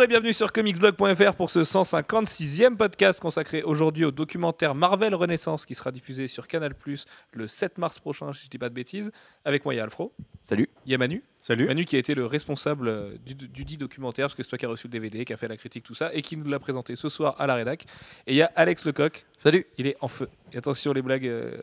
Bonjour 0.00 0.08
et 0.08 0.14
bienvenue 0.14 0.32
sur 0.32 0.50
comicsblog.fr 0.50 1.34
pour 1.34 1.50
ce 1.50 1.58
156e 1.58 2.74
podcast 2.78 3.20
consacré 3.20 3.62
aujourd'hui 3.62 4.06
au 4.06 4.10
documentaire 4.10 4.74
Marvel 4.74 5.14
Renaissance 5.14 5.66
qui 5.66 5.74
sera 5.74 5.92
diffusé 5.92 6.26
sur 6.26 6.48
Canal 6.48 6.74
Plus 6.74 7.04
le 7.34 7.46
7 7.46 7.76
mars 7.76 7.98
prochain, 7.98 8.32
si 8.32 8.46
je 8.46 8.48
dis 8.48 8.56
pas 8.56 8.70
de 8.70 8.74
bêtises. 8.74 9.12
Avec 9.44 9.62
moi, 9.66 9.74
il 9.74 9.76
y 9.76 9.80
a 9.80 9.82
Alfro, 9.84 10.14
Salut. 10.40 10.70
il 10.86 10.92
y 10.92 10.94
a 10.94 10.98
Manu. 10.98 11.22
Salut. 11.42 11.66
Manu 11.66 11.84
qui 11.84 11.96
a 11.96 11.98
été 11.98 12.14
le 12.14 12.24
responsable 12.24 12.88
euh, 12.88 13.14
du, 13.26 13.34
du 13.34 13.64
dit 13.66 13.76
documentaire, 13.76 14.24
parce 14.28 14.34
que 14.34 14.42
c'est 14.42 14.48
toi 14.48 14.56
qui 14.58 14.64
as 14.64 14.70
reçu 14.70 14.86
le 14.86 14.90
DVD, 14.92 15.24
qui 15.26 15.34
a 15.34 15.36
fait 15.36 15.48
la 15.48 15.58
critique, 15.58 15.84
tout 15.84 15.94
ça, 15.94 16.10
et 16.14 16.22
qui 16.22 16.36
nous 16.38 16.48
l'a 16.48 16.58
présenté 16.58 16.96
ce 16.96 17.10
soir 17.10 17.38
à 17.38 17.46
la 17.46 17.54
rédac. 17.54 17.84
Et 18.26 18.32
il 18.32 18.36
y 18.36 18.42
a 18.42 18.50
Alex 18.56 18.86
Lecoq, 18.86 19.26
Salut. 19.36 19.66
il 19.76 19.86
est 19.86 19.96
en 20.00 20.08
feu. 20.08 20.28
Et 20.54 20.56
attention, 20.58 20.94
les 20.94 21.02
blagues, 21.02 21.26
euh, 21.26 21.58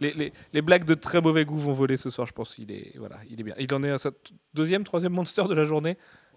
les, 0.00 0.12
les- 0.12 0.32
les 0.54 0.62
blagues 0.62 0.84
de 0.84 0.94
très 0.94 1.20
mauvais 1.20 1.44
goût 1.44 1.58
vont 1.58 1.72
voler 1.74 1.98
ce 1.98 2.08
soir, 2.08 2.26
je 2.26 2.32
pense. 2.32 2.56
Il 2.58 2.70
est, 2.72 2.92
voilà, 2.96 3.16
il 3.30 3.38
est 3.38 3.44
bien. 3.44 3.54
Il 3.58 3.72
en 3.74 3.82
est 3.84 3.90
à 3.90 3.98
sa 3.98 4.10
deuxième, 4.54 4.82
troisième 4.84 5.12
monster 5.12 5.44
de 5.48 5.54
la 5.54 5.64
journée. 5.66 5.96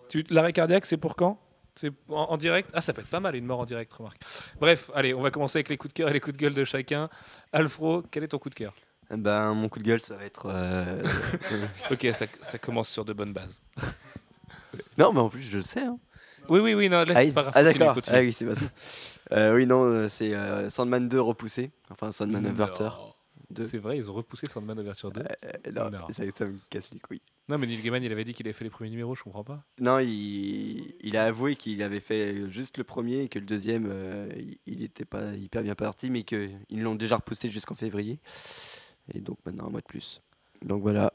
Tu- 0.10 0.26
L'arrêt 0.30 0.54
cardiaque, 0.54 0.86
c'est 0.86 0.98
pour 0.98 1.16
quand? 1.16 1.40
C'est 1.76 1.92
en, 2.10 2.16
en 2.24 2.38
direct? 2.38 2.70
Ah, 2.74 2.82
ça 2.82 2.92
peut 2.94 3.02
être 3.02 3.08
pas 3.10 3.20
mal, 3.22 3.36
une 3.36 3.46
mort 3.46 3.60
en 3.62 3.66
direct, 3.66 3.94
remarque. 3.94 4.22
Bref, 4.60 4.92
allez, 4.94 5.14
on 5.14 5.22
va 5.22 5.32
commencer 5.32 5.58
avec 5.60 5.70
les 5.70 5.78
coups 5.78 5.94
de 5.94 5.98
cœur 5.98 6.10
et 6.10 6.14
les 6.14 6.20
coups 6.20 6.36
de 6.36 6.42
gueule 6.42 6.54
de 6.54 6.66
chacun. 6.66 7.10
Alfro, 7.54 8.04
quel 8.12 8.24
est 8.24 8.28
ton 8.30 8.38
coup 8.40 8.50
de 8.50 8.56
cœur? 8.56 8.74
Eh 9.12 9.18
Ben, 9.18 9.54
mon 9.54 9.70
coup 9.70 9.80
de 9.80 9.84
gueule, 9.86 10.02
ça 10.02 10.16
va 10.16 10.26
être. 10.26 10.48
euh, 10.48 11.02
Ok, 11.92 12.08
ça, 12.14 12.26
ça 12.42 12.58
commence 12.58 12.90
sur 12.90 13.06
de 13.06 13.14
bonnes 13.14 13.34
bases. 13.34 13.62
non, 14.98 15.14
mais 15.14 15.20
en 15.20 15.30
plus, 15.30 15.42
je 15.42 15.58
le 15.58 15.64
sais. 15.64 15.82
hein. 15.82 15.98
Oui, 16.50 16.60
oui, 16.60 16.74
oui, 16.74 16.90
non, 16.90 17.04
là, 17.04 17.14
Ah, 17.16 17.24
c'est 17.24 17.34
pas 17.34 17.42
grave. 17.44 17.54
ah, 17.56 17.64
d'accord. 17.64 17.96
Ah 18.08 18.20
oui, 18.20 18.34
c'est 18.34 18.46
pas 18.46 18.56
ça. 18.56 18.66
Euh, 19.32 19.56
oui, 19.56 19.66
non, 19.68 19.84
euh, 19.84 20.10
c'est 20.10 20.34
euh, 20.34 20.70
Sandman 20.70 21.08
2 21.08 21.20
repoussé. 21.22 21.72
Enfin, 21.92 22.12
Sandman 22.12 22.42
Non. 22.42 22.54
Inverter 23.52 23.64
2. 23.64 23.68
C'est 23.68 23.78
vrai, 23.78 23.98
ils 23.98 24.10
ont 24.10 24.14
repoussé 24.14 24.48
Sandman 24.48 24.78
Overture 24.80 25.12
2. 25.12 25.22
Euh, 25.22 25.72
non, 25.74 25.90
Non. 25.90 26.08
Ça, 26.14 26.24
ça 26.38 26.46
me 26.46 26.56
casse 26.70 26.92
les 26.92 27.00
couilles. 27.00 27.22
Non, 27.48 27.58
mais 27.58 27.66
Neil 27.68 27.82
Gaiman, 27.82 28.04
il 28.04 28.12
avait 28.12 28.24
dit 28.24 28.34
qu'il 28.34 28.46
avait 28.48 28.54
fait 28.54 28.64
les 28.64 28.70
premiers 28.70 28.92
numéros, 28.92 29.16
je 29.16 29.24
comprends 29.24 29.44
pas. 29.44 29.64
Non, 29.80 30.00
il, 30.00 30.94
il 31.02 31.18
a 31.18 31.26
avoué 31.26 31.56
qu'il 31.56 31.82
avait 31.82 32.00
fait 32.00 32.50
juste 32.52 32.78
le 32.78 32.84
premier 32.84 33.22
et 33.24 33.30
que 33.30 33.40
le 33.40 33.46
deuxième, 33.46 33.88
euh, 33.92 34.30
il- 34.38 34.60
il 34.68 34.84
était 34.84 35.06
pas 35.06 35.34
hyper 35.34 35.64
bien 35.64 35.74
parti, 35.76 36.10
mais 36.12 36.24
qu'ils 36.24 36.52
l'ont 36.72 36.96
déjà 36.96 37.16
repoussé 37.18 37.50
jusqu'en 37.50 37.76
février. 37.76 38.20
Et 39.14 39.20
donc 39.20 39.38
maintenant, 39.46 39.66
un 39.68 39.70
mois 39.72 39.82
de 39.82 39.86
plus. 39.88 40.22
Donc 40.64 40.82
voilà. 40.84 41.12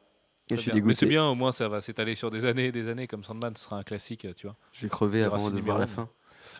Je 0.50 0.56
suis 0.56 0.70
bien. 0.72 0.74
Mais 0.82 0.94
c'est 0.94 1.06
dégoûté. 1.06 1.06
bien, 1.06 1.27
au 1.28 1.34
moins 1.36 1.52
ça 1.52 1.68
va 1.68 1.80
s'étaler 1.80 2.14
sur 2.16 2.30
des 2.30 2.44
années 2.44 2.66
et 2.66 2.72
des 2.72 2.88
années, 2.88 3.06
comme 3.06 3.22
Sandman, 3.24 3.55
ce 3.56 3.64
sera 3.64 3.78
un 3.78 3.82
classique, 3.84 4.27
tu 4.36 4.46
vois. 4.46 4.56
Je 4.72 4.82
vais 4.82 4.88
crever 4.88 5.22
avant 5.22 5.50
de 5.50 5.60
voir 5.60 5.78
la 5.78 5.86
fin. 5.86 6.08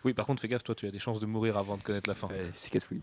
Oui, 0.05 0.15
par 0.15 0.25
contre, 0.25 0.41
fais 0.41 0.49
gaffe, 0.49 0.63
toi, 0.63 0.75
tu 0.75 0.87
as 0.87 0.91
des 0.91 0.99
chances 0.99 1.21
de 1.21 1.27
mourir 1.27 1.59
avant 1.59 1.77
de 1.77 1.83
connaître 1.83 2.09
la 2.09 2.15
fin. 2.15 2.29
Ouais, 2.29 2.51
c'est 2.55 2.71
casse-couille. 2.71 3.03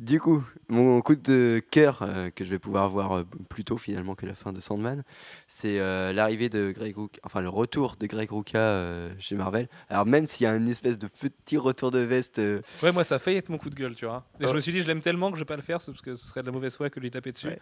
Du 0.00 0.18
coup, 0.18 0.42
mon 0.68 1.00
coup 1.02 1.14
de 1.14 1.62
cœur 1.70 2.02
euh, 2.02 2.28
que 2.30 2.44
je 2.44 2.50
vais 2.50 2.58
pouvoir 2.58 2.90
voir 2.90 3.12
euh, 3.12 3.24
plus 3.48 3.62
tôt 3.64 3.78
finalement 3.78 4.16
que 4.16 4.26
la 4.26 4.34
fin 4.34 4.52
de 4.52 4.58
Sandman, 4.58 5.04
c'est 5.46 5.78
euh, 5.78 6.12
l'arrivée 6.12 6.48
de 6.48 6.72
Greg 6.72 6.96
Rucka, 6.96 7.20
enfin 7.22 7.40
le 7.40 7.48
retour 7.48 7.94
de 8.00 8.06
Greg 8.06 8.28
Rucka 8.28 8.58
euh, 8.58 9.12
chez 9.20 9.36
Marvel. 9.36 9.68
Alors 9.88 10.04
même 10.04 10.26
s'il 10.26 10.44
y 10.44 10.46
a 10.48 10.56
une 10.56 10.68
espèce 10.68 10.98
de 10.98 11.06
petit 11.06 11.58
retour 11.58 11.92
de 11.92 12.00
veste, 12.00 12.40
Ouais, 12.82 12.90
moi, 12.90 13.04
ça 13.04 13.16
a 13.16 13.18
failli 13.20 13.36
être 13.36 13.50
mon 13.50 13.58
coup 13.58 13.70
de 13.70 13.76
gueule, 13.76 13.94
tu 13.94 14.04
vois. 14.04 14.26
Et 14.40 14.46
je 14.46 14.52
me 14.52 14.60
suis 14.60 14.72
dit, 14.72 14.82
je 14.82 14.86
l'aime 14.88 15.00
tellement 15.00 15.30
que 15.30 15.36
je 15.36 15.42
vais 15.42 15.46
pas 15.46 15.56
le 15.56 15.62
faire, 15.62 15.78
parce 15.78 16.02
que 16.02 16.16
ce 16.16 16.26
serait 16.26 16.40
de 16.40 16.46
la 16.46 16.52
mauvaise 16.52 16.74
foi 16.76 16.90
que 16.90 16.98
de 16.98 17.04
lui 17.04 17.12
taper 17.12 17.30
dessus. 17.30 17.46
Ouais. 17.46 17.60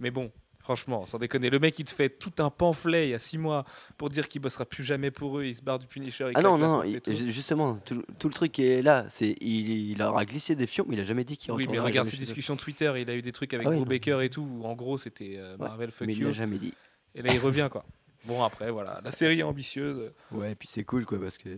Mais 0.00 0.10
bon, 0.10 0.32
franchement, 0.68 1.06
sans 1.06 1.18
déconner, 1.18 1.48
le 1.48 1.58
mec, 1.58 1.78
il 1.78 1.86
te 1.86 1.90
fait 1.94 2.10
tout 2.10 2.32
un 2.40 2.50
pamphlet 2.50 3.08
il 3.08 3.10
y 3.12 3.14
a 3.14 3.18
six 3.18 3.38
mois 3.38 3.64
pour 3.96 4.10
dire 4.10 4.28
qu'il 4.28 4.42
bossera 4.42 4.66
plus 4.66 4.84
jamais 4.84 5.10
pour 5.10 5.38
eux, 5.38 5.44
il 5.46 5.56
se 5.56 5.62
barre 5.62 5.78
du 5.78 5.86
Punisher. 5.86 6.26
il 6.30 6.32
ah 6.36 6.42
non 6.42 6.58
non, 6.58 6.82
il- 6.84 7.00
justement 7.30 7.76
tout, 7.86 8.02
tout 8.18 8.28
le 8.28 8.34
truc 8.34 8.58
est 8.58 8.82
là, 8.82 9.06
c'est 9.08 9.34
il, 9.40 9.92
il 9.92 10.02
aura 10.02 10.26
glissé 10.26 10.54
des 10.54 10.66
fions, 10.66 10.84
mais 10.86 10.96
il 10.96 11.00
a 11.00 11.04
jamais 11.04 11.24
dit 11.24 11.38
qu'il 11.38 11.52
Oui, 11.54 11.66
mais 11.70 11.78
regarde 11.78 12.06
ses 12.06 12.18
discussions 12.18 12.54
Twitter, 12.56 12.92
il 12.98 13.08
a 13.08 13.14
eu 13.14 13.22
des 13.22 13.32
trucs 13.32 13.54
avec 13.54 13.66
Ah 13.66 13.70
oui. 13.70 13.82
Baker 13.86 14.20
et 14.22 14.28
tout, 14.28 14.42
où 14.42 14.66
en 14.66 14.74
gros, 14.74 14.98
c'était 14.98 15.36
euh, 15.38 15.52
Ouais, 15.56 15.68
Marvel 15.68 15.90
fuck 15.90 16.06
Mais 16.06 16.12
il 16.12 16.18
you. 16.20 16.26
l'a 16.26 16.32
jamais 16.34 16.58
dit. 16.58 16.74
Et 17.14 17.22
là, 17.22 17.32
il 17.32 17.38
revient, 17.38 17.68
quoi. 17.72 17.86
Bon, 18.26 18.42
après, 18.44 18.70
voilà, 18.70 19.00
la 19.02 19.10
série 19.10 19.40
est 19.40 19.42
ambitieuse. 19.44 20.12
Ouais, 20.32 20.52
et 20.52 20.54
puis 20.54 20.68
c'est 20.70 20.84
cool 20.84 21.06
quoi 21.06 21.18
parce 21.18 21.38
que 21.38 21.48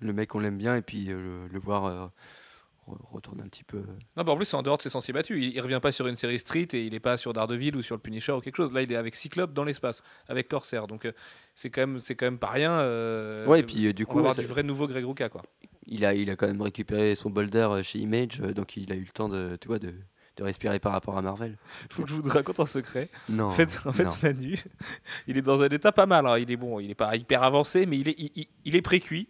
le 0.00 0.12
mec 0.14 0.34
on 0.34 0.38
l'aime 0.38 0.56
bien 0.56 0.76
et 0.76 0.82
puis 0.82 1.10
euh, 1.10 1.20
le, 1.20 1.48
le 1.52 1.58
voir 1.60 1.84
euh, 1.84 2.06
re- 2.86 2.98
retourner 3.12 3.42
un 3.42 3.48
petit 3.48 3.64
peu. 3.64 3.82
Non, 4.16 4.24
bah 4.24 4.32
en 4.32 4.36
plus, 4.36 4.44
c'est 4.46 4.56
en 4.56 4.62
dehors 4.62 4.76
de 4.76 4.82
ses 4.82 4.88
sentiers 4.88 5.12
battus. 5.14 5.36
Il, 5.42 5.54
il 5.54 5.60
revient 5.60 5.80
pas 5.82 5.92
sur 5.92 6.06
une 6.06 6.16
série 6.16 6.38
Street 6.38 6.68
et 6.72 6.84
il 6.84 6.94
est 6.94 7.00
pas 7.00 7.16
sur 7.16 7.32
Daredevil 7.32 7.76
ou 7.76 7.82
sur 7.82 7.94
le 7.96 8.00
Punisher 8.00 8.32
ou 8.32 8.40
quelque 8.40 8.56
chose. 8.56 8.72
Là, 8.72 8.82
il 8.82 8.92
est 8.92 8.96
avec 8.96 9.14
Cyclope 9.14 9.52
dans 9.52 9.64
l'espace, 9.64 10.02
avec 10.28 10.48
Corsair. 10.48 10.86
Donc, 10.86 11.04
euh, 11.04 11.12
c'est 11.54 11.70
quand 11.70 11.82
même, 11.82 11.98
c'est 11.98 12.14
quand 12.14 12.26
même 12.26 12.38
pas 12.38 12.50
rien. 12.50 12.72
euh, 12.72 13.46
Ouais, 13.46 13.60
et 13.60 13.62
puis 13.62 13.86
euh, 13.86 13.92
du 13.92 14.04
on 14.04 14.06
coup, 14.06 14.14
va 14.16 14.20
avoir 14.20 14.34
ça- 14.34 14.42
du 14.42 14.48
vrai 14.48 14.62
nouveau 14.62 14.86
Greg 14.88 15.04
Rucka, 15.04 15.28
quoi. 15.28 15.42
il 15.86 16.04
a, 16.04 16.14
il 16.14 16.30
a 16.30 16.36
quand 16.36 16.46
même 16.46 16.62
récupéré 16.62 17.14
son 17.14 17.30
boulder 17.30 17.58
euh, 17.70 17.82
chez 17.82 17.98
Image, 17.98 18.38
donc 18.40 18.76
il 18.76 18.90
a 18.92 18.96
eu 18.96 19.00
le 19.04 19.12
temps 19.12 19.28
de, 19.28 19.56
tu 19.60 19.68
vois, 19.68 19.78
de, 19.78 19.94
de 20.36 20.42
respirer 20.42 20.78
par 20.78 20.92
rapport 20.92 21.16
à 21.16 21.22
Marvel. 21.22 21.56
Faut 21.90 22.02
que 22.02 22.08
je 22.10 22.14
vous 22.14 22.28
raconte 22.28 22.60
un 22.60 22.66
secret. 22.66 23.08
Non. 23.28 23.44
En 23.46 23.50
fait, 23.52 23.78
en 23.86 23.92
fait 23.92 24.04
non. 24.04 24.10
Manu, 24.22 24.58
il 25.26 25.38
est 25.38 25.42
dans 25.42 25.62
un 25.62 25.68
état 25.68 25.92
pas 25.92 26.04
mal. 26.06 26.26
hein. 26.26 26.38
Il 26.38 26.50
est 26.50 26.56
bon, 26.56 26.78
il 26.80 26.90
est 26.90 26.94
pas 26.94 27.16
hyper 27.16 27.42
avancé, 27.42 27.86
mais 27.86 27.98
il 27.98 28.08
est, 28.08 28.14
il- 28.18 28.46
il 28.64 28.76
est 28.76 28.82
pré-cuit. 28.82 29.28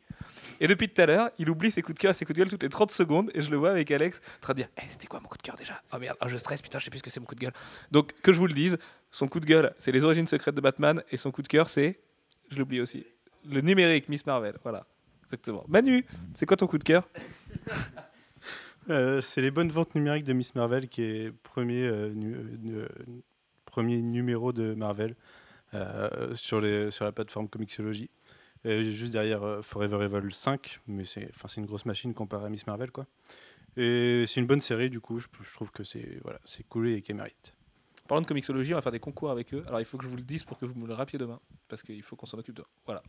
Et 0.61 0.67
depuis 0.67 0.89
tout 0.89 1.01
à 1.01 1.07
l'heure, 1.07 1.31
il 1.39 1.51
oublie 1.51 1.71
ses 1.71 1.83
coups 1.83 1.97
de 1.97 2.01
cœur, 2.01 2.15
ses 2.15 2.25
coups 2.25 2.37
de 2.37 2.43
gueule 2.43 2.51
toutes 2.51 2.63
les 2.63 2.69
30 2.69 2.91
secondes. 2.91 3.31
Et 3.35 3.43
je 3.43 3.51
le 3.51 3.57
vois 3.57 3.71
avec 3.71 3.91
Alex 3.91 4.21
en 4.39 4.41
train 4.41 4.55
dire 4.55 4.69
Eh, 4.79 4.87
C'était 4.89 5.07
quoi 5.07 5.21
mon 5.21 5.29
coup 5.29 5.37
de 5.37 5.43
cœur 5.43 5.57
déjà? 5.57 5.81
Oh 5.93 5.99
merde, 5.99 6.17
oh, 6.23 6.29
je 6.29 6.37
stresse, 6.37 6.63
putain, 6.63 6.79
je 6.79 6.85
sais 6.85 6.91
plus 6.91 6.99
ce 6.99 7.05
que 7.05 7.11
c'est 7.11 7.21
mon 7.21 7.27
coup 7.27 7.35
de 7.35 7.41
gueule. 7.41 7.53
Donc, 7.91 8.13
que 8.23 8.33
je 8.33 8.39
vous 8.39 8.47
le 8.47 8.55
dise, 8.55 8.79
son 9.11 9.29
coup 9.29 9.41
de 9.41 9.47
gueule, 9.47 9.75
c'est 9.79 9.93
les 9.93 10.05
origines 10.05 10.27
secrètes 10.27 10.55
de 10.55 10.61
Batman. 10.61 11.03
Et 11.11 11.17
son 11.17 11.31
coup 11.31 11.43
de 11.43 11.49
cœur, 11.49 11.69
c'est, 11.69 12.01
je 12.51 12.57
l'oublie 12.57 12.81
aussi, 12.81 13.07
le 13.45 13.61
numérique 13.61 14.09
Miss 14.09 14.27
Marvel. 14.27 14.57
Voilà, 14.63 14.87
exactement. 15.25 15.65
Manu, 15.69 16.05
c'est 16.35 16.47
quoi 16.47 16.57
ton 16.57 16.67
coup 16.67 16.79
de 16.79 16.85
cœur? 16.85 17.09
Euh, 18.89 19.21
c'est 19.21 19.41
les 19.41 19.51
bonnes 19.51 19.71
ventes 19.71 19.95
numériques 19.95 20.25
de 20.25 20.33
Miss 20.33 20.55
Marvel 20.55 20.89
qui 20.89 21.03
est 21.03 21.33
premier, 21.43 21.83
euh, 21.83 22.15
euh, 22.67 22.89
premier 23.65 24.01
numéro 24.01 24.53
de 24.53 24.75
Marvel 24.75 25.17
sur, 26.35 26.61
les, 26.61 26.91
sur 26.91 27.05
la 27.05 27.13
plateforme 27.13 27.49
Comixology. 27.49 28.09
Juste 28.67 29.13
derrière 29.13 29.45
euh, 29.45 29.63
Forever 29.63 30.05
Evil 30.05 30.33
5, 30.33 30.81
mais 30.89 31.05
c'est 31.05 31.31
une 31.57 31.67
grosse 31.67 31.87
machine 31.87 32.13
comparée 32.15 32.47
à 32.47 32.49
Miss 32.49 32.67
Marvel. 32.67 32.91
quoi. 32.91 33.07
Et 33.77 34.25
c'est 34.27 34.41
une 34.41 34.47
bonne 34.47 34.61
série, 34.61 34.91
du 34.91 35.01
coup, 35.01 35.21
je, 35.21 35.27
trouve 35.55 35.71
que 35.71 35.85
c'est 35.85 36.19
voilà, 36.23 36.41
cool 36.69 36.89
et 36.89 37.03
qu'elle 37.03 37.17
mérite. 37.17 37.55
Parlant 38.09 38.23
de 38.23 38.27
comicsologie, 38.27 38.73
on 38.73 38.77
va 38.77 38.83
faire 38.83 38.93
des 38.93 39.01
concours 39.01 39.31
avec 39.31 39.53
eux. 39.53 39.65
Alors 39.67 39.81
il 39.81 39.85
faut 39.85 39.99
que 39.99 40.05
je 40.05 40.09
vous 40.09 40.17
le 40.17 40.23
dise 40.23 40.45
pour 40.45 40.59
que 40.59 40.65
vous 40.65 40.79
me 40.79 40.87
le 40.87 40.95
rappeliez 40.95 41.19
demain, 41.19 41.41
parce 41.69 41.83
qu'il 41.83 42.03
faut 42.03 42.17
qu'on 42.17 42.27
s'en 42.27 42.39
occupe 42.39 42.55
demain. 42.55 42.69
Voilà. 42.87 43.03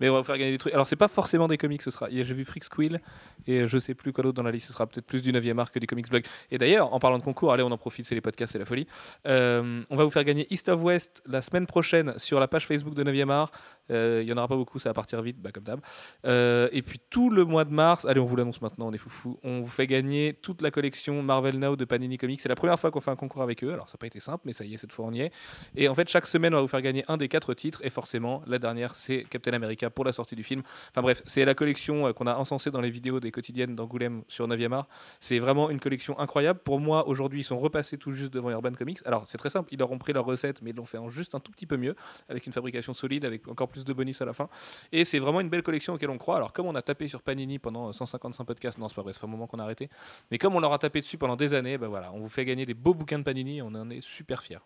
Mais 0.00 0.10
on 0.10 0.12
va 0.12 0.18
vous 0.18 0.24
faire 0.24 0.36
gagner 0.36 0.52
des 0.52 0.58
trucs. 0.58 0.74
Alors 0.74 0.86
c'est 0.86 0.96
pas 0.96 1.08
forcément 1.08 1.48
des 1.48 1.56
comics, 1.56 1.80
ce 1.80 1.90
sera. 1.90 2.08
J'ai 2.10 2.22
vu 2.22 2.44
Freak 2.44 2.64
Squill 2.64 3.00
et 3.46 3.66
je 3.66 3.78
sais 3.78 3.94
plus 3.94 4.12
quoi 4.12 4.22
d'autre 4.22 4.36
dans 4.36 4.42
la 4.42 4.50
liste. 4.50 4.66
Ce 4.66 4.72
sera 4.72 4.86
peut-être 4.86 5.06
plus 5.06 5.22
du 5.22 5.32
9e 5.32 5.58
art 5.58 5.72
que 5.72 5.78
du 5.78 5.86
comics 5.86 6.08
blog. 6.08 6.24
Et 6.50 6.58
d'ailleurs, 6.58 6.92
en 6.92 6.98
parlant 6.98 7.18
de 7.18 7.22
concours, 7.22 7.52
allez, 7.52 7.62
on 7.62 7.70
en 7.70 7.78
profite, 7.78 8.06
c'est 8.06 8.14
les 8.14 8.20
podcasts, 8.20 8.52
c'est 8.52 8.58
la 8.58 8.66
folie. 8.66 8.86
Euh, 9.26 9.82
on 9.88 9.96
va 9.96 10.04
vous 10.04 10.10
faire 10.10 10.24
gagner 10.24 10.46
East 10.50 10.68
of 10.68 10.82
West 10.82 11.22
la 11.26 11.40
semaine 11.40 11.66
prochaine 11.66 12.14
sur 12.18 12.40
la 12.40 12.48
page 12.48 12.66
Facebook 12.66 12.94
de 12.94 13.04
9e 13.04 13.30
art. 13.30 13.50
Euh, 13.90 14.20
Il 14.22 14.28
y 14.28 14.32
en 14.32 14.36
aura 14.36 14.48
pas 14.48 14.56
beaucoup, 14.56 14.78
ça 14.78 14.90
va 14.90 14.94
partir 14.94 15.22
vite, 15.22 15.40
bah, 15.40 15.50
comme 15.52 15.64
d'hab. 15.64 15.80
Euh, 16.24 16.68
et 16.72 16.82
puis 16.82 17.00
tout 17.10 17.30
le 17.30 17.44
mois 17.44 17.64
de 17.64 17.72
mars, 17.72 18.04
allez, 18.04 18.20
on 18.20 18.24
vous 18.24 18.36
l'annonce 18.36 18.60
maintenant, 18.60 18.88
on 18.88 18.92
est 18.92 18.98
foufou. 18.98 19.38
On 19.42 19.60
vous 19.60 19.70
fait 19.70 19.86
gagner 19.86 20.34
toute 20.34 20.62
la 20.62 20.70
collection 20.70 21.22
Marvel 21.22 21.58
Now 21.58 21.76
de 21.76 21.84
Panini 21.84 22.18
Comics. 22.18 22.40
C'est 22.40 22.48
la 22.48 22.56
première 22.56 22.78
fois 22.78 22.90
qu'on 22.90 23.00
fait 23.00 23.10
un 23.10 23.16
concours 23.16 23.42
avec 23.42 23.62
eux. 23.64 23.72
Alors 23.72 23.88
ça 23.88 23.94
n'a 23.94 23.98
pas 23.98 24.06
été 24.06 24.20
simple, 24.20 24.42
mais 24.44 24.52
ça 24.52 24.64
y 24.64 24.74
est, 24.74 24.78
cette 24.78 24.92
fois 24.92 25.06
on 25.06 25.12
y 25.12 25.20
est. 25.20 25.32
Et 25.76 25.88
en 25.88 25.94
fait, 25.94 26.08
chaque 26.08 26.26
semaine, 26.26 26.54
on 26.54 26.58
va 26.58 26.62
vous 26.62 26.68
faire 26.68 26.82
gagner 26.82 27.04
un 27.08 27.16
des 27.16 27.28
quatre 27.28 27.54
titres. 27.54 27.80
Et 27.84 27.90
forcément, 27.90 28.42
la 28.46 28.58
dernière, 28.58 28.94
c'est 28.94 29.24
Captain 29.24 29.52
America 29.52 29.90
pour 29.90 30.04
la 30.04 30.12
sortie 30.12 30.36
du 30.36 30.44
film. 30.44 30.62
Enfin 30.90 31.02
bref, 31.02 31.22
c'est 31.26 31.44
la 31.44 31.54
collection 31.54 32.06
euh, 32.06 32.12
qu'on 32.12 32.26
a 32.26 32.34
encensée 32.34 32.70
dans 32.70 32.80
les 32.80 32.90
vidéos 32.90 33.20
des 33.20 33.30
quotidiennes 33.30 33.76
d'Angoulême 33.76 34.22
sur 34.28 34.46
9e 34.48 34.72
art. 34.72 34.88
C'est 35.20 35.38
vraiment 35.38 35.70
une 35.70 35.80
collection 35.80 36.18
incroyable. 36.18 36.60
Pour 36.64 36.80
moi, 36.80 37.06
aujourd'hui, 37.08 37.40
ils 37.40 37.44
sont 37.44 37.58
repassés 37.58 37.98
tout 37.98 38.12
juste 38.12 38.32
devant 38.32 38.50
Urban 38.50 38.72
Comics. 38.72 39.00
Alors 39.04 39.26
c'est 39.26 39.38
très 39.38 39.50
simple, 39.50 39.68
ils 39.72 39.78
leur 39.78 39.90
ont 39.90 39.98
pris 39.98 40.12
leur 40.12 40.24
recette, 40.24 40.62
mais 40.62 40.70
ils 40.70 40.76
l'ont 40.76 40.84
fait 40.84 40.98
en 40.98 41.10
juste 41.10 41.34
un 41.34 41.40
tout 41.40 41.52
petit 41.52 41.66
peu 41.66 41.76
mieux, 41.76 41.94
avec 42.28 42.46
une 42.46 42.52
fabrication 42.52 42.94
solide, 42.94 43.24
avec 43.24 43.46
encore 43.48 43.68
plus 43.68 43.75
de 43.84 43.92
bonus 43.92 44.20
à 44.22 44.24
la 44.24 44.32
fin. 44.32 44.48
Et 44.92 45.04
c'est 45.04 45.18
vraiment 45.18 45.40
une 45.40 45.48
belle 45.48 45.62
collection 45.62 45.94
auquel 45.94 46.10
on 46.10 46.18
croit. 46.18 46.36
Alors, 46.36 46.52
comme 46.52 46.66
on 46.66 46.74
a 46.74 46.82
tapé 46.82 47.08
sur 47.08 47.22
Panini 47.22 47.58
pendant 47.58 47.92
155 47.92 48.44
podcasts, 48.44 48.78
non, 48.78 48.88
c'est 48.88 48.94
pas 48.94 49.02
vrai, 49.02 49.12
ça 49.12 49.20
fait 49.20 49.26
un 49.26 49.30
moment 49.30 49.46
qu'on 49.46 49.58
a 49.58 49.64
arrêté. 49.64 49.88
Mais 50.30 50.38
comme 50.38 50.54
on 50.56 50.60
leur 50.60 50.72
a 50.72 50.78
tapé 50.78 51.00
dessus 51.00 51.18
pendant 51.18 51.36
des 51.36 51.54
années, 51.54 51.78
ben 51.78 51.88
voilà, 51.88 52.12
on 52.12 52.20
vous 52.20 52.28
fait 52.28 52.44
gagner 52.44 52.66
des 52.66 52.74
beaux 52.74 52.94
bouquins 52.94 53.18
de 53.18 53.24
Panini 53.24 53.58
et 53.58 53.62
on 53.62 53.68
en 53.68 53.90
est 53.90 54.00
super 54.00 54.42
fiers. 54.42 54.58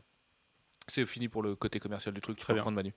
C'est 0.89 1.07
fini 1.07 1.29
pour 1.29 1.43
le 1.43 1.55
côté 1.55 1.79
commercial 1.79 2.15
du 2.15 2.21
truc. 2.21 2.37
Tu 2.37 2.43
Très 2.43 2.53
peux 2.53 2.57
bien. 2.57 2.63
prendre 2.63 2.77
Manu. 2.77 2.93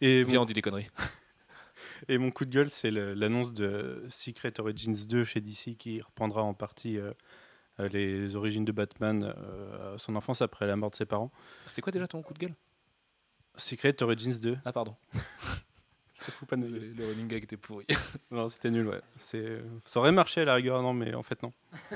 Et 0.00 0.24
Viens, 0.24 0.38
mon, 0.38 0.42
on 0.42 0.46
dit 0.46 0.54
des 0.54 0.62
conneries. 0.62 0.88
et 2.08 2.16
mon 2.18 2.30
coup 2.30 2.44
de 2.46 2.50
gueule, 2.50 2.70
c'est 2.70 2.90
l'annonce 2.90 3.52
de 3.52 4.04
Secret 4.08 4.58
Origins 4.58 5.06
2 5.06 5.24
chez 5.24 5.40
DC 5.40 5.76
qui 5.76 6.00
reprendra 6.00 6.42
en 6.42 6.54
partie 6.54 6.98
euh, 6.98 7.12
euh, 7.78 7.88
les 7.88 8.36
origines 8.36 8.64
de 8.64 8.72
Batman, 8.72 9.34
euh, 9.36 9.98
son 9.98 10.16
enfance 10.16 10.42
après 10.42 10.66
la 10.66 10.76
mort 10.76 10.90
de 10.90 10.96
ses 10.96 11.06
parents. 11.06 11.30
C'était 11.66 11.82
quoi 11.82 11.92
déjà 11.92 12.06
ton 12.06 12.22
coup 12.22 12.34
de 12.34 12.38
gueule? 12.38 12.54
Secret 13.60 14.02
Origins 14.02 14.40
2. 14.40 14.58
Ah, 14.64 14.72
pardon. 14.72 14.96
Fout 16.14 16.48
pas 16.48 16.56
Désolé, 16.56 16.92
le 16.94 17.06
running 17.06 17.28
gag 17.28 17.44
était 17.44 17.56
pourri. 17.56 17.86
Non, 18.30 18.48
c'était 18.48 18.70
nul, 18.70 18.86
ouais. 18.86 19.00
C'est... 19.18 19.62
Ça 19.84 20.00
aurait 20.00 20.12
marché 20.12 20.42
à 20.42 20.44
la 20.44 20.54
rigueur, 20.54 20.82
non, 20.82 20.92
mais 20.92 21.14
en 21.14 21.22
fait, 21.22 21.42
non. 21.42 21.52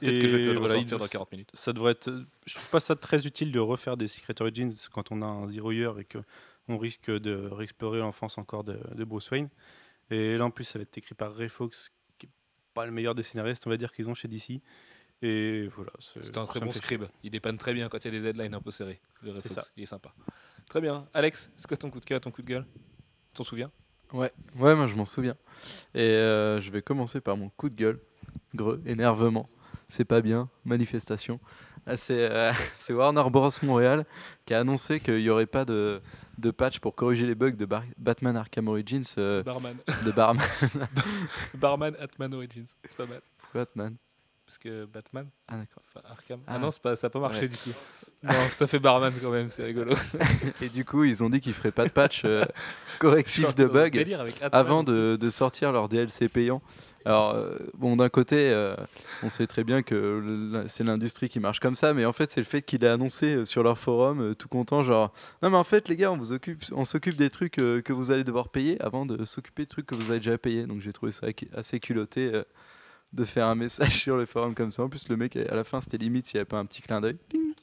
Peut-être 0.00 0.18
que 0.18 0.28
je 0.28 0.36
vais 0.36 0.44
te 0.44 0.50
le 0.50 0.58
ressortir 0.58 0.98
dans 0.98 1.06
40 1.06 1.32
minutes. 1.32 1.50
Ça 1.52 1.72
devrait 1.72 1.92
être. 1.92 2.10
Je 2.46 2.54
trouve 2.54 2.68
pas 2.70 2.80
ça 2.80 2.96
très 2.96 3.26
utile 3.26 3.52
de 3.52 3.58
refaire 3.58 3.98
des 3.98 4.06
Secret 4.06 4.34
Origins 4.40 4.72
quand 4.90 5.12
on 5.12 5.20
a 5.20 5.26
un 5.26 5.46
Zero 5.48 5.72
Year 5.72 5.98
et 5.98 6.06
qu'on 6.06 6.78
risque 6.78 7.10
de 7.10 7.48
réexplorer 7.52 7.98
l'enfance 7.98 8.38
encore 8.38 8.64
de, 8.64 8.80
de 8.94 9.04
Bruce 9.04 9.30
Wayne. 9.30 9.50
Et 10.10 10.38
là, 10.38 10.46
en 10.46 10.50
plus, 10.50 10.64
ça 10.64 10.78
va 10.78 10.84
être 10.84 10.96
écrit 10.96 11.14
par 11.14 11.34
Ray 11.34 11.50
Fox, 11.50 11.92
qui 12.18 12.26
est 12.26 12.30
pas 12.72 12.86
le 12.86 12.92
meilleur 12.92 13.14
des 13.14 13.22
scénaristes, 13.22 13.66
on 13.66 13.70
va 13.70 13.76
dire, 13.76 13.92
qu'ils 13.92 14.08
ont 14.08 14.14
chez 14.14 14.26
DC. 14.26 14.62
Et 15.22 15.68
voilà. 15.76 15.90
C'est 15.98 16.36
un 16.38 16.46
très 16.46 16.60
bon 16.60 16.70
scribe. 16.72 17.04
Il 17.22 17.30
dépanne 17.30 17.58
très 17.58 17.74
bien 17.74 17.88
quand 17.88 17.98
il 17.98 18.04
y 18.06 18.08
a 18.08 18.10
des 18.12 18.20
deadlines 18.20 18.54
un 18.54 18.60
peu 18.60 18.70
serrés. 18.70 19.00
Le 19.22 19.30
C'est 19.36 19.48
Refox, 19.48 19.54
ça. 19.54 19.64
Il 19.76 19.82
est 19.82 19.86
sympa. 19.86 20.12
Très 20.68 20.80
bien. 20.80 21.06
Alex, 21.12 21.50
c'est 21.56 21.66
quoi 21.68 21.76
ton 21.76 21.90
coup 21.90 22.00
de 22.00 22.04
cœur, 22.06 22.20
ton 22.20 22.30
coup 22.30 22.42
de 22.42 22.46
gueule? 22.46 22.66
T'en 23.34 23.44
souviens? 23.44 23.70
Ouais, 24.12 24.32
ouais, 24.58 24.74
moi 24.74 24.86
je 24.86 24.94
m'en 24.94 25.04
souviens. 25.06 25.36
Et 25.94 26.00
euh, 26.00 26.60
je 26.60 26.70
vais 26.70 26.82
commencer 26.82 27.20
par 27.20 27.36
mon 27.36 27.48
coup 27.50 27.68
de 27.68 27.74
gueule. 27.74 28.00
Greux, 28.54 28.80
énervement. 28.86 29.48
C'est 29.88 30.04
pas 30.04 30.20
bien, 30.20 30.48
manifestation. 30.64 31.38
Ah, 31.86 31.96
c'est 31.96 32.30
euh, 32.30 32.52
c'est 32.74 32.92
Warner 32.92 33.24
Bros. 33.30 33.50
Montréal 33.62 34.06
qui 34.46 34.54
a 34.54 34.60
annoncé 34.60 35.00
qu'il 35.00 35.16
n'y 35.18 35.28
aurait 35.30 35.46
pas 35.46 35.64
de, 35.64 36.00
de 36.38 36.50
patch 36.50 36.78
pour 36.80 36.94
corriger 36.94 37.26
les 37.26 37.34
bugs 37.34 37.50
de 37.52 37.64
Bar- 37.66 37.84
Batman 37.98 38.36
Arkham 38.36 38.68
Origins 38.68 39.02
euh, 39.18 39.42
Barman. 39.42 39.76
de 40.04 40.10
Barman. 40.12 40.46
Barman 41.54 41.94
Atman 42.00 42.32
Origins. 42.34 42.66
C'est 42.84 42.96
pas 42.96 43.06
mal. 43.06 43.20
Batman. 43.54 43.96
Parce 44.50 44.58
que 44.58 44.84
Batman, 44.84 45.28
Ah 45.46 45.58
d'accord. 45.58 45.80
enfin 45.86 46.00
Arkham. 46.10 46.40
Ah. 46.44 46.54
Ah, 46.56 46.58
non, 46.58 46.70
pas, 46.82 46.96
ça 46.96 47.06
n'a 47.06 47.10
pas 47.10 47.20
marché 47.20 47.42
Ouais. 47.42 47.48
du 47.48 47.54
coup. 47.56 47.70
Non, 48.24 48.34
ça 48.50 48.66
fait 48.66 48.80
Barman 48.80 49.12
quand 49.22 49.30
même, 49.30 49.48
c'est 49.48 49.64
rigolo. 49.64 49.94
Et 50.60 50.68
du 50.68 50.84
coup, 50.84 51.04
ils 51.04 51.22
ont 51.22 51.30
dit 51.30 51.40
qu'ils 51.40 51.54
feraient 51.54 51.70
pas 51.70 51.86
de 51.86 51.90
patch 51.92 52.22
euh, 52.24 52.44
correctif 52.98 53.54
de 53.54 53.64
Atman, 53.64 54.30
avant 54.52 54.82
de, 54.82 55.16
de 55.16 55.30
sortir 55.30 55.70
leur 55.72 55.88
DLC 55.88 56.28
payant. 56.28 56.60
Alors, 57.06 57.34
euh, 57.36 57.56
bon, 57.78 57.96
d'un 57.96 58.08
côté, 58.10 58.50
euh, 58.50 58.74
on 59.22 59.30
sait 59.30 59.46
très 59.46 59.62
bien 59.64 59.82
que 59.82 60.64
c'est 60.66 60.84
l'industrie 60.84 61.28
qui 61.30 61.38
marche 61.40 61.60
comme 61.60 61.76
ça, 61.76 61.94
mais 61.94 62.04
en 62.04 62.12
fait, 62.12 62.28
c'est 62.30 62.40
le 62.40 62.44
fait 62.44 62.60
qu'il 62.60 62.84
a 62.84 62.92
annoncé 62.92 63.46
sur 63.46 63.62
leur 63.62 63.78
forum, 63.78 64.34
tout 64.34 64.48
content, 64.48 64.82
genre, 64.82 65.14
non, 65.42 65.48
mais 65.50 65.56
en 65.56 65.64
fait, 65.64 65.88
les 65.88 65.96
gars, 65.96 66.10
on 66.12 66.18
vous 66.18 66.32
occupe, 66.32 66.64
on 66.72 66.84
s'occupe 66.84 67.14
des 67.14 67.30
trucs 67.30 67.52
que 67.56 67.92
vous 67.92 68.10
allez 68.10 68.24
devoir 68.24 68.48
payer 68.48 68.82
avant 68.82 69.06
de 69.06 69.24
s'occuper 69.24 69.62
de 69.62 69.68
trucs 69.68 69.86
que 69.86 69.94
vous 69.94 70.10
avez 70.10 70.18
déjà 70.18 70.36
payés. 70.36 70.66
Donc, 70.66 70.80
j'ai 70.80 70.92
trouvé 70.92 71.12
ça 71.12 71.28
assez 71.54 71.78
culotté 71.80 72.42
de 73.12 73.24
faire 73.24 73.46
un 73.46 73.54
message 73.54 73.96
sur 74.02 74.16
le 74.16 74.24
forum 74.26 74.54
comme 74.54 74.70
ça. 74.70 74.82
En 74.84 74.88
plus, 74.88 75.08
le 75.08 75.16
mec, 75.16 75.36
à 75.36 75.54
la 75.54 75.64
fin, 75.64 75.80
c'était 75.80 75.98
limite 75.98 76.26
s'il 76.26 76.36
n'y 76.36 76.40
avait 76.40 76.44
pas 76.48 76.58
un 76.58 76.66
petit 76.66 76.80
clin 76.82 77.00
d'œil. 77.00 77.16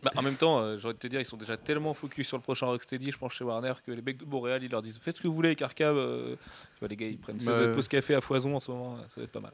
Bah, 0.04 0.12
en 0.16 0.22
même 0.22 0.36
temps, 0.36 0.60
euh, 0.60 0.78
j'ai 0.78 0.86
envie 0.86 0.94
de 0.96 1.00
te 1.00 1.08
dire, 1.08 1.20
ils 1.20 1.26
sont 1.26 1.38
déjà 1.38 1.58
tellement 1.58 1.94
focus 1.94 2.28
sur 2.28 2.38
le 2.38 2.44
prochain 2.44 2.66
Rocksteady, 2.68 3.12
je 3.12 3.18
pense, 3.18 3.34
chez 3.34 3.44
Warner, 3.44 3.74
que 3.86 3.92
les 3.92 4.02
mecs 4.02 4.18
de 4.18 4.26
Montréal, 4.26 4.64
ils 4.64 4.70
leur 4.70 4.82
disent 4.82 5.00
Faites 5.02 5.18
ce 5.18 5.22
que 5.22 5.28
vous 5.28 5.34
voulez 5.34 5.50
avec 5.50 5.62
Arkham. 5.62 5.96
euh. 5.98 6.36
Tu 6.36 6.80
vois, 6.80 6.88
les 6.90 6.96
gars, 6.96 7.08
ils 7.08 7.18
prennent 7.18 7.40
ça 7.40 7.48
Bah, 7.52 7.52
doit 7.54 7.62
être 7.64 7.70
ouais. 7.70 7.76
pause 7.76 7.88
café 7.88 8.14
à 8.16 8.22
foison 8.22 8.56
en 8.56 8.60
ce 8.60 8.70
moment, 8.72 8.98
ça 9.10 9.16
va 9.18 9.24
être 9.24 9.32
pas 9.32 9.40
mal. 9.40 9.54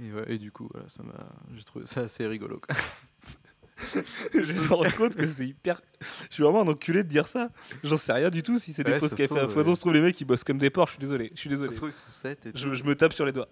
Et, 0.00 0.12
ouais, 0.12 0.24
et 0.34 0.38
du 0.38 0.52
coup, 0.52 0.68
voilà, 0.72 0.88
ça 0.88 1.02
m'a, 1.02 1.12
j'ai 1.56 1.64
trouvé 1.64 1.86
ça 1.86 2.02
assez 2.02 2.26
rigolo. 2.26 2.60
quoi. 2.60 2.76
je 4.34 4.38
me 4.52 4.74
rends 4.74 4.90
compte 4.96 5.14
que 5.16 5.26
c'est 5.26 5.46
hyper. 5.46 5.80
Je 6.28 6.34
suis 6.34 6.42
vraiment 6.42 6.62
un 6.62 6.68
enculé 6.68 7.02
de 7.04 7.08
dire 7.08 7.26
ça. 7.28 7.50
J'en 7.84 7.96
sais 7.96 8.12
rien 8.12 8.28
du 8.30 8.42
tout 8.42 8.58
si 8.58 8.72
c'est 8.72 8.82
des 8.84 8.92
Ouais, 8.92 8.98
pauses 8.98 9.14
café 9.14 9.38
à 9.38 9.46
foison. 9.48 9.70
ouais. 9.70 9.74
Se 9.76 9.80
trouve, 9.80 9.92
les 9.92 10.00
mecs, 10.00 10.20
ils 10.20 10.24
bossent 10.24 10.42
comme 10.44 10.58
des 10.58 10.70
porcs, 10.70 10.88
je 10.88 10.92
suis 10.94 11.00
désolé. 11.00 11.30
Je 11.34 11.40
suis 11.40 11.48
désolé. 11.50 11.70
Je, 12.54 12.74
je 12.74 12.84
me 12.84 12.94
tape 12.96 13.12
sur 13.12 13.24
les 13.24 13.32
doigts. 13.32 13.48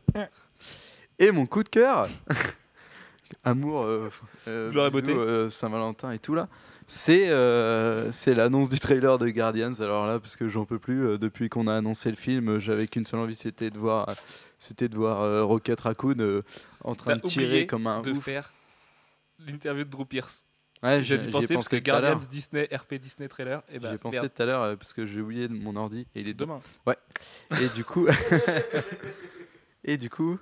Et 1.19 1.31
mon 1.31 1.47
coup 1.47 1.63
de 1.63 1.69
cœur, 1.69 2.09
amour, 3.45 3.83
euh, 3.83 4.11
euh, 4.49 4.71
Gloire 4.71 4.87
et 4.89 4.91
bisous, 4.91 5.03
beauté. 5.03 5.15
euh, 5.19 5.51
Saint-Valentin 5.51 6.11
et 6.13 6.19
tout 6.19 6.35
là, 6.35 6.49
c'est 6.87 7.31
euh, 7.31 8.13
c'est 8.13 8.35
l'annonce 8.35 8.69
du 8.69 8.79
trailer 8.79 9.19
de 9.19 9.29
Guardians. 9.31 9.81
Alors 9.81 10.07
là, 10.07 10.21
parce 10.21 10.37
que 10.37 10.49
j'en 10.49 10.65
peux 10.67 10.79
plus, 10.79 11.07
euh, 11.07 11.19
depuis 11.19 11.49
qu'on 11.49 11.67
a 11.69 11.75
annoncé 11.75 12.11
le 12.11 12.17
film, 12.17 12.49
euh, 12.51 12.59
j'avais 12.61 12.87
qu'une 12.87 13.05
seule 13.07 13.21
envie, 13.21 13.35
c'était 13.35 13.71
de 13.71 13.79
voir, 13.79 14.09
c'était 14.59 14.89
de 14.89 14.97
voir 14.97 15.23
euh, 15.23 15.43
Rocket 15.45 15.81
Raccoon 15.81 16.17
euh, 16.21 16.43
en 16.85 16.95
train 16.95 17.15
T'as 17.17 17.23
de 17.23 17.27
tirer 17.27 17.47
oublié 17.47 17.67
comme 17.67 17.87
un 17.87 18.03
de 18.03 18.11
ouf. 18.13 18.23
faire 18.25 18.53
l'interview 19.47 19.85
de 19.85 19.91
Drew 19.91 20.05
Pierce. 20.07 20.45
Ouais, 20.83 21.03
J'ai 21.03 21.17
dû 21.17 21.25
j'y 21.25 21.29
ai 21.29 21.33
penser 21.33 21.55
parce 21.55 21.67
pensé 21.69 21.81
que 21.81 21.91
tout 21.91 21.97
à 21.97 22.01
l'heure. 22.03 22.11
Guardians 22.13 22.29
Disney, 22.31 22.69
RP 22.71 22.95
Disney 22.95 23.29
trailer. 23.29 23.63
Et 23.73 23.79
bah, 23.79 23.89
J'ai 23.93 23.99
pensé 23.99 24.21
merde, 24.21 24.31
tout 24.35 24.43
à 24.43 24.47
l'heure 24.47 24.63
euh, 24.63 24.77
parce 24.77 24.93
que 24.93 25.07
j'ai 25.07 25.21
oublié 25.23 25.49
mon 25.49 25.75
ordi 25.77 26.07
et 26.15 26.21
il 26.21 26.29
est 26.29 26.35
demain. 26.35 26.61
Et 27.59 27.69
du 27.75 27.83
coup, 27.83 28.07
et 29.85 29.97
du 29.97 30.11
coup, 30.11 30.39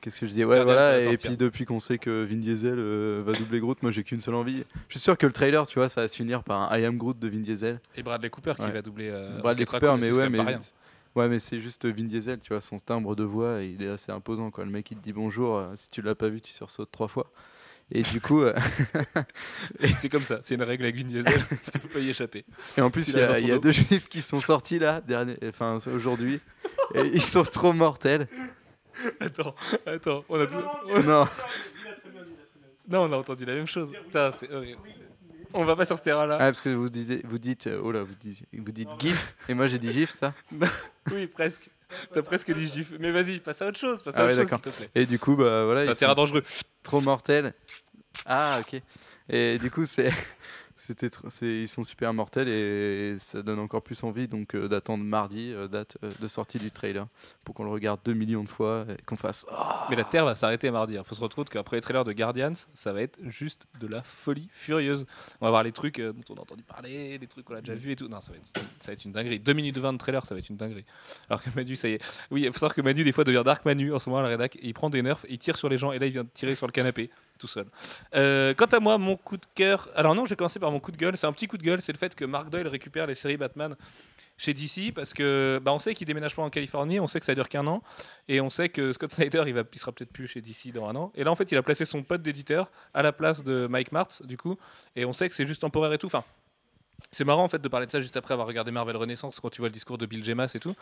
qu'est-ce 0.00 0.20
que 0.20 0.26
je 0.26 0.32
dis? 0.32 0.44
Ouais, 0.44 0.62
voilà. 0.62 1.00
Et 1.00 1.16
puis 1.16 1.36
depuis 1.36 1.64
qu'on 1.64 1.78
sait 1.80 1.98
que 1.98 2.24
Vin 2.24 2.36
Diesel 2.36 2.74
euh, 2.78 3.22
va 3.24 3.32
doubler 3.34 3.60
Groot, 3.60 3.82
moi 3.82 3.90
j'ai 3.92 4.02
qu'une 4.04 4.20
seule 4.20 4.34
envie. 4.34 4.64
Je 4.88 4.94
suis 4.94 5.00
sûr 5.00 5.16
que 5.18 5.26
le 5.26 5.32
trailer, 5.32 5.66
tu 5.66 5.78
vois, 5.78 5.88
ça 5.88 6.02
va 6.02 6.08
se 6.08 6.16
finir 6.16 6.42
par 6.42 6.72
un 6.72 6.78
I 6.78 6.84
am 6.84 6.96
Groot 6.98 7.18
de 7.18 7.28
Vin 7.28 7.40
Diesel. 7.40 7.80
Et 7.96 8.02
Bradley 8.02 8.30
Cooper 8.30 8.52
qui 8.56 8.62
Ouais. 8.62 8.70
va 8.72 8.82
doubler. 8.82 9.08
euh, 9.10 9.38
Bradley 9.40 9.64
Cooper, 9.64 9.94
mais 10.00 10.10
ouais, 10.12 10.28
mais 10.28 10.58
ouais, 11.16 11.28
mais 11.28 11.38
c'est 11.38 11.60
juste 11.60 11.84
Vin 11.86 12.04
Diesel, 12.04 12.38
tu 12.38 12.48
vois, 12.52 12.60
son 12.60 12.78
timbre 12.78 13.16
de 13.16 13.24
voix, 13.24 13.62
il 13.62 13.82
est 13.82 13.88
assez 13.88 14.12
imposant 14.12 14.50
quoi. 14.50 14.64
Le 14.64 14.70
mec 14.70 14.90
il 14.90 14.96
te 14.98 15.02
dit 15.02 15.12
bonjour, 15.12 15.56
euh, 15.56 15.72
si 15.76 15.90
tu 15.90 16.02
l'as 16.02 16.14
pas 16.14 16.28
vu, 16.28 16.40
tu 16.40 16.52
sursautes 16.52 16.90
trois 16.92 17.08
fois. 17.08 17.30
Et 17.90 18.02
du 18.02 18.20
coup, 18.20 18.42
euh, 18.42 18.52
C'est 19.98 20.08
comme 20.10 20.22
ça, 20.22 20.40
c'est 20.42 20.54
une 20.54 20.62
règle 20.62 20.84
avec 20.84 20.96
Vin 20.96 21.04
Diesel, 21.08 21.24
tu 21.72 21.78
peux 21.78 21.88
pas 21.88 21.98
y 22.00 22.10
échapper. 22.10 22.44
et 22.76 22.80
en 22.82 22.90
plus 22.90 23.08
il 23.08 23.16
y 23.16 23.20
a 23.20 23.38
y 23.38 23.58
deux 23.60 23.72
juifs 23.72 24.08
qui 24.08 24.20
sont 24.22 24.40
sortis 24.40 24.78
là, 24.78 25.00
dernier, 25.00 25.36
enfin 25.48 25.78
aujourd'hui, 25.94 26.40
et 26.94 27.00
ils 27.14 27.22
sont 27.22 27.44
trop 27.44 27.72
mortels. 27.72 28.28
Attends, 29.20 29.54
attends, 29.86 30.24
on 30.28 30.40
a 30.40 30.46
tout- 30.46 31.02
non. 31.04 31.28
Non, 32.90 33.02
on 33.02 33.12
a 33.12 33.16
entendu 33.16 33.44
la 33.44 33.54
même 33.54 33.66
chose. 33.66 33.92
Putain, 33.92 34.32
c'est 34.32 34.50
horrible. 34.50 34.80
On 35.52 35.64
va 35.64 35.76
pas 35.76 35.84
sur 35.84 35.98
ce 35.98 36.02
terrain-là. 36.02 36.36
Ah, 36.36 36.44
parce 36.44 36.62
que 36.62 36.70
vous, 36.70 36.88
disiez, 36.88 37.20
vous 37.24 37.38
dites, 37.38 37.66
euh, 37.66 37.80
oh 37.82 37.92
là, 37.92 38.02
vous 38.02 38.14
dites, 38.18 38.44
vous 38.52 38.72
dites 38.72 38.88
GIF, 38.98 39.36
et 39.48 39.54
moi 39.54 39.66
j'ai 39.68 39.78
dit 39.78 39.92
GIF, 39.92 40.10
ça. 40.10 40.32
Oui, 41.12 41.26
presque. 41.26 41.68
T'as 42.12 42.20
presque 42.22 42.52
dit 42.52 42.66
gif. 42.66 42.92
Mais 42.98 43.10
vas-y, 43.10 43.40
passe 43.40 43.62
à 43.62 43.66
autre 43.66 43.78
chose, 43.78 44.02
passe 44.02 44.14
à 44.16 44.20
Ah 44.20 44.24
autre 44.26 44.36
ouais, 44.36 44.42
chose, 44.42 44.50
s'il 44.50 44.60
te 44.60 44.68
plaît. 44.76 44.90
Et 44.94 45.06
du 45.06 45.18
coup, 45.18 45.36
bah 45.36 45.64
voilà, 45.64 45.82
C'est 45.84 45.90
un 45.90 45.94
terrain 45.94 46.14
dangereux. 46.14 46.42
trop 46.82 47.00
mortels. 47.00 47.54
Ah, 48.26 48.60
ok. 48.60 48.80
Et 49.30 49.58
du 49.58 49.70
coup, 49.70 49.84
c'est, 49.86 50.10
c'était, 50.78 51.08
tr- 51.08 51.28
c'est, 51.28 51.46
ils 51.62 51.68
sont 51.68 51.82
super 51.84 52.14
mortels 52.14 52.48
et 52.48 53.16
ça 53.18 53.42
donne 53.42 53.58
encore 53.58 53.82
plus 53.82 54.02
envie 54.04 54.28
donc 54.28 54.54
euh, 54.54 54.68
d'attendre 54.68 55.04
mardi, 55.04 55.52
euh, 55.52 55.68
date 55.68 55.98
euh, 56.04 56.10
de 56.20 56.28
sortie 56.28 56.58
du 56.58 56.70
trailer, 56.70 57.06
pour 57.44 57.54
qu'on 57.54 57.64
le 57.64 57.70
regarde 57.70 58.00
2 58.04 58.14
millions 58.14 58.44
de 58.44 58.48
fois 58.48 58.86
et 58.88 59.02
qu'on 59.02 59.16
fasse. 59.16 59.44
Ah 59.50 59.86
Mais 59.90 59.96
la 59.96 60.04
Terre 60.04 60.24
va 60.24 60.34
s'arrêter 60.34 60.70
mardi. 60.70 60.94
Il 60.94 61.04
faut 61.04 61.14
se 61.14 61.20
retrouver 61.20 61.48
qu'après 61.50 61.76
les 61.76 61.82
trailers 61.82 62.04
de 62.04 62.12
Guardians, 62.12 62.54
ça 62.74 62.92
va 62.92 63.02
être 63.02 63.18
juste 63.26 63.66
de 63.80 63.86
la 63.86 64.02
folie 64.02 64.48
furieuse. 64.52 65.04
On 65.40 65.46
va 65.46 65.50
voir 65.50 65.62
les 65.62 65.72
trucs 65.72 65.98
euh, 65.98 66.12
dont 66.12 66.34
on 66.34 66.38
a 66.38 66.40
entendu 66.42 66.62
parler, 66.62 67.18
des 67.18 67.26
trucs 67.26 67.44
qu'on 67.44 67.56
a 67.56 67.60
déjà 67.60 67.74
vus 67.74 67.92
et 67.92 67.96
tout. 67.96 68.08
Non, 68.08 68.20
ça 68.20 68.32
va, 68.32 68.38
être, 68.38 68.68
ça 68.80 68.86
va 68.88 68.92
être 68.92 69.04
une 69.04 69.12
dinguerie. 69.12 69.40
2 69.40 69.52
minutes 69.52 69.78
20 69.78 69.92
de 69.94 69.98
trailer, 69.98 70.24
ça 70.24 70.34
va 70.34 70.38
être 70.38 70.48
une 70.48 70.56
dinguerie. 70.56 70.84
Alors 71.28 71.42
que 71.42 71.50
Manu, 71.54 71.76
ça 71.76 71.88
y 71.88 71.92
est. 71.94 72.02
Oui, 72.30 72.42
il 72.42 72.46
faut 72.52 72.58
savoir 72.60 72.74
que 72.74 72.80
Manu, 72.82 73.04
des 73.04 73.12
fois, 73.12 73.24
devient 73.24 73.42
Dark 73.44 73.64
Manu 73.64 73.92
en 73.92 73.98
ce 73.98 74.08
moment 74.08 74.20
à 74.20 74.22
la 74.22 74.28
rédac. 74.28 74.56
Il 74.62 74.74
prend 74.74 74.90
des 74.90 75.02
nerfs, 75.02 75.26
il 75.28 75.38
tire 75.38 75.56
sur 75.56 75.68
les 75.68 75.76
gens 75.76 75.92
et 75.92 75.98
là, 75.98 76.06
il 76.06 76.12
vient 76.12 76.24
de 76.24 76.30
tirer 76.32 76.54
sur 76.54 76.66
le 76.66 76.72
canapé 76.72 77.10
tout 77.38 77.46
seul. 77.46 77.66
Euh, 78.14 78.54
quant 78.54 78.66
à 78.66 78.80
moi, 78.80 78.98
mon 78.98 79.16
coup 79.16 79.36
de 79.36 79.46
cœur. 79.54 79.88
Alors, 79.94 80.14
non, 80.14 80.24
je 80.24 80.30
vais 80.30 80.36
commencer 80.36 80.58
par 80.58 80.70
mon 80.70 80.80
coup 80.80 80.92
de 80.92 80.96
gueule. 80.96 81.16
C'est 81.16 81.26
un 81.26 81.32
petit 81.32 81.46
coup 81.46 81.58
de 81.58 81.62
gueule, 81.62 81.80
c'est 81.80 81.92
le 81.92 81.98
fait 81.98 82.14
que 82.14 82.24
Mark 82.24 82.50
Doyle 82.50 82.68
récupère 82.68 83.06
les 83.06 83.14
séries 83.14 83.36
Batman 83.36 83.76
chez 84.38 84.54
DC 84.54 84.94
parce 84.94 85.12
que 85.12 85.60
bah, 85.62 85.72
on 85.72 85.80
sait 85.80 85.94
qu'il 85.94 86.06
déménage 86.06 86.34
pas 86.34 86.42
en 86.42 86.48
Californie, 86.48 87.00
on 87.00 87.06
sait 87.06 87.20
que 87.20 87.26
ça 87.26 87.34
dure 87.34 87.48
qu'un 87.48 87.66
an 87.66 87.82
et 88.28 88.40
on 88.40 88.50
sait 88.50 88.68
que 88.68 88.92
Scott 88.92 89.12
Snyder 89.12 89.42
il, 89.46 89.52
va, 89.52 89.64
il 89.70 89.78
sera 89.78 89.92
peut-être 89.92 90.12
plus 90.12 90.28
chez 90.28 90.40
DC 90.40 90.72
dans 90.72 90.88
un 90.88 90.94
an. 90.96 91.12
Et 91.16 91.24
là 91.24 91.32
en 91.32 91.36
fait 91.36 91.50
il 91.50 91.58
a 91.58 91.62
placé 91.62 91.84
son 91.84 92.02
pote 92.02 92.22
d'éditeur 92.22 92.70
à 92.94 93.02
la 93.02 93.12
place 93.12 93.42
de 93.42 93.66
Mike 93.66 93.92
Martz 93.92 94.22
du 94.22 94.36
coup 94.38 94.56
et 94.94 95.04
on 95.04 95.12
sait 95.12 95.28
que 95.28 95.34
c'est 95.34 95.46
juste 95.46 95.60
temporaire 95.60 95.92
et 95.92 95.98
tout. 95.98 96.06
Enfin, 96.06 96.24
c'est 97.10 97.24
marrant 97.24 97.44
en 97.44 97.48
fait 97.48 97.60
de 97.62 97.68
parler 97.68 97.86
de 97.86 97.90
ça 97.90 98.00
juste 98.00 98.16
après 98.16 98.34
avoir 98.34 98.46
regardé 98.46 98.70
Marvel 98.70 98.96
Renaissance 98.96 99.40
quand 99.40 99.48
tu 99.50 99.60
vois 99.62 99.68
le 99.68 99.72
discours 99.72 99.96
de 99.98 100.04
Bill 100.04 100.22
Gemas 100.22 100.50
et 100.54 100.60
tout 100.60 100.74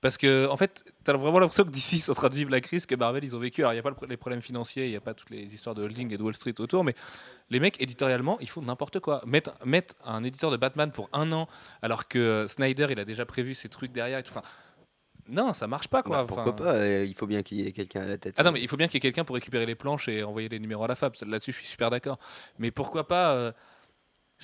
parce 0.00 0.16
que 0.16 0.46
en 0.48 0.56
fait 0.56 0.82
t'as 1.04 1.12
vraiment 1.14 1.38
l'impression 1.38 1.64
que 1.64 1.70
DC 1.70 2.00
sont 2.00 2.12
en 2.12 2.14
train 2.14 2.28
de 2.30 2.34
vivre 2.34 2.50
la 2.50 2.60
crise 2.60 2.86
que 2.86 2.94
Marvel 2.94 3.22
ils 3.24 3.36
ont 3.36 3.38
vécu. 3.38 3.60
Alors 3.62 3.72
il 3.74 3.76
y 3.76 3.78
a 3.78 3.82
pas 3.82 3.90
le 3.90 3.94
pro- 3.96 4.06
les 4.06 4.16
problèmes 4.16 4.40
financiers, 4.40 4.86
il 4.86 4.92
y 4.92 4.96
a 4.96 5.00
pas 5.00 5.14
toutes 5.14 5.30
les 5.30 5.52
histoires 5.52 5.74
de 5.74 5.82
holding 5.82 6.12
et 6.12 6.16
de 6.16 6.22
Wall 6.22 6.34
Street 6.34 6.54
autour, 6.58 6.84
mais 6.84 6.94
les 7.50 7.60
mecs 7.60 7.80
éditorialement 7.82 8.38
ils 8.40 8.48
font 8.48 8.62
n'importe 8.62 9.00
quoi. 9.00 9.20
Mettre, 9.26 9.52
mettre 9.66 9.94
un 10.04 10.24
éditeur 10.24 10.50
de 10.50 10.56
Batman 10.56 10.90
pour 10.90 11.10
un 11.12 11.30
an 11.32 11.48
alors 11.82 12.08
que 12.08 12.18
euh, 12.18 12.48
Snyder 12.48 12.86
il 12.90 12.98
a 12.98 13.04
déjà 13.04 13.26
prévu 13.26 13.54
ses 13.54 13.68
trucs 13.68 13.92
derrière 13.92 14.18
et 14.18 14.22
tout. 14.22 14.32
Enfin, 14.34 14.42
non, 15.28 15.52
ça 15.54 15.66
marche 15.66 15.88
pas 15.88 16.02
quoi. 16.02 16.18
Bah, 16.18 16.24
pourquoi 16.26 16.44
Enfin, 16.52 16.52
pas 16.52 16.74
euh, 16.74 17.04
Il 17.06 17.14
faut 17.14 17.26
bien 17.26 17.42
qu'il 17.42 17.58
y 17.60 17.66
ait 17.66 17.72
quelqu'un 17.72 18.02
à 18.02 18.06
la 18.06 18.18
tête. 18.18 18.34
Ah 18.38 18.42
non, 18.42 18.52
mais 18.52 18.60
il 18.60 18.68
faut 18.68 18.76
bien 18.76 18.86
qu'il 18.88 18.94
y 18.94 18.98
ait 18.98 19.00
quelqu'un 19.00 19.24
pour 19.24 19.34
récupérer 19.34 19.64
les 19.66 19.74
planches 19.74 20.06
et 20.08 20.22
envoyer 20.22 20.48
les 20.50 20.58
numéros 20.58 20.84
à 20.84 20.88
la 20.88 20.94
fab. 20.96 21.14
Là-dessus, 21.26 21.52
je 21.52 21.56
suis 21.58 21.66
super 21.66 21.88
d'accord. 21.90 22.18
Mais 22.58 22.70
pourquoi 22.70 23.08
pas, 23.08 23.32
euh, 23.32 23.50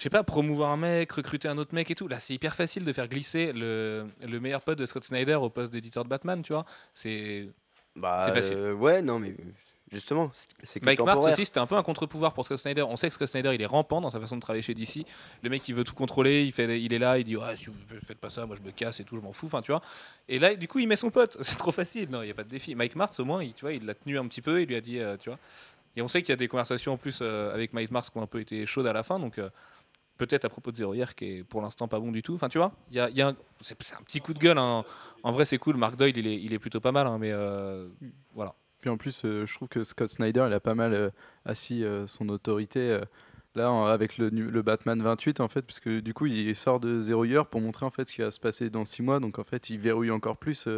je 0.00 0.04
sais 0.04 0.11
pas, 0.11 0.23
promouvoir 0.23 0.71
un 0.71 0.78
mec, 0.78 1.12
recruter 1.12 1.47
un 1.47 1.59
autre 1.59 1.75
mec 1.75 1.90
et 1.90 1.95
tout. 1.95 2.09
Là, 2.09 2.19
c'est 2.21 2.33
hyper 2.33 2.54
facile 2.54 2.87
de 2.87 2.92
faire 2.95 3.07
glisser 3.07 3.52
le, 3.52 4.07
le 4.26 4.40
meilleur 4.40 4.62
pote 4.62 4.78
de 4.78 4.87
Scott 4.87 5.04
Snyder 5.04 5.35
au 5.35 5.50
poste 5.50 5.71
d'éditeur 5.73 6.04
de 6.04 6.09
Batman, 6.09 6.40
tu 6.42 6.54
vois. 6.54 6.64
C'est 6.95 7.49
Bah, 7.97 8.30
facile. 8.33 8.57
euh, 8.57 8.73
ouais, 8.73 9.02
non, 9.02 9.19
mais 9.19 9.35
justement, 9.92 10.30
c'est- 10.62 10.83
Mike 10.83 11.00
Martz 11.00 11.26
aussi, 11.26 11.45
c'était 11.45 11.59
un 11.61 11.66
peu 11.66 11.75
un 11.76 11.83
contre-pouvoir 11.83 12.33
pour 12.33 12.47
Scott 12.47 12.59
Snyder. 12.59 12.80
On 12.83 12.97
sait 12.97 13.09
que 13.11 13.14
Scott 13.14 13.28
Snyder, 13.28 13.52
il 13.54 13.61
est 13.61 13.66
rampant 13.66 14.00
dans 14.00 14.09
sa 14.11 14.19
façon 14.19 14.37
de 14.37 14.40
travailler 14.40 14.62
chez 14.62 14.73
DC. 14.73 15.04
Le 15.42 15.50
mec, 15.50 15.69
il 15.69 15.75
veut 15.75 15.85
tout 15.85 15.95
contrôler, 15.95 16.45
il, 16.47 16.52
fait, 16.52 16.80
il 16.80 16.95
est 16.95 16.99
là, 16.99 17.19
il 17.19 17.25
dit 17.25 17.37
ouais, 17.37 17.57
si 17.59 17.66
vous 17.66 17.75
faites 18.07 18.19
pas 18.19 18.30
ça, 18.30 18.47
moi 18.47 18.57
je 18.57 18.62
me 18.66 18.71
casse 18.73 19.00
et 19.00 19.04
tout, 19.04 19.16
je 19.16 19.21
m'en 19.21 19.35
fous. 19.35 19.47
Enfin, 19.47 19.61
tu 19.61 19.71
vois. 19.71 19.83
Et 20.30 20.38
là, 20.38 20.54
du 20.54 20.66
coup, 20.66 20.78
il 20.78 20.88
met 20.88 20.97
son 20.97 21.11
pote. 21.11 21.37
C'est 21.42 21.57
trop 21.59 21.73
facile. 21.73 22.09
Non, 22.09 22.23
il 22.23 22.28
y 22.28 22.30
a 22.30 22.35
pas 22.35 22.45
de 22.45 22.49
défi. 22.49 22.75
Mike 22.75 22.97
Martz, 22.97 23.21
au 23.21 23.26
moins, 23.26 23.42
il, 23.45 23.52
tu 23.52 23.62
vois, 23.66 23.75
il 23.75 23.85
l'a 23.85 23.95
tenu 23.95 24.19
un 24.19 24.26
petit 24.28 24.40
peu. 24.40 24.62
Il 24.62 24.69
lui 24.69 24.76
a 24.76 24.80
dit, 24.80 24.99
euh, 24.99 25.19
tu 25.19 25.28
vois. 25.28 25.38
Et 25.97 26.00
on 26.02 26.09
sait 26.09 26.23
qu'il 26.23 26.30
y 26.30 26.33
a 26.33 26.37
des 26.37 26.47
conversations 26.49 26.92
en 26.92 26.97
plus 26.97 27.19
euh, 27.21 27.52
avec 27.52 27.73
Mike 27.73 27.90
Martz 27.90 28.09
qui 28.11 28.16
ont 28.16 28.23
un 28.23 28.26
peu 28.28 28.40
été 28.40 28.64
chaudes 28.64 28.87
à 28.87 28.92
la 28.92 29.02
fin. 29.02 29.19
Donc 29.19 29.38
euh, 29.38 29.50
peut-être 30.21 30.45
à 30.45 30.50
propos 30.50 30.71
de 30.71 30.77
Zero 30.77 30.93
hier 30.93 31.15
qui 31.15 31.39
est 31.39 31.45
pour 31.45 31.62
l'instant 31.62 31.89
pas 31.89 31.99
bon 31.99 32.12
du 32.12 32.23
tout. 32.23 32.35
Enfin, 32.35 32.49
tu 32.49 32.59
vois, 32.59 32.73
y 32.93 33.00
a, 33.00 33.09
y 33.09 33.23
c'est 33.61 33.95
un 33.95 34.03
petit 34.03 34.21
coup 34.21 34.35
de 34.35 34.39
gueule. 34.39 34.59
hein. 34.59 34.85
En 35.23 35.33
vrai, 35.33 35.47
c'est 35.47 35.57
cool. 35.59 35.77
Mark 35.77 35.97
Doyle, 35.97 36.17
il 36.17 36.27
est, 36.27 36.41
il 36.41 36.53
est 36.53 36.59
plutôt 36.59 36.81
pas 36.81 36.93
mal. 36.93 37.07
hein, 37.07 37.19
mais 37.19 37.31
euh, 37.33 37.89
voilà. 38.35 38.55
Puis 38.81 38.91
en 38.91 38.99
plus, 38.99 39.23
euh, 39.25 39.47
je 39.47 39.55
trouve 39.55 39.69
que 39.69 39.83
Scott 39.83 40.11
Snyder, 40.11 40.45
il 40.47 40.53
a 40.53 40.61
pas 40.61 40.75
mal 40.75 40.93
euh, 40.93 41.11
assis 41.45 41.85
son 42.07 42.29
autorité 42.29 43.00
là 43.57 43.71
avec 43.91 44.19
le, 44.19 44.62
Batman 44.62 45.03
28 45.03 45.41
en 45.41 45.49
fait, 45.49 45.62
puisque 45.62 45.89
du 45.89 46.12
coup, 46.15 46.27
il 46.27 46.55
sort 46.55 46.81
de 46.81 47.00
Zero 47.00 47.25
Year 47.25 47.47
pour 47.47 47.61
montrer 47.62 47.87
en 47.87 47.91
fait 47.91 48.07
ce 48.07 48.12
qui 48.15 48.21
va 48.21 48.31
se 48.31 48.41
passer 48.41 48.69
dans 48.69 48.85
6 48.85 49.03
mois. 49.03 49.21
Donc 49.21 49.39
en 49.39 49.45
fait, 49.45 49.71
il 49.71 49.79
verrouille 49.79 50.11
encore 50.11 50.37
plus. 50.37 50.69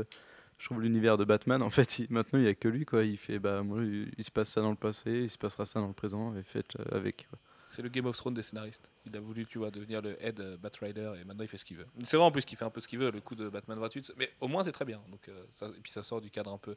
je 0.59 0.65
trouve 0.65 0.81
l'univers 0.81 1.19
de 1.19 1.25
Batman. 1.25 1.63
En 1.63 1.71
fait, 1.71 2.09
maintenant, 2.11 2.39
il 2.39 2.45
y 2.45 2.49
a 2.49 2.55
que 2.55 2.69
lui 2.69 2.85
quoi. 2.85 3.03
Il 3.03 3.19
fait 3.19 3.41
bah 3.41 3.63
il, 4.17 4.25
se 4.25 4.31
passe 4.31 4.51
ça 4.51 4.61
dans 4.61 4.71
le 4.71 4.77
passé, 4.77 5.11
il 5.25 5.31
se 5.31 5.39
passera 5.39 5.67
ça 5.67 5.81
dans 5.81 5.89
le 5.89 5.93
présent. 5.95 6.33
Et 6.37 6.45
euh, 6.57 6.85
avec. 6.93 7.27
C'est 7.73 7.81
le 7.81 7.89
Game 7.89 8.05
of 8.05 8.19
Thrones 8.19 8.35
des 8.35 8.43
scénaristes. 8.43 8.91
Il 9.07 9.17
a 9.17 9.21
voulu, 9.21 9.47
tu 9.47 9.57
vois, 9.57 9.71
devenir 9.71 10.03
le 10.03 10.23
head 10.23 10.39
euh, 10.41 10.59
Batrider 10.59 11.11
et 11.19 11.25
maintenant 11.25 11.43
il 11.43 11.49
fait 11.49 11.57
ce 11.57 11.65
qu'il 11.65 11.79
veut. 11.79 11.87
C'est 12.05 12.19
vrai 12.19 12.27
en 12.27 12.31
plus 12.31 12.45
qu'il 12.45 12.59
fait 12.59 12.67
un 12.67 12.71
peu 12.71 12.83
ce 12.83 12.87
qu'il 12.87 12.99
veut, 12.99 13.11
le 13.11 13.23
coup 13.23 13.35
de 13.35 13.49
Batman 13.49 13.79
28. 13.79 14.13
Mais 14.19 14.31
au 14.41 14.49
moins 14.49 14.63
c'est 14.63 14.73
très 14.73 14.85
bien. 14.85 15.01
Donc, 15.09 15.27
euh, 15.29 15.43
ça, 15.53 15.69
et 15.69 15.81
puis 15.83 15.91
ça 15.91 16.03
sort 16.03 16.21
du 16.21 16.31
cadre 16.31 16.53
un 16.53 16.59
peu, 16.59 16.77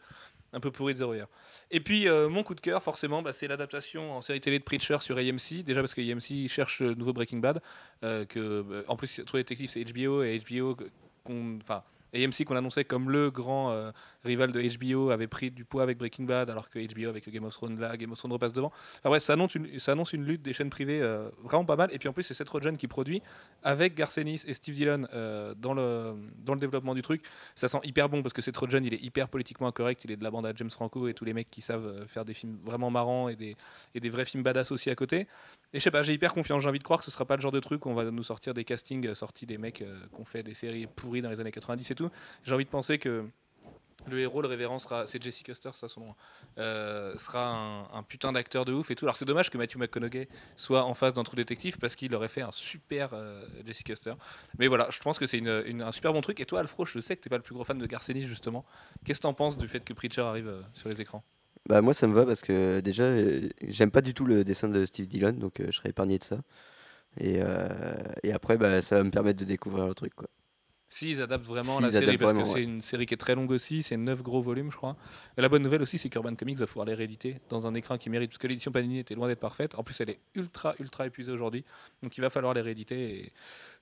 un 0.54 0.62
peu 0.62 0.72
pourri 0.72 0.94
de 0.94 1.00
Zero 1.00 1.14
Year. 1.14 1.28
Et 1.70 1.82
puis 1.82 2.08
euh, 2.08 2.30
mon 2.30 2.44
coup 2.44 2.56
de 2.56 2.62
cœur, 2.62 2.82
forcément, 2.82 3.22
bah, 3.22 3.34
c'est 3.34 3.50
l'adaptation 3.50 4.14
en 4.14 4.22
série 4.22 4.40
télé 4.40 4.58
de 4.58 4.64
Preacher 4.64 5.00
sur 5.02 5.18
AMC. 5.18 5.66
Déjà 5.66 5.82
parce 5.82 5.94
que 5.94 6.00
AMC 6.00 6.50
cherche 6.50 6.80
le 6.80 6.94
nouveau 6.94 7.12
Breaking 7.12 7.40
Bad. 7.40 7.62
que, 8.02 8.86
en 8.88 8.96
plus, 8.96 9.22
True 9.26 9.40
Detective 9.40 9.70
c'est 9.70 9.84
HBO 9.84 10.24
et 10.24 10.40
HBO. 10.40 10.78
AMC 11.28 12.46
qu'on 12.46 12.56
annonçait 12.56 12.86
comme 12.86 13.10
le 13.10 13.32
grand 13.32 13.92
rival 14.26 14.52
de 14.52 14.62
HBO 14.78 15.12
avait 15.12 15.28
pris 15.28 15.52
du 15.52 15.66
poids 15.66 15.84
avec 15.84 15.98
Breaking 15.98 16.26
Bad 16.26 16.50
alors 16.50 16.70
que 16.70 16.80
HBO 16.80 17.10
avec 17.10 17.30
Game 17.30 17.44
of 17.44 17.54
Thrones 17.54 17.80
là, 17.80 17.96
Game 17.98 18.12
of 18.12 18.18
Thrones 18.18 18.34
repasse 18.34 18.54
devant. 18.54 18.72
Enfin 19.00 19.10
bref, 19.10 19.24
ça 19.24 19.34
annonce 19.34 19.54
une, 20.14 20.26
lutte 20.26 20.42
des 20.42 20.54
chaînes 20.54 20.70
privées 20.70 21.02
euh, 21.02 21.30
vraiment 21.44 21.66
pas 21.66 21.76
mal. 21.76 21.90
Et 21.94 22.00
puis 22.00 22.10
en 22.10 22.14
plus, 22.14 22.24
c'est 22.24 22.34
Seth 22.34 22.50
Rogen 22.50 22.78
qui 22.78 22.88
produit 22.88 23.22
avec 23.64 23.96
Garcenis 23.96 24.44
et 24.48 24.54
Steve 24.54 24.76
Dillon 24.76 25.08
euh, 25.14 25.54
dans, 25.56 25.74
le, 25.74 26.16
développement 26.58 26.94
du 26.94 27.02
truc. 27.02 27.24
Ça 27.56 27.68
sent 27.68 27.80
hyper 27.84 28.10
bon 28.10 28.22
parce 28.22 28.34
que 28.34 28.42
Seth 28.42 28.58
Rogen, 28.58 28.84
il 28.84 28.94
est 28.94 29.02
hyper 29.02 29.30
politiquement 29.30 29.68
incorrect. 29.68 30.04
Il 30.06 30.12
est 30.12 30.18
de 30.18 30.24
la 30.24 30.32
bande 30.32 30.46
à 30.46 30.54
James 30.56 30.70
Franco 30.70 31.08
et 31.08 31.14
tous 31.14 31.26
les 31.26 31.34
mecs 31.34 31.50
qui 31.50 31.62
savent 31.62 31.86
euh, 31.86 32.08
faire 32.08 32.26
des 32.26 32.34
films 32.34 32.58
vraiment 32.64 32.92
marrants 32.92 33.30
et 33.30 33.36
des, 33.36 34.10
vrais 34.10 34.26
films 34.26 34.44
badass 34.44 34.72
aussi 34.72 34.90
à 34.90 34.96
côté. 34.96 35.28
Et 35.74 35.80
je 35.80 35.84
sais 35.84 35.92
pas, 35.92 36.04
j'ai 36.04 36.14
hyper 36.14 36.34
confiance. 36.34 36.64
J'ai 36.64 36.70
envie 36.70 36.80
de 36.80 36.84
croire 36.84 37.00
que 37.00 37.06
ce 37.06 37.12
sera 37.12 37.26
pas 37.26 37.36
le 37.36 37.42
genre 37.42 37.52
de 37.52 37.60
truc 37.60 37.86
où 37.86 37.90
on 37.90 37.96
va 37.96 38.10
nous 38.10 38.24
sortir 38.24 38.54
des 38.54 38.64
castings 38.64 39.14
sortis 39.14 39.46
des 39.46 39.58
mecs 39.58 39.82
euh, 39.82 40.00
qui 40.14 40.22
ont 40.22 40.26
fait 40.26 40.44
des 40.44 40.54
séries 40.54 40.88
pourries 40.88 41.22
dans 41.22 41.30
les 41.30 41.40
années 41.40 41.52
90 41.52 41.90
et 41.90 41.96
tout. 41.96 42.10
J'ai 42.44 42.54
envie 42.54 42.66
de 42.66 42.70
penser 42.70 42.98
que 42.98 43.26
le 44.10 44.20
héros, 44.20 44.42
le 44.42 44.48
révérend, 44.48 44.80
sera, 44.80 45.08
c'est 45.08 45.22
Jesse 45.22 45.42
Custer, 45.42 45.70
ça 45.74 45.88
son 45.88 46.02
nom, 46.02 46.16
euh, 46.58 47.18
sera 47.18 47.88
un, 47.94 48.04
putain 48.04 48.32
d'acteur 48.32 48.66
de 48.66 48.74
ouf 48.74 48.92
et 48.92 48.96
tout. 48.96 49.06
Alors 49.06 49.16
c'est 49.16 49.26
dommage 49.26 49.50
que 49.50 49.58
Matthew 49.58 49.78
McConaughey 49.78 50.28
soit 50.56 50.84
en 50.84 50.94
face 50.94 51.14
d'un 51.14 51.24
trou 51.24 51.36
détective 51.36 51.78
parce 51.78 51.96
qu'il 51.96 52.14
aurait 52.16 52.28
fait 52.28 52.42
un 52.42 52.52
super 52.52 53.10
euh, 53.14 53.46
Jesse 53.66 53.84
Custer. 53.84 54.14
Mais 54.60 54.68
voilà, 54.68 54.88
je 54.92 55.00
pense 55.00 55.18
que 55.18 55.28
c'est 55.28 55.42
un 55.48 55.92
super 55.92 56.14
bon 56.14 56.22
truc. 56.22 56.40
Et 56.40 56.46
toi, 56.46 56.60
Alfro, 56.60 56.86
je 56.86 57.00
sais 57.00 57.16
que 57.16 57.22
t'es 57.22 57.30
pas 57.30 57.38
le 57.38 57.44
plus 57.44 57.56
gros 57.56 57.64
fan 57.64 57.78
de 57.78 57.86
Garcenis 57.86 58.28
justement. 58.28 58.66
Qu'est-ce 59.04 59.20
que 59.20 59.24
t'en 59.24 59.34
penses 59.34 59.58
du 59.58 59.68
fait 59.68 59.84
que 59.84 59.94
Preacher 59.94 60.22
arrive 60.22 60.48
euh, 60.48 60.62
sur 60.74 60.90
les 60.90 61.02
écrans? 61.02 61.24
Bah 61.68 61.82
moi 61.82 61.96
ça 61.96 62.06
me 62.06 62.14
va 62.14 62.28
parce 62.28 62.42
que 62.42 62.80
déjà 62.80 63.12
j'aime 63.68 63.90
pas 63.90 64.02
du 64.02 64.14
tout 64.14 64.26
le 64.26 64.44
dessin 64.44 64.70
de 64.70 64.86
Steve 64.86 65.08
Dillon 65.08 65.32
donc 65.32 65.60
euh, 65.60 65.66
je 65.72 65.78
serais 65.78 65.90
épargné 65.90 66.20
de 66.20 66.24
ça. 66.24 66.38
Et, 67.20 67.40
et 68.24 68.34
après 68.34 68.58
bah, 68.58 68.82
ça 68.82 68.98
va 68.98 69.04
me 69.04 69.10
permettre 69.10 69.40
de 69.40 69.46
découvrir 69.46 69.88
le 69.88 69.96
truc 69.96 70.14
quoi. 70.14 70.28
S'ils 70.96 71.22
adaptent 71.22 71.46
vraiment 71.46 71.82
la 71.82 71.92
série, 71.92 72.18
parce 72.18 72.32
vraiment, 72.32 72.46
que 72.46 72.58
c'est 72.58 72.64
une 72.64 72.80
série 72.80 73.06
qui 73.06 73.14
est 73.14 73.18
très 73.18 73.36
longue 73.36 73.52
aussi, 73.52 73.84
c'est 73.84 73.98
9 73.98 74.22
gros 74.22 74.42
volumes, 74.42 74.72
je 74.72 74.78
crois. 74.78 74.96
Et 75.38 75.42
la 75.42 75.50
bonne 75.50 75.62
nouvelle 75.62 75.82
aussi, 75.82 75.98
c'est 75.98 76.08
qu'Urban 76.08 76.34
Comics 76.36 76.58
va 76.58 76.68
pouvoir 76.68 76.86
les 76.86 76.94
rééditer 76.94 77.36
dans 77.50 77.68
un 77.68 77.74
écran 77.74 77.98
qui 77.98 78.10
mérite, 78.10 78.30
parce 78.30 78.38
que 78.38 78.48
l'édition 78.48 78.72
Panini 78.72 79.00
était 79.00 79.14
loin 79.14 79.28
d'être 79.28 79.42
parfaite. 79.42 79.76
En 79.78 79.84
plus, 79.84 80.00
elle 80.00 80.12
est 80.12 80.20
ultra, 80.36 80.74
ultra 80.80 81.06
épuisée 81.06 81.34
aujourd'hui. 81.34 81.66
Donc 82.02 82.18
il 82.18 82.22
va 82.22 82.30
falloir 82.30 82.54
les 82.54 82.62
rééditer 82.62 83.26
et 83.26 83.34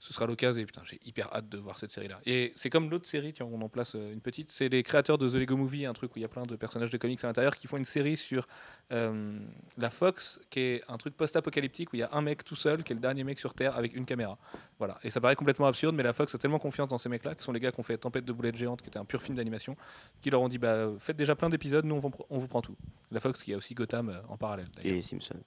ce 0.04 0.12
sera 0.12 0.26
l'occasion. 0.26 0.62
Et 0.62 0.66
putain, 0.66 0.82
j'ai 0.84 1.00
hyper 1.06 1.34
hâte 1.34 1.48
de 1.48 1.58
voir 1.58 1.78
cette 1.78 1.92
série-là. 1.92 2.20
Et 2.26 2.52
c'est 2.58 2.70
comme 2.70 2.90
l'autre 2.90 3.08
série, 3.08 3.32
tiens, 3.32 3.48
on 3.50 3.62
en 3.62 3.70
place 3.70 3.96
euh, 3.96 4.12
une 4.12 4.20
petite. 4.20 4.52
C'est 4.52 4.68
les 4.68 4.84
créateurs 4.84 5.18
de 5.18 5.30
The 5.30 5.36
Lego 5.36 5.56
Movie, 5.56 5.86
un 5.86 5.94
truc 5.94 6.14
où 6.14 6.20
il 6.20 6.24
y 6.24 6.26
a 6.26 6.28
plein 6.28 6.44
de 6.44 6.58
personnages 6.58 6.90
de 6.90 6.98
comics 6.98 7.24
à 7.24 7.28
l'intérieur, 7.28 7.56
qui 7.56 7.68
font 7.68 7.78
une 7.78 7.86
série 7.86 8.18
sur 8.18 8.46
euh, 8.92 9.40
la 9.78 9.90
Fox, 9.90 10.42
qui 10.50 10.60
est 10.60 10.84
un 10.90 10.98
truc 10.98 11.16
post-apocalyptique 11.16 11.94
où 11.94 11.96
il 11.96 12.00
y 12.00 12.04
a 12.04 12.10
un 12.12 12.22
mec 12.22 12.44
tout 12.44 12.58
seul, 12.58 12.84
qui 12.84 12.92
est 12.92 12.96
le 12.96 13.02
dernier 13.02 13.24
mec 13.24 13.40
sur 13.40 13.54
Terre, 13.54 13.78
avec 13.78 13.96
une 13.96 14.06
caméra. 14.06 14.38
Voilà. 14.78 15.00
Et 15.04 15.10
ça 15.10 15.22
paraît 15.22 15.38
complètement 15.38 15.68
absurde, 15.68 15.96
mais 15.96 16.04
la 16.04 16.12
Fox 16.12 16.36
a 16.36 16.38
tellement 16.38 16.60
confiance 16.60 16.90
dans 16.90 16.98
ces 16.98 17.08
mecs-là, 17.08 17.34
qui 17.36 17.44
sont 17.44 17.54
les 17.54 17.62
gars 17.62 17.72
qui 17.72 17.80
ont 17.80 17.84
fait 17.84 17.98
Tempête 17.98 18.26
de 18.26 18.34
boulettes 18.34 18.58
géantes, 18.58 18.82
qui 18.82 18.90
était 18.90 19.00
un 19.00 19.06
pur 19.06 19.22
film 19.22 19.38
d'animation, 19.38 19.78
qui 20.22 20.30
leur 20.30 20.42
ont 20.42 20.50
dit 20.50 20.58
bah, 20.58 20.90
faites 21.00 21.16
déjà 21.16 21.34
plein 21.34 21.50
d'épisodes, 21.50 21.86
nous 21.86 21.96
on, 21.96 22.12
on 22.30 22.40
vous 22.40 22.48
prend 22.48 22.62
tout. 22.62 22.76
La 23.10 23.22
Fox 23.22 23.42
qui 23.42 23.54
a 23.54 23.58
aussi 23.58 23.74
Gotham 23.74 24.10
euh, 24.10 24.20
en 24.28 24.36
parallèle. 24.36 24.68
Et 24.84 25.02
Simpson. 25.02 25.40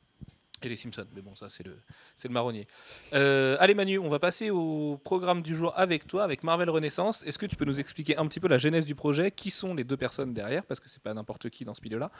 Et 0.63 0.69
les 0.69 0.77
Simpsons, 0.77 1.07
mais 1.15 1.21
bon, 1.23 1.35
ça 1.37 1.49
c'est 1.51 1.65
le, 1.65 1.77
c'est 2.17 2.29
le 2.29 2.35
marronnier. 2.35 2.67
Euh, 3.13 3.57
allez 3.61 3.75
Manu, 3.75 3.99
on 3.99 4.09
va 4.09 4.19
passer 4.19 4.51
au 4.51 4.99
programme 5.05 5.43
du 5.43 5.55
jour 5.55 5.73
avec 5.77 6.07
toi, 6.07 6.25
avec 6.25 6.43
Marvel 6.43 6.71
Renaissance. 6.71 7.23
Est-ce 7.25 7.39
que 7.39 7.47
tu 7.47 7.57
peux 7.57 7.65
nous 7.67 7.79
expliquer 7.79 8.17
un 8.17 8.27
petit 8.27 8.41
peu 8.41 8.49
la 8.49 8.59
genèse 8.59 8.85
du 8.87 8.95
projet? 8.95 9.31
Qui 9.31 9.51
sont 9.51 9.75
les 9.75 9.85
deux 9.85 9.97
personnes 9.99 10.33
derrière? 10.33 10.65
Parce 10.65 10.81
que 10.81 10.89
c'est 10.89 11.03
pas 11.03 11.13
n'importe 11.15 11.51
qui 11.51 11.65
dans 11.65 11.75
ce 11.75 11.83
milieu-là. 11.83 12.11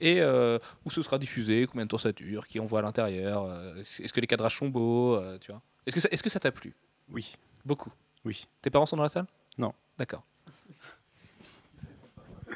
Et 0.00 0.20
euh, 0.22 0.58
où 0.84 0.90
ce 0.90 1.02
sera 1.02 1.18
diffusé? 1.18 1.66
Combien 1.66 1.84
de 1.84 1.90
temps 1.90 1.98
ça 1.98 2.12
dure? 2.12 2.46
Qui 2.46 2.60
on 2.60 2.64
voit 2.64 2.78
à 2.78 2.82
l'intérieur? 2.82 3.44
Euh, 3.44 3.74
Est-ce 3.80 4.12
que 4.12 4.20
les 4.20 4.26
cadrages 4.28 4.56
sont 4.56 4.68
beaux? 4.68 5.20
Tu 5.40 5.50
vois 5.50 5.60
Est-ce 5.86 5.94
que 5.96 6.00
ça, 6.00 6.08
est-ce 6.12 6.22
que 6.22 6.30
ça 6.30 6.40
t'a 6.40 6.52
plu? 6.52 6.74
Oui. 7.10 7.34
Beaucoup. 7.64 7.92
Oui. 8.24 8.46
Tes 8.62 8.70
parents 8.70 8.86
sont 8.86 8.96
dans 8.96 9.02
la 9.02 9.08
salle? 9.08 9.26
Non. 9.58 9.74
D'accord. 9.98 10.24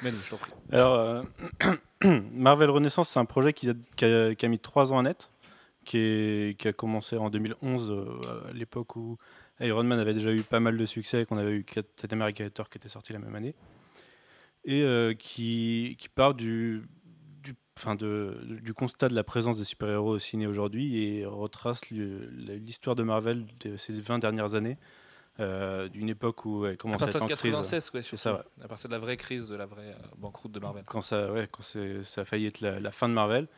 Manu, 0.03 0.17
je 0.25 0.31
t'en 0.31 0.37
prie. 0.37 0.53
Alors, 0.73 1.25
Marvel 2.32 2.70
Renaissance, 2.70 3.08
c'est 3.11 3.18
un 3.18 3.25
projet 3.25 3.52
qui 3.52 3.68
a, 3.70 4.49
mis 4.49 4.58
trois 4.58 4.92
ans 4.92 4.99
à 4.99 5.02
naître, 5.02 5.32
qui, 5.84 6.56
a 6.64 6.73
commencé 6.73 7.16
en 7.16 7.30
2011, 7.30 7.90
euh, 7.90 8.50
à 8.50 8.52
l'époque 8.52 8.96
où 8.96 9.16
Iron 9.61 9.84
Man 9.84 9.99
avait 9.99 10.14
déjà 10.14 10.32
eu 10.32 10.42
pas 10.42 10.61
mal 10.61 10.76
de 10.76 10.87
succès, 10.87 11.23
et 11.23 11.26
qu'on 11.26 11.38
avait 11.38 11.52
eu 11.52 11.64
Captain 11.64 12.08
America 12.11 12.44
et 12.44 12.50
qui 12.50 12.78
était 12.78 12.88
sorti 12.88 13.12
la 13.12 13.18
même 13.18 13.34
année, 13.34 13.54
et 14.64 14.82
euh, 14.82 15.14
qui, 15.14 15.96
part 16.14 16.34
du, 16.34 16.82
du, 17.42 17.54
constat 18.75 19.08
de 19.08 19.14
la 19.14 19.25
présence 19.25 19.58
des 19.58 19.64
super-héros 19.64 20.12
au 20.14 20.18
ciné 20.18 20.46
aujourd'hui 20.46 21.02
et 21.02 21.25
retrace 21.25 21.88
l'histoire 21.90 22.96
de 22.96 23.02
Marvel 23.02 23.46
de 23.61 23.76
ces 23.76 23.94
20 24.00 24.18
dernières 24.18 24.54
années, 24.54 24.76
euh, 25.41 25.88
d'une 25.88 26.09
époque 26.09 26.45
où 26.45 26.64
elle 26.67 26.75
À 26.75 26.76
commence 26.76 27.03
à 27.03 27.07
partir 27.07 27.23
être 27.23 27.29
de 27.29 27.35
en 27.35 27.37
crise. 27.37 27.50
96, 27.53 27.91
ouais, 27.95 28.03
C'est 28.03 28.17
surtout. 28.17 28.23
ça, 28.23 28.35
ouais. 28.35 28.64
À 28.64 28.69
partir 28.69 28.88
de 28.88 28.95
la 28.95 29.00
vraie 29.00 29.17
crise, 29.17 29.49
de 29.49 29.57
la 29.57 29.67
vraie 29.67 29.88
euh, 29.99 30.07
banqueroute 30.17 30.53
de 30.53 30.61
Marvel. 30.61 30.85
quand 30.87 31.00
ça, 31.00 31.33
ouais, 31.33 31.49
quand 31.50 31.62
ça 31.62 32.21
a 32.21 32.25
failli 32.25 32.47
être 32.47 32.61
la, 32.61 32.79
la 32.81 32.91
fin 32.91 33.09
de 33.09 33.14
Marvel, 33.14 33.49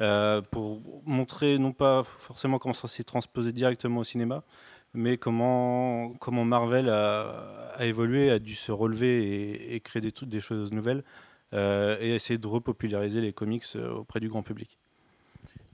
euh, 0.00 0.40
pour 0.42 0.80
montrer 1.04 1.58
non 1.58 1.72
pas 1.72 2.02
forcément 2.02 2.58
comment 2.58 2.72
ça 2.74 2.88
s'est 2.88 3.04
transposé 3.04 3.52
directement 3.52 4.00
au 4.00 4.04
cinéma, 4.04 4.42
mais 4.92 5.18
comment, 5.18 6.14
comment 6.14 6.44
Marvel 6.44 6.88
a, 6.88 7.70
a 7.74 7.84
évolué, 7.86 8.30
a 8.30 8.38
dû 8.38 8.54
se 8.54 8.72
relever 8.72 9.22
et, 9.22 9.74
et 9.76 9.80
créer 9.80 10.00
des, 10.00 10.12
des 10.22 10.40
choses 10.40 10.72
nouvelles, 10.72 11.04
et 11.52 12.14
essayer 12.14 12.38
de 12.38 12.46
repopulariser 12.46 13.20
les 13.20 13.32
comics 13.32 13.64
auprès 13.96 14.20
du 14.20 14.28
grand 14.28 14.42
public. 14.42 14.78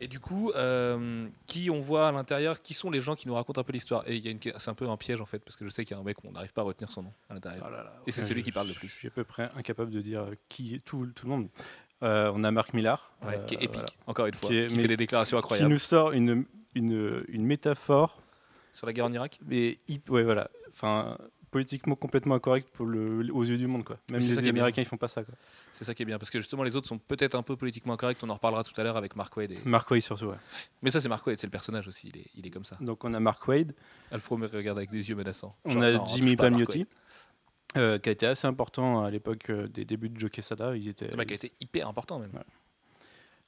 Et 0.00 0.09
du 0.09 0.21
coup, 0.21 0.53
euh, 0.55 1.26
qui 1.47 1.71
on 1.71 1.81
voit 1.81 2.09
à 2.09 2.12
l'intérieur, 2.12 2.61
qui 2.61 2.75
sont 2.75 2.91
les 2.91 3.00
gens 3.00 3.15
qui 3.15 3.26
nous 3.29 3.35
racontent 3.35 3.61
un 3.61 3.65
peu 3.65 3.73
l'histoire? 3.73 4.03
Et 4.07 4.17
il 4.17 4.25
y 4.25 4.29
a 4.29 4.31
une, 4.31 4.38
c'est 4.41 4.69
un 4.69 4.75
peu 4.75 4.88
un 4.88 4.97
piège 4.99 5.21
en 5.23 5.26
fait, 5.26 5.38
parce 5.38 5.57
que 5.57 5.65
je 5.65 5.71
sais 5.71 5.85
qu'il 5.85 5.95
y 5.95 5.99
a 5.99 6.00
un 6.00 6.05
mec, 6.05 6.19
on 6.25 6.33
n'arrive 6.33 6.53
pas 6.53 6.61
à 6.61 6.65
retenir 6.65 6.91
son 6.91 7.03
nom 7.05 7.12
à 7.31 7.35
l'intérieur. 7.35 7.67
Et 8.07 8.12
c'est 8.12 8.21
Ouais, 8.23 8.29
celui 8.29 8.43
qui 8.43 8.53
parle 8.53 8.69
le 8.69 8.75
plus. 8.75 8.88
Je 8.88 8.95
suis 8.95 9.09
à 9.09 9.11
peu 9.11 9.25
près 9.25 9.50
incapable 9.57 9.91
de 9.91 10.00
dire 10.03 10.26
qui 10.50 10.75
est 10.75 10.85
tout, 10.85 11.07
tout 11.15 11.25
le 11.26 11.31
monde. 11.31 11.49
Euh, 12.03 12.31
on 12.35 12.45
a 12.45 12.50
Marc 12.50 12.75
Millar, 12.75 13.11
Ouais, 13.25 13.41
qui 13.47 13.55
est 13.55 13.59
euh, 13.59 13.61
épique, 13.62 13.73
voilà, 13.76 13.87
encore 14.07 14.26
une 14.26 14.35
fois, 14.35 14.50
Qui 14.50 14.55
qui, 14.67 14.75
est- 14.76 14.81
fait 14.83 14.88
des 14.88 14.97
déclarations 14.99 15.38
qui 15.38 15.45
incroyables 15.45 15.71
nous 15.73 15.79
sort 15.79 16.12
une, 16.12 16.45
une, 16.75 17.25
une 17.29 17.47
métaphore 17.47 18.21
sur 18.75 18.87
la 18.87 18.93
guerre 18.93 19.07
en 19.07 19.12
Irak? 19.12 19.38
mais 19.47 19.79
ouais 20.11 20.23
voilà 20.25 20.50
enfin 20.69 21.17
politiquement 21.57 21.95
complètement 21.97 22.35
incorrect 22.35 22.69
pour 22.75 22.85
le, 22.87 23.33
aux 23.33 23.43
yeux 23.45 23.57
du 23.57 23.67
monde 23.67 23.83
quoi 23.83 23.97
même 24.11 24.21
qui 24.21 24.29
les 24.29 24.47
américains 24.49 24.83
ils 24.83 24.87
font 24.87 24.99
pas 24.99 25.09
ça 25.09 25.23
C'est 25.73 25.85
ça 25.85 25.95
qui 25.95 26.03
est 26.03 26.07
bien, 26.07 26.19
parce 26.19 26.31
que 26.31 26.39
justement 26.39 26.63
les 26.65 26.77
autres 26.77 26.87
sont 26.87 26.99
peut-être 26.99 27.35
un 27.35 27.43
peu 27.43 27.57
politiquement 27.57 27.95
incorrects. 27.95 28.19
On 28.23 28.29
en 28.29 28.35
reparlera 28.35 28.63
tout 28.63 28.79
à 28.79 28.85
l'heure 28.85 28.97
avec 28.99 29.17
Mark 29.17 29.35
Wade. 29.37 29.53
et- 29.53 29.59
Mark 29.65 29.91
Waid 29.91 30.03
surtout 30.03 30.27
ouais. 30.27 30.37
Mais 30.83 30.91
ça 30.91 31.01
c'est 31.01 31.09
Mark 31.09 31.27
Wade, 31.27 31.39
c'est 31.39 31.47
le 31.47 31.51
personnage 31.51 31.89
aussi. 31.89 32.09
Il 32.13 32.17
est, 32.21 32.27
il 32.37 32.47
est 32.47 32.51
comme 32.51 32.65
ça. 32.67 32.77
donc 32.81 33.05
on 33.05 33.15
a 33.15 33.21
Mark 33.21 33.47
Wade 33.49 33.75
Alfro 34.11 34.37
me 34.37 34.47
regarde 34.47 34.77
avec 34.79 34.91
des 34.91 35.09
yeux 35.09 35.15
menaçants. 35.17 35.55
on 35.65 35.81
a 35.81 35.93
non, 35.93 36.07
Jimmy 36.07 36.37
Palmiotti 36.37 36.87
euh, 37.79 37.99
qui 37.99 38.09
a 38.11 38.13
été 38.13 38.27
assez 38.27 38.47
important 38.47 39.03
à 39.03 39.11
l'époque 39.11 39.49
euh, 39.51 39.67
des 39.69 39.85
débuts 39.87 40.09
de 40.11 40.19
Joe 40.21 40.31
Sada 40.41 40.77
ils 40.77 40.89
étaient 40.89 41.07
Wade. 41.07 41.13
Le 41.13 41.17
mec 41.19 41.33
a 41.33 41.35
été 41.37 41.53
hyper 41.61 41.89
important 41.89 42.19
même. 42.19 42.33
Ouais. 42.35 42.41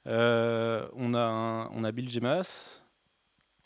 Euh, 0.07 0.87
on 0.93 1.13
a 1.13 1.19
un- 1.21 1.67
on 1.71 1.83
a 1.83 1.91
Bill 1.91 2.09
Gemas 2.09 2.81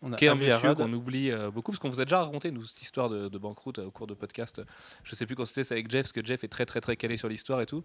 on 0.03 0.13
a 0.13 0.15
Qui 0.17 0.25
est 0.25 0.27
un 0.27 0.36
monsieur 0.36 0.75
qu'on 0.75 0.93
oublie 0.93 1.31
euh, 1.31 1.50
beaucoup, 1.50 1.72
parce 1.72 1.79
qu'on 1.79 1.89
vous 1.89 2.00
a 2.01 2.05
déjà 2.05 2.22
raconté, 2.24 2.51
nous, 2.51 2.65
cette 2.65 2.81
histoire 2.81 3.10
de, 3.10 3.29
de 3.29 3.38
banqueroute 3.39 3.79
euh, 3.79 3.86
au 3.86 3.91
cours 3.91 4.05
de 4.05 4.13
podcast. 4.13 4.62
Je 5.03 5.15
sais 5.15 5.25
plus 5.25 5.36
quand 5.36 5.45
c'était, 5.45 5.63
c'est 5.63 5.74
avec 5.74 5.89
Jeff, 5.89 6.03
parce 6.03 6.12
que 6.12 6.24
Jeff 6.24 6.43
est 6.43 6.48
très 6.50 6.65
très 6.65 6.81
très 6.81 6.95
calé 6.98 7.17
sur 7.17 7.29
l'histoire 7.29 7.62
et 7.62 7.65
tout. 7.65 7.83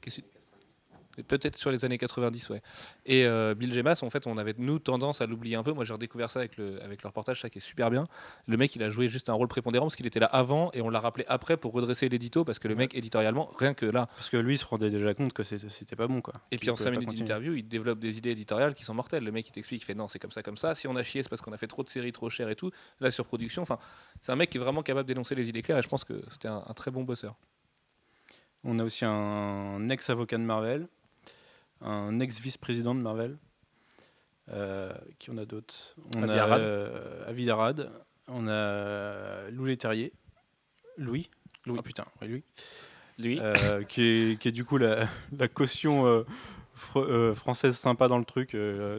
Qu'est-ce 0.00 0.20
que- 0.20 0.26
Peut-être 1.22 1.56
sur 1.56 1.70
les 1.70 1.84
années 1.84 1.98
90, 1.98 2.50
ouais. 2.50 2.62
Et 3.06 3.26
euh, 3.26 3.54
Bill 3.54 3.72
Gemas, 3.72 4.00
en 4.02 4.10
fait, 4.10 4.26
on 4.26 4.38
avait, 4.38 4.54
nous, 4.58 4.78
tendance 4.78 5.20
à 5.20 5.26
l'oublier 5.26 5.56
un 5.56 5.62
peu. 5.62 5.72
Moi, 5.72 5.84
j'ai 5.84 5.92
redécouvert 5.92 6.30
ça 6.30 6.40
avec 6.40 6.56
le, 6.56 6.82
avec 6.82 7.02
le 7.02 7.08
reportage, 7.08 7.40
ça 7.40 7.50
qui 7.50 7.58
est 7.58 7.62
super 7.62 7.90
bien. 7.90 8.06
Le 8.46 8.56
mec, 8.56 8.74
il 8.76 8.82
a 8.82 8.90
joué 8.90 9.08
juste 9.08 9.28
un 9.28 9.34
rôle 9.34 9.48
prépondérant, 9.48 9.86
parce 9.86 9.96
qu'il 9.96 10.06
était 10.06 10.20
là 10.20 10.26
avant, 10.26 10.70
et 10.72 10.82
on 10.82 10.88
l'a 10.88 11.00
rappelé 11.00 11.24
après 11.28 11.56
pour 11.56 11.72
redresser 11.72 12.08
l'édito, 12.08 12.44
parce 12.44 12.58
que 12.58 12.68
le 12.68 12.74
mec, 12.74 12.94
éditorialement, 12.94 13.50
rien 13.58 13.74
que 13.74 13.86
là, 13.86 14.08
parce 14.16 14.30
que 14.30 14.36
lui 14.36 14.54
il 14.54 14.58
se 14.58 14.66
rendait 14.66 14.90
déjà 14.90 15.14
compte 15.14 15.32
que 15.32 15.42
c'était 15.42 15.96
pas 15.96 16.06
bon 16.06 16.20
quoi 16.20 16.34
et 16.50 16.58
puis 16.58 16.70
en 16.70 16.74
pouvait 16.74 16.90
5 16.90 16.94
pas 16.94 17.00
minutes 17.00 17.18
d'interview, 17.18 17.54
il 17.54 17.66
développe 17.66 17.98
des 17.98 18.18
idées 18.18 18.30
éditoriales 18.30 18.74
qui 18.74 18.84
sont 18.84 18.94
mortelles. 18.94 19.24
Le 19.24 19.32
mec, 19.32 19.48
il 19.48 19.52
t'explique, 19.52 19.82
il 19.82 19.84
fait 19.84 19.94
non, 19.94 20.08
c'est 20.08 20.18
comme 20.18 20.30
ça, 20.30 20.42
comme 20.42 20.56
ça. 20.56 20.74
Si 20.74 20.86
on 20.86 20.96
a 20.96 21.02
chié, 21.02 21.22
c'est 21.22 21.28
parce 21.28 21.42
qu'on 21.42 21.52
a 21.52 21.56
fait 21.56 21.66
trop 21.66 21.82
de 21.82 21.88
séries 21.88 22.12
trop 22.12 22.30
chères 22.30 22.48
et 22.48 22.56
tout. 22.56 22.70
La 23.00 23.10
surproduction, 23.10 23.62
enfin, 23.62 23.78
c'est 24.20 24.32
un 24.32 24.36
mec 24.36 24.50
qui 24.50 24.58
est 24.58 24.60
vraiment 24.60 24.82
capable 24.82 25.06
d'énoncer 25.06 25.34
les 25.34 25.48
idées 25.48 25.62
claires 25.62 25.78
et 25.78 25.82
je 25.82 25.88
pense 25.88 26.04
que 26.04 26.22
c'était 26.30 26.48
un, 26.48 26.62
un 26.66 26.74
très 26.74 26.90
bon 26.90 27.04
bosseur. 27.04 27.34
On 28.64 28.78
a 28.78 28.84
aussi 28.84 29.04
un 29.04 29.88
ex-avocat 29.88 30.36
de 30.36 30.42
Marvel, 30.42 30.88
un 31.80 32.18
ex-vice-président 32.20 32.94
de 32.94 33.00
Marvel. 33.00 33.38
Euh, 34.50 34.92
qui 35.18 35.30
on 35.30 35.36
a 35.36 35.44
d'autres? 35.44 35.94
On 36.16 36.22
Avi 36.22 36.32
a 36.38 36.42
Arad. 36.44 36.60
euh, 36.62 37.28
Avi 37.28 37.50
Arad. 37.50 37.90
On 38.28 38.48
a 38.48 39.50
Louis 39.50 39.70
Leterrier. 39.70 40.12
Louis 40.96 41.30
Louis. 41.66 41.76
Ah 41.78 41.82
putain, 41.82 42.06
oui, 42.22 42.28
Louis. 42.28 42.44
Lui, 43.18 43.40
Euh, 43.40 43.82
qui, 43.84 44.02
est, 44.02 44.40
qui 44.40 44.48
est 44.48 44.52
du 44.52 44.64
coup 44.64 44.78
la, 44.78 45.08
la 45.36 45.48
caution 45.48 46.06
euh, 46.06 46.22
fr- 46.76 47.34
française 47.34 47.76
sympa 47.76 48.08
dans 48.08 48.18
le 48.18 48.24
truc. 48.24 48.50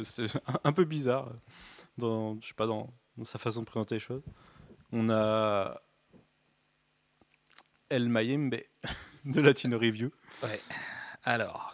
c'est 0.03 0.35
un, 0.47 0.59
un 0.65 0.71
peu 0.73 0.83
bizarre. 0.85 1.31
dans, 1.97 2.39
je 2.41 2.47
sais 2.49 2.53
pas, 2.53 2.67
dans, 2.67 2.93
dans 3.17 3.25
sa 3.25 3.37
façon 3.39 3.61
de 3.61 3.65
présenter 3.65 3.95
les 3.95 3.99
choses. 3.99 4.23
On 4.91 5.09
a 5.09 5.81
El 7.89 8.07
Mayembe 8.09 8.55
de 9.25 9.41
Latino 9.41 9.77
Review. 9.79 10.11
Ouais. 10.43 10.59
Alors, 11.23 11.73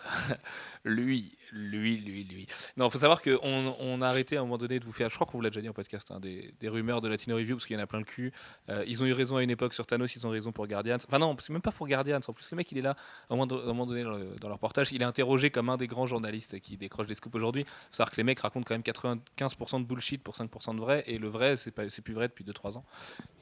lui, 0.85 1.35
lui, 1.51 1.97
lui, 1.97 2.23
lui. 2.23 2.47
Non, 2.77 2.89
faut 2.91 2.99
savoir 2.99 3.21
qu'on 3.21 3.75
on 3.79 4.01
a 4.01 4.07
arrêté 4.07 4.37
à 4.37 4.41
un 4.41 4.43
moment 4.43 4.59
donné 4.59 4.79
de 4.79 4.85
vous 4.85 4.91
faire, 4.93 5.09
je 5.09 5.15
crois 5.15 5.25
qu'on 5.25 5.39
vous 5.39 5.41
l'a 5.41 5.49
déjà 5.49 5.61
dit 5.61 5.67
en 5.67 5.73
podcast, 5.73 6.11
hein, 6.11 6.19
des, 6.19 6.53
rumeurs 6.69 7.01
de 7.01 7.07
Latino 7.09 7.35
Review, 7.35 7.55
parce 7.55 7.65
qu'il 7.65 7.75
y 7.75 7.79
en 7.79 7.83
a 7.83 7.87
plein 7.87 7.99
le 7.99 8.05
cul. 8.05 8.31
Euh, 8.69 8.83
ils 8.87 9.01
ont 9.01 9.05
eu 9.07 9.13
raison 9.13 9.35
à 9.35 9.43
une 9.43 9.49
époque 9.49 9.73
sur 9.73 9.85
Thanos, 9.87 10.15
ils 10.15 10.25
ont 10.25 10.29
raison 10.29 10.51
pour 10.51 10.67
Guardians. 10.67 10.97
Enfin 11.05 11.17
non, 11.19 11.35
c'est 11.39 11.51
même 11.51 11.61
pas 11.61 11.71
pour 11.71 11.87
Guardians. 11.87 12.19
En 12.27 12.33
plus, 12.33 12.49
le 12.51 12.57
mec, 12.57 12.71
il 12.71 12.77
est 12.77 12.81
là, 12.83 12.91
à 13.29 13.33
un 13.33 13.35
moment, 13.35 13.85
donné 13.85 14.03
dans, 14.03 14.11
le- 14.11 14.35
dans 14.39 14.47
leur 14.47 14.57
reportage, 14.57 14.91
il 14.91 15.01
est 15.01 15.05
interrogé 15.05 15.49
comme 15.49 15.69
un 15.69 15.77
des 15.77 15.87
grands 15.87 16.07
journalistes 16.07 16.59
qui 16.59 16.77
décroche 16.77 17.07
des 17.07 17.15
scoops 17.15 17.35
aujourd'hui. 17.35 17.65
Savoir 17.91 18.11
que 18.11 18.17
les 18.17 18.23
mecs 18.23 18.39
racontent 18.39 18.65
quand 18.67 18.75
même 18.75 18.83
95% 18.83 19.81
de 19.81 19.85
bullshit 19.85 20.21
pour 20.23 20.35
5% 20.35 20.75
de 20.75 20.79
vrai, 20.79 21.03
et 21.07 21.17
le 21.17 21.27
vrai, 21.27 21.55
c'est 21.55 21.73
c'est 21.89 22.01
plus 22.03 22.13
vrai 22.13 22.27
depuis 22.27 22.45
2-3 22.45 22.77
ans. 22.77 22.85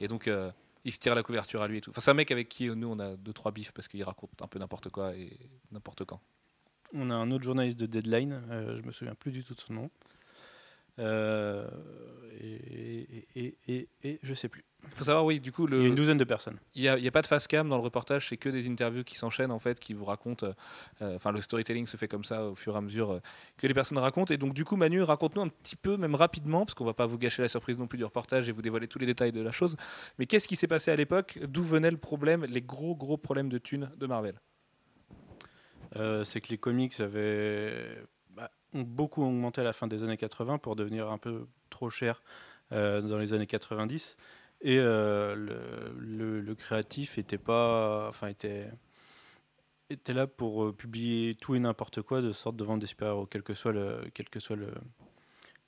Et 0.00 0.08
donc... 0.08 0.28
euh, 0.28 0.50
il 0.86 0.92
se 0.92 0.98
tire 0.98 1.14
la 1.14 1.22
couverture 1.22 1.62
à 1.62 1.66
lui 1.68 1.78
et 1.78 1.80
tout. 1.80 1.88
Enfin, 1.88 2.02
c'est 2.02 2.10
un 2.10 2.14
mec 2.14 2.30
avec 2.30 2.46
qui 2.50 2.68
euh, 2.68 2.74
nous 2.74 2.88
on 2.88 2.98
a 2.98 3.16
deux 3.16 3.32
trois 3.32 3.52
bifs 3.52 3.72
parce 3.72 3.88
qu'il 3.88 4.04
raconte 4.04 4.42
un 4.42 4.46
peu 4.46 4.58
n'importe 4.58 4.90
quoi 4.90 5.14
et 5.16 5.34
n'importe 5.72 6.04
quand. 6.04 6.20
On 6.94 7.10
a 7.10 7.14
un 7.14 7.30
autre 7.30 7.44
journaliste 7.44 7.78
de 7.78 7.86
Deadline, 7.86 8.40
euh, 8.50 8.78
je 8.80 8.86
me 8.86 8.92
souviens 8.92 9.14
plus 9.14 9.32
du 9.32 9.44
tout 9.44 9.54
de 9.54 9.60
son 9.60 9.72
nom. 9.72 9.90
Euh, 11.00 11.66
et, 12.40 13.26
et, 13.34 13.56
et, 13.66 13.88
et 14.04 14.20
je 14.22 14.34
sais 14.34 14.48
plus. 14.48 14.64
Il 14.84 14.94
faut 14.94 15.04
savoir, 15.04 15.24
oui, 15.24 15.40
du 15.40 15.50
coup, 15.50 15.66
Il 15.66 15.78
y 15.78 15.84
a 15.84 15.88
une 15.88 15.94
douzaine 15.94 16.18
de 16.18 16.24
personnes. 16.24 16.58
il 16.74 16.82
n'y 16.82 17.08
a, 17.08 17.10
pas 17.10 17.22
de 17.22 17.26
face 17.26 17.48
cam 17.48 17.68
dans 17.68 17.76
le 17.76 17.82
reportage, 17.82 18.28
c'est 18.28 18.36
que 18.36 18.48
des 18.48 18.68
interviews 18.68 19.02
qui 19.02 19.16
s'enchaînent, 19.16 19.50
en 19.50 19.58
fait, 19.58 19.80
qui 19.80 19.94
vous 19.94 20.04
racontent. 20.04 20.46
euh, 20.46 20.52
euh, 21.02 21.16
Enfin, 21.16 21.32
le 21.32 21.40
storytelling 21.40 21.86
se 21.86 21.96
fait 21.96 22.06
comme 22.06 22.22
ça 22.22 22.46
au 22.46 22.54
fur 22.54 22.74
et 22.74 22.78
à 22.78 22.80
mesure 22.80 23.12
euh, 23.12 23.20
que 23.56 23.66
les 23.66 23.74
personnes 23.74 23.98
racontent. 23.98 24.32
Et 24.32 24.36
donc, 24.36 24.54
du 24.54 24.64
coup, 24.64 24.76
Manu, 24.76 25.02
raconte-nous 25.02 25.42
un 25.42 25.48
petit 25.48 25.76
peu, 25.76 25.96
même 25.96 26.14
rapidement, 26.14 26.64
parce 26.64 26.74
qu'on 26.74 26.84
va 26.84 26.94
pas 26.94 27.06
vous 27.06 27.18
gâcher 27.18 27.42
la 27.42 27.48
surprise 27.48 27.78
non 27.78 27.86
plus 27.86 27.98
du 27.98 28.04
reportage 28.04 28.48
et 28.48 28.52
vous 28.52 28.62
dévoiler 28.62 28.86
tous 28.86 28.98
les 28.98 29.06
détails 29.06 29.32
de 29.32 29.40
la 29.40 29.52
chose. 29.52 29.76
Mais 30.18 30.26
qu'est-ce 30.26 30.46
qui 30.46 30.56
s'est 30.56 30.68
passé 30.68 30.90
à 30.90 30.96
l'époque? 30.96 31.38
D'où 31.42 31.62
venait 31.62 31.90
le 31.90 31.96
problème, 31.96 32.44
les 32.44 32.62
gros, 32.62 32.94
gros 32.94 33.16
problèmes 33.16 33.48
de 33.48 33.58
thunes 33.58 33.90
de 33.96 34.06
Marvel? 34.06 34.38
C'est 36.24 36.40
que 36.40 36.48
les 36.48 36.58
comics 36.58 36.98
avaient 37.00 38.04
bah, 38.30 38.50
ont 38.72 38.82
beaucoup 38.82 39.22
augmenté 39.22 39.60
à 39.60 39.64
la 39.64 39.72
fin 39.72 39.86
des 39.86 40.02
années 40.02 40.16
80 40.16 40.58
pour 40.58 40.76
devenir 40.76 41.08
un 41.10 41.18
peu 41.18 41.46
trop 41.70 41.90
cher 41.90 42.22
euh, 42.72 43.00
dans 43.00 43.18
les 43.18 43.34
années 43.34 43.46
90 43.46 44.16
et 44.62 44.78
euh, 44.78 45.34
le, 45.36 46.54
créatif 46.54 47.18
était 47.18 47.38
pas 47.38 48.08
enfin 48.08 48.28
était 48.28 48.70
était 49.90 50.14
là 50.14 50.26
pour 50.26 50.64
euh, 50.64 50.72
publier 50.72 51.34
tout 51.34 51.54
et 51.54 51.58
n'importe 51.58 52.02
quoi 52.02 52.22
de 52.22 52.32
sorte 52.32 52.56
de 52.56 52.64
vendre 52.64 52.80
des 52.80 52.86
super-héros 52.86 53.26
quel 53.26 53.42
que 53.42 53.54
soit 53.54 53.72
le 53.72 54.04
quel 54.14 54.28
que 54.28 54.40
soit 54.40 54.56
le 54.56 54.72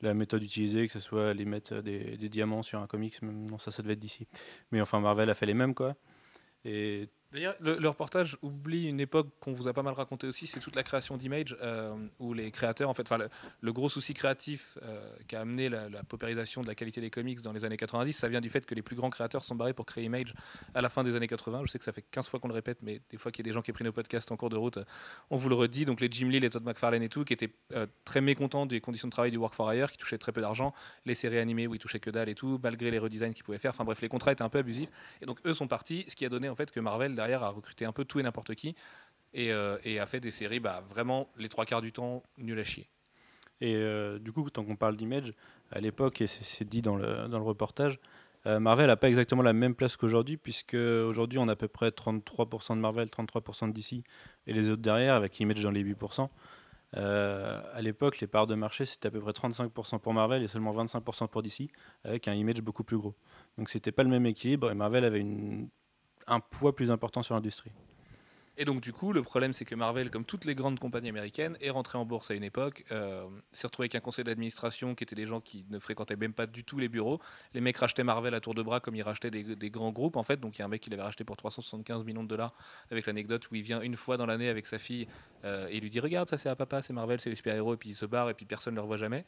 la 0.02 0.12
méthode 0.12 0.42
utilisée, 0.42 0.86
que 0.86 0.92
ce 0.92 1.00
soit 1.00 1.32
les 1.32 1.46
mettre 1.46 1.80
des, 1.80 2.16
diamants 2.28 2.62
sur 2.62 2.80
un 2.80 2.86
comics, 2.86 3.20
non 3.22 3.58
ça 3.58 3.70
ça 3.70 3.82
devait 3.82 3.94
être 3.94 3.98
d'ici. 3.98 4.26
Mais 4.70 4.80
enfin 4.82 5.00
Marvel 5.00 5.30
a 5.30 5.34
fait 5.34 5.46
les 5.46 5.54
mêmes 5.54 5.74
quoi. 5.74 5.96
Et 6.64 7.08
D'ailleurs, 7.36 7.56
le, 7.60 7.86
reportage 7.86 8.38
oublie 8.40 8.86
une 8.86 8.98
époque 8.98 9.28
qu'on 9.40 9.52
vous 9.52 9.68
a 9.68 9.74
pas 9.74 9.82
mal 9.82 9.92
raconté 9.92 10.26
aussi, 10.26 10.46
c'est 10.46 10.58
toute 10.58 10.74
la 10.74 10.82
création 10.82 11.18
d'Image, 11.18 11.54
euh, 11.60 11.94
où 12.18 12.32
les 12.32 12.50
créateurs, 12.50 12.88
en 12.88 12.94
fait, 12.94 13.12
le, 13.60 13.72
gros 13.74 13.90
souci 13.90 14.14
créatif 14.14 14.78
euh, 14.82 15.06
qui 15.28 15.36
a 15.36 15.42
amené 15.42 15.68
la, 15.68 15.90
la 15.90 16.02
paupérisation 16.02 16.62
de 16.62 16.66
la 16.66 16.74
qualité 16.74 17.02
des 17.02 17.10
comics 17.10 17.42
dans 17.42 17.52
les 17.52 17.66
années 17.66 17.76
90, 17.76 18.14
ça 18.14 18.28
vient 18.28 18.40
du 18.40 18.48
fait 18.48 18.64
que 18.64 18.74
les 18.74 18.80
plus 18.80 18.96
grands 18.96 19.10
créateurs 19.10 19.44
sont 19.44 19.54
barrés 19.54 19.74
pour 19.74 19.84
créer 19.84 20.04
Image 20.04 20.32
à 20.74 20.80
la 20.80 20.88
fin 20.88 21.04
des 21.04 21.14
années 21.14 21.26
80. 21.26 21.64
Je 21.66 21.72
sais 21.72 21.78
que 21.78 21.84
ça 21.84 21.92
fait 21.92 22.06
15 22.10 22.26
fois 22.26 22.40
qu'on 22.40 22.48
le 22.48 22.54
répète, 22.54 22.78
mais 22.80 23.02
des 23.10 23.18
fois 23.18 23.30
qu'il 23.30 23.44
y 23.44 23.46
a 23.46 23.50
des 23.50 23.54
gens 23.54 23.60
qui 23.60 23.70
pris 23.70 23.84
nos 23.84 23.92
podcasts 23.92 24.32
en 24.32 24.38
cours 24.38 24.48
de 24.48 24.56
route, 24.56 24.78
euh, 24.78 24.84
on 25.28 25.36
vous 25.36 25.50
le 25.50 25.56
redit. 25.56 25.84
Donc 25.84 26.00
les 26.00 26.08
Jim 26.10 26.28
Lee, 26.28 26.40
les 26.40 26.48
Todd 26.48 26.64
McFarlane 26.64 27.02
et 27.02 27.10
tout, 27.10 27.24
qui 27.24 27.34
étaient 27.34 27.52
euh, 27.74 27.86
très 28.06 28.22
mécontents 28.22 28.64
des 28.64 28.80
conditions 28.80 29.08
de 29.08 29.12
travail 29.12 29.30
du 29.30 29.36
Work 29.36 29.52
for 29.52 29.70
Hire, 29.74 29.92
qui 29.92 29.98
touchaient 29.98 30.16
très 30.16 30.32
peu 30.32 30.40
d'argent, 30.40 30.72
les 31.04 31.14
séries 31.14 31.38
animées 31.38 31.66
où 31.66 31.74
ils 31.74 31.80
touchaient 31.80 32.00
que 32.00 32.08
dalle 32.08 32.30
et 32.30 32.34
tout, 32.34 32.58
malgré 32.62 32.90
les 32.90 32.98
redesigns 32.98 33.34
qu'ils 33.34 33.44
pouvaient 33.44 33.58
faire. 33.58 33.72
Enfin 33.72 33.84
bref, 33.84 34.00
les 34.00 34.08
contrats 34.08 34.32
étaient 34.32 34.42
un 34.42 34.48
peu 34.48 34.58
abusifs. 34.58 34.88
Et 35.20 35.26
donc 35.26 35.38
eux 35.44 35.52
sont 35.52 35.68
partis, 35.68 36.06
ce 36.08 36.16
qui 36.16 36.24
a 36.24 36.30
donné 36.30 36.48
en 36.48 36.54
fait 36.54 36.70
que 36.70 36.80
Marvel 36.80 37.14
derrière 37.14 37.25
a 37.34 37.48
recruté 37.48 37.84
un 37.84 37.92
peu 37.92 38.04
tout 38.04 38.18
et 38.20 38.22
n'importe 38.22 38.54
qui 38.54 38.74
et, 39.34 39.52
euh, 39.52 39.76
et 39.84 39.98
a 40.00 40.06
fait 40.06 40.20
des 40.20 40.30
séries 40.30 40.60
bah, 40.60 40.82
vraiment 40.88 41.28
les 41.36 41.48
trois 41.48 41.64
quarts 41.64 41.82
du 41.82 41.92
temps 41.92 42.22
nul 42.38 42.58
à 42.58 42.64
chier. 42.64 42.88
Et 43.60 43.74
euh, 43.74 44.18
du 44.18 44.32
coup, 44.32 44.48
tant 44.50 44.64
qu'on 44.64 44.76
parle 44.76 44.96
d'image, 44.96 45.32
à 45.70 45.80
l'époque, 45.80 46.20
et 46.20 46.26
c'est- 46.26 46.64
dit 46.64 46.82
dans 46.82 46.96
le, 46.96 47.28
dans 47.28 47.38
le 47.38 47.44
reportage, 47.44 47.98
euh, 48.46 48.60
Marvel 48.60 48.86
n'a 48.86 48.96
pas 48.96 49.08
exactement 49.08 49.42
la 49.42 49.52
même 49.54 49.74
place 49.74 49.96
qu'aujourd'hui, 49.96 50.36
puisque 50.36 50.74
aujourd'hui 50.74 51.38
on 51.38 51.48
a 51.48 51.52
à 51.52 51.56
peu 51.56 51.68
près 51.68 51.90
33% 51.90 52.76
de 52.76 52.80
Marvel, 52.80 53.08
33% 53.08 53.68
de 53.68 53.72
DC, 53.72 54.04
et 54.46 54.52
les 54.52 54.70
autres 54.70 54.82
derrière, 54.82 55.14
avec 55.14 55.40
Image 55.40 55.62
dans 55.62 55.70
les 55.70 55.80
8%. 55.80 56.30
Euh, 56.96 57.60
à 57.74 57.82
l'époque, 57.82 58.20
les 58.20 58.26
parts 58.26 58.46
de 58.46 58.54
marché, 58.54 58.84
c'était 58.84 59.08
à 59.08 59.10
peu 59.10 59.20
près 59.20 59.32
35% 59.32 59.98
pour 59.98 60.14
Marvel 60.14 60.42
et 60.42 60.48
seulement 60.48 60.72
25% 60.72 61.26
pour 61.28 61.42
DC, 61.42 61.68
avec 62.04 62.28
un 62.28 62.34
Image 62.34 62.60
beaucoup 62.62 62.84
plus 62.84 62.96
gros. 62.98 63.14
Donc 63.58 63.68
c'était 63.70 63.92
pas 63.92 64.02
le 64.04 64.10
même 64.10 64.26
équilibre, 64.26 64.70
et 64.70 64.74
Marvel 64.74 65.04
avait 65.04 65.20
une- 65.20 65.68
un 66.26 66.40
poids 66.40 66.74
plus 66.74 66.90
important 66.90 67.22
sur 67.22 67.34
l'industrie. 67.34 67.72
Et 68.58 68.64
donc 68.64 68.80
du 68.80 68.92
coup, 68.92 69.12
le 69.12 69.22
problème 69.22 69.52
c'est 69.52 69.66
que 69.66 69.74
Marvel, 69.74 70.10
comme 70.10 70.24
toutes 70.24 70.46
les 70.46 70.54
grandes 70.54 70.78
compagnies 70.78 71.10
américaines, 71.10 71.58
est 71.60 71.68
rentré 71.68 71.98
en 71.98 72.06
bourse 72.06 72.30
à 72.30 72.34
une 72.34 72.44
époque, 72.44 72.84
euh, 72.90 73.26
s'est 73.52 73.66
retrouvé 73.66 73.84
avec 73.84 73.96
un 73.96 74.00
conseil 74.00 74.24
d'administration 74.24 74.94
qui 74.94 75.04
étaient 75.04 75.14
des 75.14 75.26
gens 75.26 75.40
qui 75.40 75.66
ne 75.68 75.78
fréquentaient 75.78 76.16
même 76.16 76.32
pas 76.32 76.46
du 76.46 76.64
tout 76.64 76.78
les 76.78 76.88
bureaux. 76.88 77.20
Les 77.52 77.60
mecs 77.60 77.76
rachetaient 77.76 78.04
Marvel 78.04 78.34
à 78.34 78.40
tour 78.40 78.54
de 78.54 78.62
bras 78.62 78.80
comme 78.80 78.94
ils 78.94 79.02
rachetaient 79.02 79.30
des, 79.30 79.56
des 79.56 79.70
grands 79.70 79.92
groupes 79.92 80.16
en 80.16 80.22
fait. 80.22 80.40
Donc 80.40 80.56
il 80.56 80.60
y 80.60 80.62
a 80.62 80.64
un 80.64 80.68
mec 80.68 80.80
qui 80.80 80.88
l'avait 80.88 81.02
racheté 81.02 81.22
pour 81.22 81.36
375 81.36 82.04
millions 82.04 82.24
de 82.24 82.28
dollars 82.28 82.54
avec 82.90 83.06
l'anecdote 83.06 83.50
où 83.50 83.56
il 83.56 83.62
vient 83.62 83.82
une 83.82 83.96
fois 83.96 84.16
dans 84.16 84.26
l'année 84.26 84.48
avec 84.48 84.66
sa 84.66 84.78
fille 84.78 85.06
euh, 85.44 85.68
et 85.68 85.76
il 85.76 85.82
lui 85.82 85.90
dit 85.90 86.00
regarde 86.00 86.28
ça 86.28 86.38
c'est 86.38 86.48
à 86.48 86.56
papa, 86.56 86.80
c'est 86.80 86.94
Marvel, 86.94 87.20
c'est 87.20 87.30
les 87.30 87.36
super-héros 87.36 87.74
et 87.74 87.76
puis 87.76 87.90
il 87.90 87.94
se 87.94 88.06
barre 88.06 88.30
et 88.30 88.34
puis 88.34 88.46
personne 88.46 88.72
ne 88.72 88.76
le 88.76 88.82
revoit 88.82 88.96
jamais. 88.96 89.26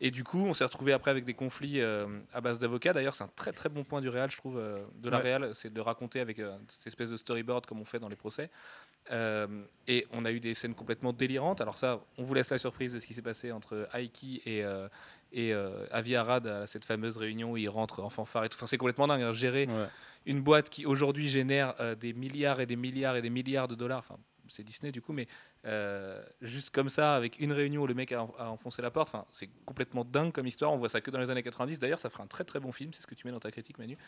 Et 0.00 0.10
du 0.10 0.24
coup, 0.24 0.44
on 0.44 0.52
s'est 0.52 0.64
retrouvé 0.64 0.92
après 0.92 1.10
avec 1.10 1.24
des 1.24 1.32
conflits 1.34 1.80
euh, 1.80 2.06
à 2.34 2.40
base 2.42 2.58
d'avocats. 2.58 2.92
D'ailleurs, 2.92 3.14
c'est 3.14 3.24
un 3.24 3.30
très 3.34 3.52
très 3.52 3.70
bon 3.70 3.82
point 3.82 4.00
du 4.02 4.10
réal, 4.10 4.30
je 4.30 4.36
trouve, 4.36 4.58
euh, 4.58 4.84
de 4.96 5.08
la 5.08 5.16
Ouais. 5.18 5.22
réal, 5.22 5.54
c'est 5.54 5.72
de 5.72 5.80
raconter 5.80 6.20
avec 6.20 6.38
euh, 6.38 6.56
cette 6.68 6.86
espèce 6.86 7.10
de 7.10 7.16
storyboard 7.16 7.64
comme 7.64 7.80
on 7.80 7.84
fait 7.86 7.98
dans 7.98 8.08
les 8.10 8.16
procès. 8.16 8.50
Euh, 9.10 9.46
et 9.86 10.06
on 10.12 10.24
a 10.24 10.32
eu 10.32 10.40
des 10.40 10.52
scènes 10.52 10.74
complètement 10.74 11.12
délirantes. 11.12 11.60
Alors 11.60 11.78
ça, 11.78 12.00
on 12.18 12.24
vous 12.24 12.34
laisse 12.34 12.50
la 12.50 12.58
surprise 12.58 12.92
de 12.92 12.98
ce 13.00 13.06
qui 13.06 13.14
s'est 13.14 13.22
passé 13.22 13.52
entre 13.52 13.88
Aiki 13.94 14.42
et, 14.44 14.64
euh, 14.64 14.88
et 15.32 15.52
Avi 15.90 16.14
Arad 16.16 16.46
à 16.46 16.66
cette 16.66 16.84
fameuse 16.84 17.16
réunion 17.16 17.52
où 17.52 17.56
ils 17.56 17.68
rentrent 17.68 18.02
en 18.02 18.10
fanfare 18.10 18.44
et 18.44 18.48
tout. 18.48 18.56
Enfin, 18.56 18.66
c'est 18.66 18.78
complètement 18.78 19.06
dingue. 19.06 19.22
hein. 19.22 19.32
Gérer 19.32 19.66
Ouais. 19.66 19.86
une 20.26 20.40
boîte 20.42 20.68
qui 20.70 20.86
aujourd'hui 20.86 21.28
génère 21.28 21.74
des 21.96 22.12
milliards 22.12 22.60
et 22.60 22.66
des 22.66 22.76
milliards 22.76 23.16
et 23.16 23.22
des 23.22 23.30
milliards 23.30 23.68
de 23.68 23.74
dollars. 23.76 24.00
Enfin, 24.00 24.16
c'est 24.48 24.62
Disney 24.64 24.92
du 24.92 25.00
coup, 25.02 25.12
mais 25.12 25.26
euh, 25.66 26.22
juste 26.42 26.70
comme 26.70 26.88
ça, 26.88 27.16
avec 27.16 27.40
une 27.40 27.52
réunion 27.52 27.82
où 27.82 27.86
le 27.88 27.94
mec 27.94 28.12
a, 28.12 28.22
enfoncé 28.38 28.82
la 28.82 28.90
porte, 28.90 29.08
enfin, 29.08 29.26
c'est 29.32 29.50
complètement 29.64 30.04
dingue 30.04 30.32
comme 30.32 30.46
histoire. 30.46 30.72
On 30.72 30.78
voit 30.78 30.88
ça 30.88 31.00
que 31.00 31.10
dans 31.10 31.18
les 31.18 31.30
années 31.30 31.42
90. 31.42 31.80
D'ailleurs, 31.80 31.98
ça 31.98 32.08
ferait 32.08 32.22
un 32.22 32.28
très 32.28 32.44
très 32.44 32.60
bon 32.60 32.70
film, 32.70 32.92
c'est 32.92 33.02
ce 33.02 33.06
que 33.06 33.16
tu 33.16 33.26
mets 33.26 33.32
dans 33.32 33.40
ta 33.40 33.50
critique, 33.50 33.78
Manu. 33.78 33.98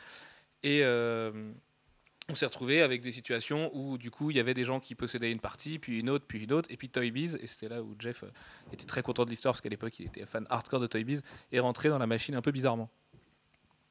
Et 0.63 0.83
euh, 0.85 1.53
on 2.29 2.37
s'est 2.37 2.47
retrouvé 2.47 2.81
avec 2.83 3.03
des 3.03 3.11
situations 3.11 3.71
où 3.75 3.99
du 3.99 4.11
coup 4.11 4.31
il 4.31 4.37
y 4.37 4.41
avait 4.41 4.55
des 4.55 4.65
gens 4.65 4.79
qui 4.79 4.95
possédaient 4.95 5.33
une 5.33 5.41
partie, 5.41 5.81
puis 5.81 5.99
une 5.99 6.11
autre, 6.11 6.27
puis 6.29 6.45
une 6.45 6.53
autre, 6.53 6.71
et 6.71 6.77
puis 6.77 6.91
Toy 6.91 7.11
Biz, 7.11 7.39
et 7.41 7.47
c'était 7.49 7.69
là 7.69 7.83
où 7.83 7.97
Jeff 7.99 8.23
euh, 8.23 8.31
était 8.73 8.87
très 8.87 9.03
content 9.03 9.25
de 9.25 9.31
l'histoire 9.31 9.55
parce 9.55 9.61
qu'à 9.61 9.69
l'époque 9.69 9.99
il 9.99 10.07
était 10.07 10.27
fan 10.27 10.47
hardcore 10.51 10.81
de 10.81 10.87
Toy 10.87 11.03
Biz, 11.03 11.23
est 11.51 11.61
rentré 11.61 11.89
dans 11.89 11.99
la 11.99 12.07
machine 12.07 12.37
un 12.37 12.43
peu 12.43 12.53
bizarrement. 12.53 12.89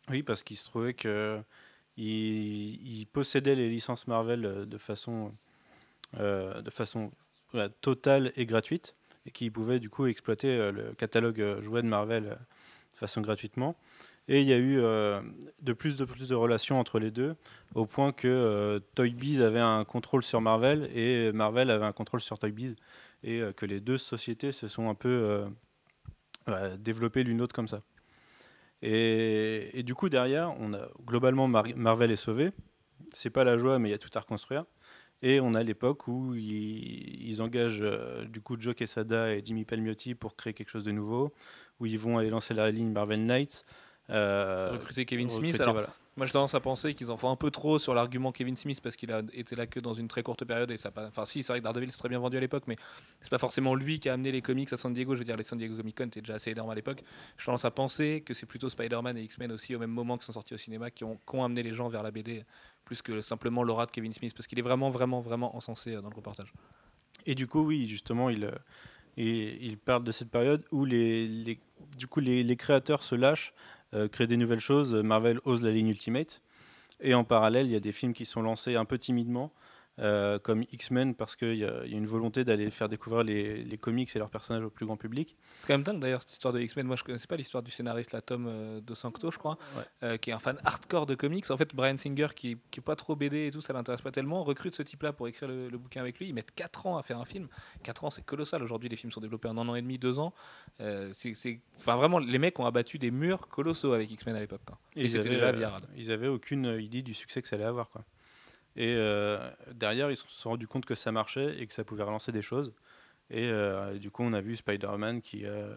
Oui, 0.10 0.24
parce 0.24 0.44
qu'il 0.44 0.56
se 0.56 0.64
trouvait 0.64 0.94
que 0.94 1.42
il, 1.98 3.06
possédait 3.12 3.56
les 3.56 3.70
licences 3.70 4.08
Marvel 4.08 4.68
de 4.68 4.78
façon, 4.78 5.34
de 6.14 6.70
façon 6.70 7.12
voilà, 7.52 7.70
totale 7.70 8.32
et 8.36 8.46
gratuite, 8.46 8.96
et 9.26 9.32
qu'il 9.32 9.52
pouvait 9.52 9.80
du 9.80 9.90
coup 9.90 10.06
exploiter 10.06 10.50
euh, 10.50 10.72
le 10.72 10.94
catalogue 10.94 11.42
euh, 11.42 11.62
jouet 11.62 11.82
de 11.82 11.88
Marvel 11.88 12.26
euh, 12.26 12.36
de 12.36 12.98
façon 12.98 13.22
gratuitement. 13.22 13.76
Et 14.28 14.42
il 14.42 14.48
y 14.48 14.54
a 14.54 14.58
eu 14.58 14.76
de 15.62 15.74
plus 15.74 15.96
de 15.96 16.04
plus 16.04 16.28
de 16.28 16.36
relations 16.36 16.78
entre 16.82 17.00
les 17.00 17.12
deux, 17.12 17.38
au 17.76 17.86
point 17.86 18.12
que 18.12 18.28
euh, 18.28 18.80
Toy 18.94 19.12
Biz 19.12 19.42
avait 19.42 19.62
un 19.62 19.86
contrôle 19.86 20.22
sur 20.22 20.42
Marvel 20.42 20.90
et 20.94 21.32
Marvel 21.32 21.72
avait 21.72 21.86
un 21.86 21.94
contrôle 21.94 22.20
sur 22.20 22.38
Toy 22.38 22.52
Biz, 22.52 22.76
et 23.24 23.42
que 23.56 23.66
les 23.66 23.80
deux 23.80 23.98
sociétés 23.98 24.52
se 24.52 24.68
sont 24.68 24.90
un 24.90 24.96
peu 24.96 25.46
développées 26.78 27.24
l'une 27.24 27.38
l'autre 27.38 27.56
comme 27.56 27.70
ça. 27.70 27.84
Et, 28.82 29.82
du 29.84 29.96
coup, 29.96 30.10
derrière, 30.10 30.54
on 30.60 30.74
a 30.74 30.90
globalement 31.06 31.48
Mar- 31.48 31.76
Marvel 31.76 32.12
est 32.12 32.18
sauvé. 32.18 32.52
C'est 33.14 33.30
pas 33.30 33.44
la 33.44 33.58
joie, 33.58 33.80
mais 33.80 33.90
il 33.90 33.92
y 33.92 33.96
a 33.96 33.98
tout 33.98 34.10
à 34.14 34.20
reconstruire. 34.20 34.66
Et 35.22 35.40
on 35.40 35.54
a 35.54 35.64
l'époque 35.64 36.08
où 36.08 36.36
ils, 36.36 37.28
ils 37.28 37.42
engagent 37.42 37.82
euh, 37.82 38.26
du 38.26 38.40
coup 38.42 38.56
Joe 38.60 38.76
Quesada 38.76 39.34
et 39.34 39.42
Jimmy 39.44 39.66
Palmiotti 39.66 40.14
pour 40.16 40.36
créer 40.36 40.54
quelque 40.54 40.70
chose 40.70 40.84
de 40.84 40.92
nouveau, 40.92 41.34
où 41.80 41.86
ils 41.86 41.98
vont 41.98 42.18
aller 42.18 42.30
lancer 42.30 42.54
la 42.54 42.70
ligne 42.72 42.92
Marvel 42.92 43.26
Knights. 43.26 43.66
euh, 44.10 44.70
Recruter 44.74 45.06
Kevin 45.06 45.28
recruter, 45.28 45.52
Smith. 45.52 45.62
Alors, 45.62 45.74
voilà. 45.74 45.90
Moi, 46.18 46.26
j'ai 46.26 46.34
tendance 46.34 46.56
à 46.56 46.60
penser 46.60 46.96
qu'ils 46.96 47.12
en 47.12 47.18
font 47.18 47.30
un 47.30 47.36
peu 47.36 47.52
trop 47.52 47.78
sur 47.78 47.94
l'argument 47.94 48.32
Kevin 48.32 48.56
Smith 48.56 48.82
parce 48.82 48.96
qu'il 48.96 49.12
a 49.12 49.22
été 49.34 49.56
là 49.56 49.68
que 49.68 49.80
dans 49.80 49.94
une 49.94 50.08
très 50.08 50.24
courte 50.24 50.44
période 50.46 50.72
et 50.72 50.78
ça 50.78 50.90
pas. 50.90 51.06
Enfin, 51.06 51.26
si, 51.26 51.44
c'est 51.44 51.54
vrai 51.54 51.60
que 51.60 51.64
Daredevil 51.64 51.92
c'est 51.92 52.00
très 52.00 52.10
bien 52.10 52.18
vendu 52.18 52.38
à 52.38 52.40
l'époque, 52.40 52.64
mais 52.66 52.76
c'est 53.22 53.30
pas 53.30 53.38
forcément 53.38 53.76
lui 53.76 54.00
qui 54.00 54.10
a 54.10 54.14
amené 54.14 54.32
les 54.32 54.42
comics 54.42 54.74
à 54.74 54.78
San 54.78 54.92
Diego. 54.92 55.14
Je 55.14 55.20
veux 55.20 55.26
dire, 55.26 55.38
les 55.38 55.44
San 55.44 55.60
Diego 55.60 55.78
Comic 55.78 55.96
Con 55.96 56.08
étaient 56.08 56.22
déjà 56.22 56.34
assez 56.34 56.50
énormes 56.50 56.72
à 56.72 56.76
l'époque. 56.76 57.04
J'ai 57.38 57.46
tendance 57.46 57.66
à 57.66 57.72
penser 57.72 58.24
que 58.26 58.34
c'est 58.34 58.48
plutôt 58.48 58.68
Spider-Man 58.68 59.16
et 59.16 59.22
X-Men 59.22 59.52
aussi 59.52 59.76
au 59.76 59.80
même 59.80 59.92
moment 59.92 60.18
qui 60.18 60.26
sont 60.26 60.32
sortis 60.32 60.56
au 60.56 60.58
cinéma 60.58 60.90
qui 60.90 61.04
ont, 61.04 61.20
qui 61.30 61.38
amené 61.38 61.62
les 61.62 61.76
gens 61.76 61.88
vers 61.88 62.02
la 62.02 62.10
BD 62.10 62.44
plus 62.84 63.04
que 63.04 63.22
simplement 63.22 63.62
l'aura 63.64 63.86
de 63.86 63.92
Kevin 63.92 64.12
Smith 64.12 64.34
parce 64.36 64.48
qu'il 64.48 64.58
est 64.58 64.64
vraiment, 64.64 64.90
vraiment, 64.90 65.22
vraiment 65.22 65.56
encensé 65.56 65.94
euh, 65.94 66.02
dans 66.02 66.10
le 66.10 66.16
reportage. 66.16 66.52
Et 67.28 67.36
du 67.36 67.46
coup, 67.46 67.60
oui, 67.60 67.86
justement, 67.86 68.32
il, 68.32 68.46
euh, 68.46 68.52
il 69.18 69.78
parle 69.78 70.04
de 70.04 70.12
cette 70.12 70.32
période 70.32 70.66
où 70.72 70.84
les, 70.84 71.60
du 71.96 72.08
coup, 72.08 72.22
les 72.22 72.56
créateurs 72.56 73.04
se 73.04 73.14
lâchent, 73.14 73.54
euh, 73.94 74.08
créent 74.08 74.28
des 74.28 74.38
nouvelles 74.38 74.60
choses. 74.60 74.94
Marvel 74.94 75.40
ose 75.46 75.62
la 75.62 75.72
ligne 75.72 75.90
Ultimate. 75.90 76.42
Et 77.00 77.14
en 77.14 77.24
parallèle, 77.24 77.68
il 77.68 77.72
y 77.72 77.76
a 77.76 77.80
des 77.80 77.92
films 77.92 78.14
qui 78.14 78.26
sont 78.26 78.42
lancés 78.42 78.76
un 78.76 78.86
peu 78.86 78.98
timidement, 78.98 79.54
euh, 80.00 80.40
comme 80.40 80.64
X-Men, 80.72 81.16
parce 81.16 81.36
qu'il 81.36 81.56
y, 81.56 81.66
a 81.66 81.86
il 81.86 81.92
y 81.92 81.96
a 81.96 81.98
une 81.98 82.08
volonté 82.08 82.44
d'aller 82.44 82.70
faire 82.72 82.90
découvrir 82.90 83.24
les, 83.24 83.64
les 83.64 83.78
comics 83.78 84.16
et 84.16 84.20
leurs 84.20 84.30
personnages 84.30 84.64
au 84.64 84.70
plus 84.70 84.86
grand 84.86 84.98
public. 84.98 85.38
C'est 85.60 85.66
quand 85.68 85.74
même 85.74 85.84
dingue 85.84 86.00
d'ailleurs 86.00 86.22
cette 86.22 86.32
histoire 86.34 86.54
de 86.54 86.60
X-Men. 86.60 86.86
Moi 86.86 86.96
je 86.96 87.04
connaissais 87.04 87.26
pas 87.28 87.36
l'histoire 87.36 87.64
du 87.64 87.72
scénariste, 87.72 88.12
la 88.14 88.22
Tom 88.22 88.46
euh, 88.48 88.80
De 88.80 88.94
Sancto, 88.94 89.32
je 89.32 89.38
crois, 89.40 89.58
Ouais. 89.76 89.84
euh, 90.04 90.18
qui 90.18 90.30
est 90.30 90.34
un 90.34 90.40
fan 90.40 90.58
hardcore 90.64 91.06
de 91.08 91.16
comics. 91.16 91.50
En 91.50 91.58
fait, 91.58 91.74
Brian 91.74 91.98
Singer, 91.98 92.28
qui, 92.36 92.58
qui 92.70 92.80
est 92.80 92.84
pas 92.84 92.96
trop 92.96 93.16
BD 93.16 93.48
et 93.48 93.52
tout, 93.52 93.62
ça 93.62 93.74
l'intéresse 93.74 94.02
pas 94.02 94.12
tellement, 94.12 94.44
recrute 94.44 94.76
ce 94.76 94.84
type-là 94.84 95.14
pour 95.14 95.28
écrire 95.28 95.48
le, 95.50 95.70
le 95.70 95.78
bouquin 95.78 96.02
avec 96.02 96.20
lui. 96.20 96.28
Ils 96.28 96.34
mettent 96.34 96.54
4 96.54 96.86
ans 96.86 96.98
à 96.98 97.04
faire 97.04 97.20
un 97.20 97.26
film. 97.26 97.48
4 97.84 98.04
ans, 98.04 98.10
c'est 98.12 98.24
colossal. 98.26 98.62
Aujourd'hui, 98.62 98.88
les 98.90 98.96
films 98.96 99.12
sont 99.12 99.22
développés 99.22 99.48
en 99.48 99.58
un 99.58 99.68
an 99.68 99.76
et 99.76 99.82
demi, 99.82 99.98
2 99.98 100.20
ans. 100.20 100.34
Euh, 100.80 101.10
c'est, 101.14 101.60
Enfin, 101.80 101.96
vraiment, 101.96 102.20
les 102.20 102.38
mecs 102.40 102.60
ont 102.60 102.66
abattu 102.66 103.00
des 103.00 103.10
murs 103.12 103.48
colossaux 103.48 103.94
avec 103.94 104.12
X-Men 104.12 104.36
à 104.36 104.40
l'époque. 104.40 104.62
Et, 104.96 105.06
ils 105.06 105.10
c'était 105.10 105.30
déjà 105.30 105.52
via. 105.52 105.78
Ils 105.96 106.12
avaient 106.12 106.28
aucune 106.28 106.66
idée 106.80 107.02
du 107.02 107.14
succès 107.14 107.42
que 107.42 107.48
ça 107.48 107.56
allait 107.56 107.66
avoir. 107.66 107.90
Quoi. 107.90 108.04
Et 108.76 108.96
derrière, 109.74 110.12
ils 110.12 110.16
se 110.16 110.24
sont 110.28 110.50
rendus 110.52 110.68
compte 110.68 110.86
que 110.86 110.94
ça 110.96 111.12
marchait 111.12 111.58
et 111.60 111.66
que 111.66 111.74
ça 111.74 111.84
pouvait 111.84 112.04
relancer 112.04 112.32
des 112.32 112.42
choses. 112.44 112.74
Et 113.30 113.50
euh, 113.50 113.98
du 113.98 114.12
coup, 114.12 114.24
on 114.24 114.34
a 114.34 114.42
vu 114.42 114.56
Spider-Man 114.56 115.22
qui 115.22 115.46
a 115.46 115.68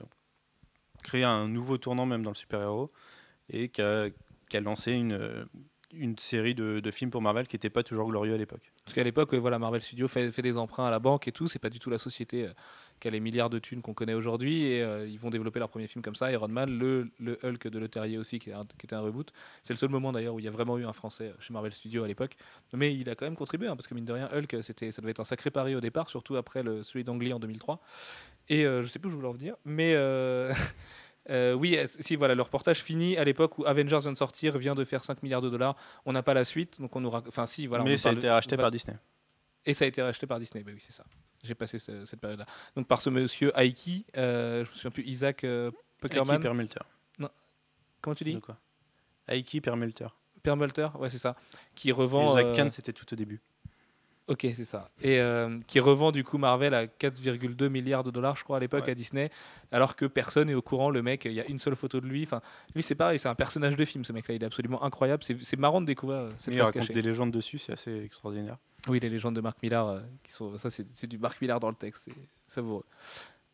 créé 1.02 1.24
un 1.24 1.48
nouveau 1.48 1.78
tournant 1.78 2.06
même 2.06 2.22
dans 2.22 2.30
le 2.30 2.36
super-héros 2.36 2.90
et 3.48 3.68
qui 3.68 3.82
a, 3.82 4.10
lancé 4.60 4.92
une, 4.92 5.12
euh, 5.12 5.44
série 6.18 6.54
de, 6.54 6.90
films 6.90 7.10
pour 7.10 7.22
Marvel 7.22 7.48
qui 7.48 7.56
n'était 7.56 7.70
pas 7.70 7.82
toujours 7.82 8.08
glorieux 8.08 8.34
à 8.34 8.38
l'époque. 8.38 8.72
Parce 8.84 8.94
qu'à 8.94 9.04
l'époque, 9.04 9.34
voilà, 9.34 9.58
Marvel 9.58 9.80
Studios 9.80 10.08
fait, 10.08 10.30
fait 10.30 10.42
des 10.42 10.56
emprunts 10.56 10.86
à 10.86 10.90
la 10.90 10.98
banque 10.98 11.26
et 11.26 11.32
tout. 11.32 11.48
C'est 11.48 11.58
pas 11.58 11.70
du 11.70 11.78
tout 11.78 11.90
la 11.90 11.98
société 11.98 12.46
euh, 12.46 12.52
qui 13.00 13.08
a 13.08 13.10
les 13.10 13.18
milliards 13.20 13.50
de 13.50 13.58
thunes 13.58 13.82
qu'on 13.82 13.94
connaît 13.94 14.14
aujourd'hui. 14.14 14.64
Et 14.64 14.82
euh, 14.82 15.06
ils 15.08 15.18
vont 15.18 15.30
développer 15.30 15.58
leur 15.58 15.68
premier 15.70 15.86
film 15.88 16.02
comme 16.02 16.14
ça. 16.14 16.30
Iron 16.30 16.48
Man, 16.48 16.70
le, 16.78 17.10
le 17.18 17.38
Hulk 17.42 17.66
de 17.68 17.78
Le 17.78 17.88
Terrier 17.88 18.18
aussi, 18.18 18.38
qui, 18.38 18.50
est 18.50 18.52
un- 18.52 18.64
qui 18.78 18.84
était 18.86 18.94
un 18.94 19.00
reboot. 19.00 19.32
C'est 19.62 19.72
le 19.72 19.78
seul 19.78 19.88
moment 19.88 20.12
d'ailleurs 20.12 20.34
où 20.34 20.38
il 20.38 20.44
y 20.44 20.48
a 20.48 20.50
vraiment 20.52 20.78
eu 20.78 20.84
un 20.84 20.92
Français 20.92 21.32
chez 21.40 21.52
Marvel 21.52 21.72
Studios 21.72 22.04
à 22.04 22.06
l'époque. 22.08 22.36
Mais 22.72 22.94
il 22.94 23.08
a 23.10 23.14
quand 23.14 23.24
même 23.26 23.36
contribué, 23.36 23.66
hein, 23.68 23.74
parce 23.76 23.86
que 23.88 23.94
mine 23.94 24.04
de 24.04 24.12
rien, 24.12 24.28
Hulk, 24.32 24.58
c'était, 24.62 24.92
ça 24.92 25.00
devait 25.02 25.10
être 25.12 25.20
un 25.20 25.24
sacré 25.24 25.50
pari 25.50 25.74
au 25.74 25.80
départ, 25.80 26.10
surtout 26.10 26.36
après 26.36 26.62
le, 26.62 26.82
celui 26.82 27.02
d'Angly 27.04 27.32
en 27.32 27.40
2003. 27.40 27.80
Et 28.48 28.66
euh, 28.66 28.82
je 28.82 28.86
sais 28.88 28.98
plus 28.98 29.08
où 29.08 29.10
je 29.10 29.16
voulais 29.16 29.28
en 29.28 29.32
venir, 29.32 29.56
mais. 29.64 29.94
euh, 29.94 30.52
euh, 31.30 31.52
oui, 31.54 31.78
si 31.86 32.16
voilà, 32.16 32.34
le 32.34 32.42
reportage 32.42 32.82
finit 32.82 33.16
à 33.16 33.24
l'époque 33.24 33.58
où 33.58 33.64
Avengers 33.66 33.98
vient 34.02 34.12
de 34.12 34.16
sortir, 34.16 34.58
vient 34.58 34.74
de 34.74 34.84
faire 34.84 35.04
5 35.04 35.22
milliards 35.22 35.42
de 35.42 35.50
dollars. 35.50 35.76
On 36.04 36.12
n'a 36.12 36.22
pas 36.22 36.34
la 36.34 36.44
suite, 36.44 36.80
donc 36.80 36.94
on 36.96 37.04
aura. 37.04 37.22
Enfin, 37.28 37.46
si, 37.46 37.66
voilà. 37.66 37.84
Mais 37.84 37.96
ça 37.98 38.08
a 38.08 38.12
été 38.12 38.28
racheté 38.30 38.56
par 38.62 38.70
Disney. 38.70 38.96
et 39.66 39.74
ça 39.74 39.84
a 39.84 39.88
été 39.88 40.02
racheté 40.02 40.26
par 40.26 40.38
Disney, 40.40 40.64
bah 40.64 40.72
oui, 40.74 40.82
c'est 40.84 40.92
ça. 40.92 41.04
J'ai 41.42 41.55
passé 41.55 41.79
ce- 41.79 42.05
cette 42.05 42.20
période-là. 42.20 42.46
Donc 42.76 42.87
par 42.87 43.00
ce 43.00 43.09
monsieur 43.11 43.50
Aiki, 43.59 44.05
euh, 44.16 44.64
je 44.64 44.70
me 44.70 44.74
souviens 44.74 44.90
plus, 44.90 45.05
Isaac 45.05 45.44
euh, 45.44 45.68
Aiki 45.68 45.76
Puckerman. 46.00 46.40
Perlmutter. 46.40 46.81
Comment 48.03 48.14
tu 48.14 48.24
dis? 48.24 48.35
De 48.35 48.40
quoi? 48.40 48.57
Aiki 49.29 49.61
Perlmutter. 49.61 50.09
Perlmutter, 50.42 50.88
ouais, 50.98 51.11
c'est 51.11 51.18
ça. 51.18 51.37
Qui 51.74 51.92
revend. 51.92 52.31
Isaac 52.31 52.46
euh, 52.46 52.55
Kahn, 52.55 52.70
c'était 52.70 52.92
tout 52.92 53.11
au 53.12 53.16
début. 53.16 53.40
Ok, 54.26 54.40
c'est 54.55 54.64
ça. 54.64 54.90
Et 55.03 55.18
euh, 55.20 55.59
qui 55.66 55.81
revend 55.81 56.12
du 56.12 56.22
coup 56.24 56.38
Marvel 56.38 56.72
à 56.72 56.87
4,2 56.87 57.68
milliards 57.68 58.05
de 58.05 58.11
dollars, 58.12 58.37
je 58.37 58.44
crois, 58.44 58.59
à 58.59 58.61
l'époque 58.61 58.85
Ouais. 58.85 58.92
à 58.92 58.94
Disney, 58.94 59.29
alors 59.72 59.96
que 59.96 60.05
personne 60.07 60.46
n'est 60.48 60.55
au 60.55 60.62
courant. 60.62 60.88
Le 60.88 61.03
mec, 61.03 61.24
il 61.24 61.33
y 61.33 61.40
a 61.40 61.46
une 61.46 61.59
seule 61.59 61.74
photo 61.74 62.00
de 62.00 62.07
lui. 62.07 62.22
Enfin, 62.22 62.40
lui, 62.74 62.83
c'est 62.83 62.94
pareil, 62.94 63.18
c'est 63.18 63.29
un 63.29 63.35
personnage 63.35 63.74
de 63.76 63.85
film, 63.85 64.05
ce 64.05 64.12
mec-là. 64.12 64.35
Il 64.37 64.42
est 64.42 64.46
absolument 64.46 64.83
incroyable. 64.85 65.22
C'est 65.24 65.59
marrant 65.59 65.81
de 65.81 65.87
découvrir 65.87 66.20
euh, 66.20 66.31
cette 66.38 66.55
Il 66.55 66.61
raconte 66.62 66.83
cachée. 66.83 66.92
des 66.94 67.03
légendes 67.03 67.33
dessus, 67.33 67.59
c'est 67.59 67.72
assez 67.72 68.03
extraordinaire. 68.05 68.57
Oui, 68.88 68.98
les 69.00 69.08
légendes 69.08 69.36
de 69.36 69.40
Marc 69.40 69.62
Millar, 69.62 69.88
euh, 69.88 70.00
qui 70.22 70.32
sont, 70.32 70.56
ça 70.56 70.70
c'est 70.70 71.06
du 71.06 71.18
Marc 71.18 71.40
Millar 71.40 71.60
dans 71.60 71.68
le 71.68 71.74
texte, 71.74 72.04
c'est 72.06 72.14
savoureux. 72.46 72.84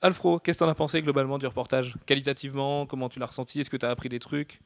Alfro, 0.01 0.39
qu'est-ce 0.39 0.59
que 0.59 0.65
t'en 0.65 0.71
as 0.71 0.75
pensé 0.75 1.03
globalement 1.03 1.39
du 1.39 1.47
reportage? 1.47 1.97
Qualitativement, 2.07 2.87
comment 2.87 3.09
tu 3.09 3.19
l'as 3.19 3.27
ressenti? 3.27 3.61
Est-ce 3.61 3.71
que 3.71 3.77
tu 3.77 3.87
as 3.87 3.91
appris 3.91 4.09
des 4.09 4.21
trucs? 4.21 4.61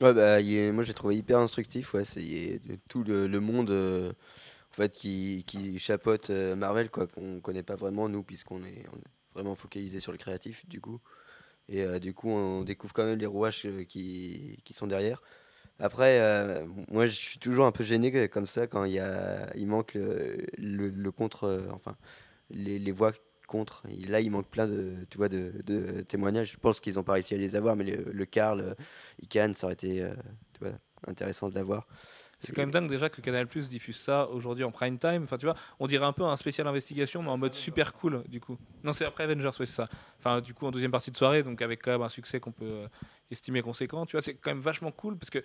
Ouais, 0.00 0.12
bah, 0.14 0.40
est- 0.40 0.72
moi 0.72 0.82
j'ai 0.82 0.94
trouvé 0.94 1.16
hyper 1.16 1.38
instructif. 1.38 1.94
Ouais, 1.94 2.04
c'est 2.04 2.60
tout 2.88 3.04
le, 3.04 3.28
monde 3.40 3.70
euh, 3.70 4.10
en 4.72 4.74
fait 4.74 4.92
qui, 4.92 5.44
qui 5.46 5.78
chapeaute 5.78 6.30
euh, 6.30 6.56
Marvel 6.56 6.90
qu'on 6.90 7.40
connaît 7.40 7.62
pas 7.62 7.76
vraiment 7.76 8.08
nous 8.08 8.22
puisqu'on 8.24 8.64
est, 8.64 8.84
vraiment 9.34 9.54
focalisé 9.54 10.00
sur 10.00 10.10
le 10.12 10.18
créatif 10.18 10.66
du 10.68 10.80
coup. 10.80 11.00
Et 11.68 11.82
euh, 11.82 11.98
du 12.00 12.14
coup 12.14 12.30
on 12.30 12.64
découvre 12.64 12.94
quand 12.94 13.04
même 13.04 13.18
les 13.18 13.26
rouages 13.26 13.68
qui 13.88 14.58
sont 14.72 14.86
derrière. 14.88 15.22
Après, 15.82 16.20
euh, 16.20 16.64
moi 16.92 17.08
je 17.08 17.12
suis 17.12 17.38
toujours 17.40 17.66
un 17.66 17.72
peu 17.72 17.82
gêné 17.82 18.28
comme 18.28 18.46
ça 18.46 18.68
quand 18.68 18.84
il 18.84 18.92
y 18.92 19.00
a, 19.00 19.50
il 19.56 19.66
manque 19.66 19.94
le, 19.94 21.10
contre, 21.10 21.42
euh, 21.42 21.66
enfin 21.72 21.96
les, 22.50 22.92
voix 22.92 23.10
contre. 23.48 23.82
Là 24.06 24.20
il 24.20 24.30
manque 24.30 24.46
plein 24.46 24.68
de, 24.68 24.94
tu 25.10 25.18
vois, 25.18 25.28
de, 25.28 25.50
témoignages. 26.06 26.52
Je 26.52 26.58
pense 26.58 26.78
qu'ils 26.78 27.00
ont 27.00 27.02
pas 27.02 27.14
réussi 27.14 27.34
à 27.34 27.36
les 27.36 27.56
avoir, 27.56 27.74
mais 27.74 27.82
le, 27.82 28.12
le 28.12 28.24
Karl, 28.26 28.60
euh, 28.60 28.74
Ican, 29.22 29.52
ça 29.56 29.66
aurait 29.66 29.74
été 29.74 30.08
intéressant 31.08 31.48
de 31.48 31.56
l'avoir. 31.56 31.88
C'est 32.42 32.52
quand 32.52 32.62
même 32.62 32.72
dingue 32.72 32.88
déjà 32.88 33.08
que 33.08 33.20
Canal 33.20 33.46
Plus 33.46 33.68
diffuse 33.68 33.96
ça 33.96 34.28
aujourd'hui 34.28 34.64
en 34.64 34.72
prime 34.72 34.98
time. 34.98 35.22
Enfin, 35.22 35.38
tu 35.38 35.46
vois, 35.46 35.54
on 35.78 35.86
dirait 35.86 36.06
un 36.06 36.12
peu 36.12 36.24
un 36.24 36.36
spécial 36.36 36.66
investigation, 36.66 37.22
mais 37.22 37.30
en 37.30 37.38
mode 37.38 37.54
super 37.54 37.92
cool, 37.94 38.24
du 38.26 38.40
coup. 38.40 38.58
Non, 38.82 38.92
c'est 38.92 39.04
après 39.04 39.24
Avengers, 39.24 39.50
oui, 39.60 39.66
c'est 39.66 39.74
ça. 39.74 39.88
Enfin, 40.18 40.40
du 40.40 40.52
coup, 40.52 40.66
en 40.66 40.72
deuxième 40.72 40.90
partie 40.90 41.12
de 41.12 41.16
soirée, 41.16 41.44
donc 41.44 41.62
avec 41.62 41.82
quand 41.82 41.92
même 41.92 42.02
un 42.02 42.08
succès 42.08 42.40
qu'on 42.40 42.50
peut 42.50 42.64
euh, 42.64 42.88
estimer 43.30 43.62
conséquent. 43.62 44.06
Tu 44.06 44.16
vois, 44.16 44.22
c'est 44.22 44.34
quand 44.34 44.50
même 44.50 44.60
vachement 44.60 44.90
cool 44.90 45.16
parce 45.16 45.30
que 45.30 45.38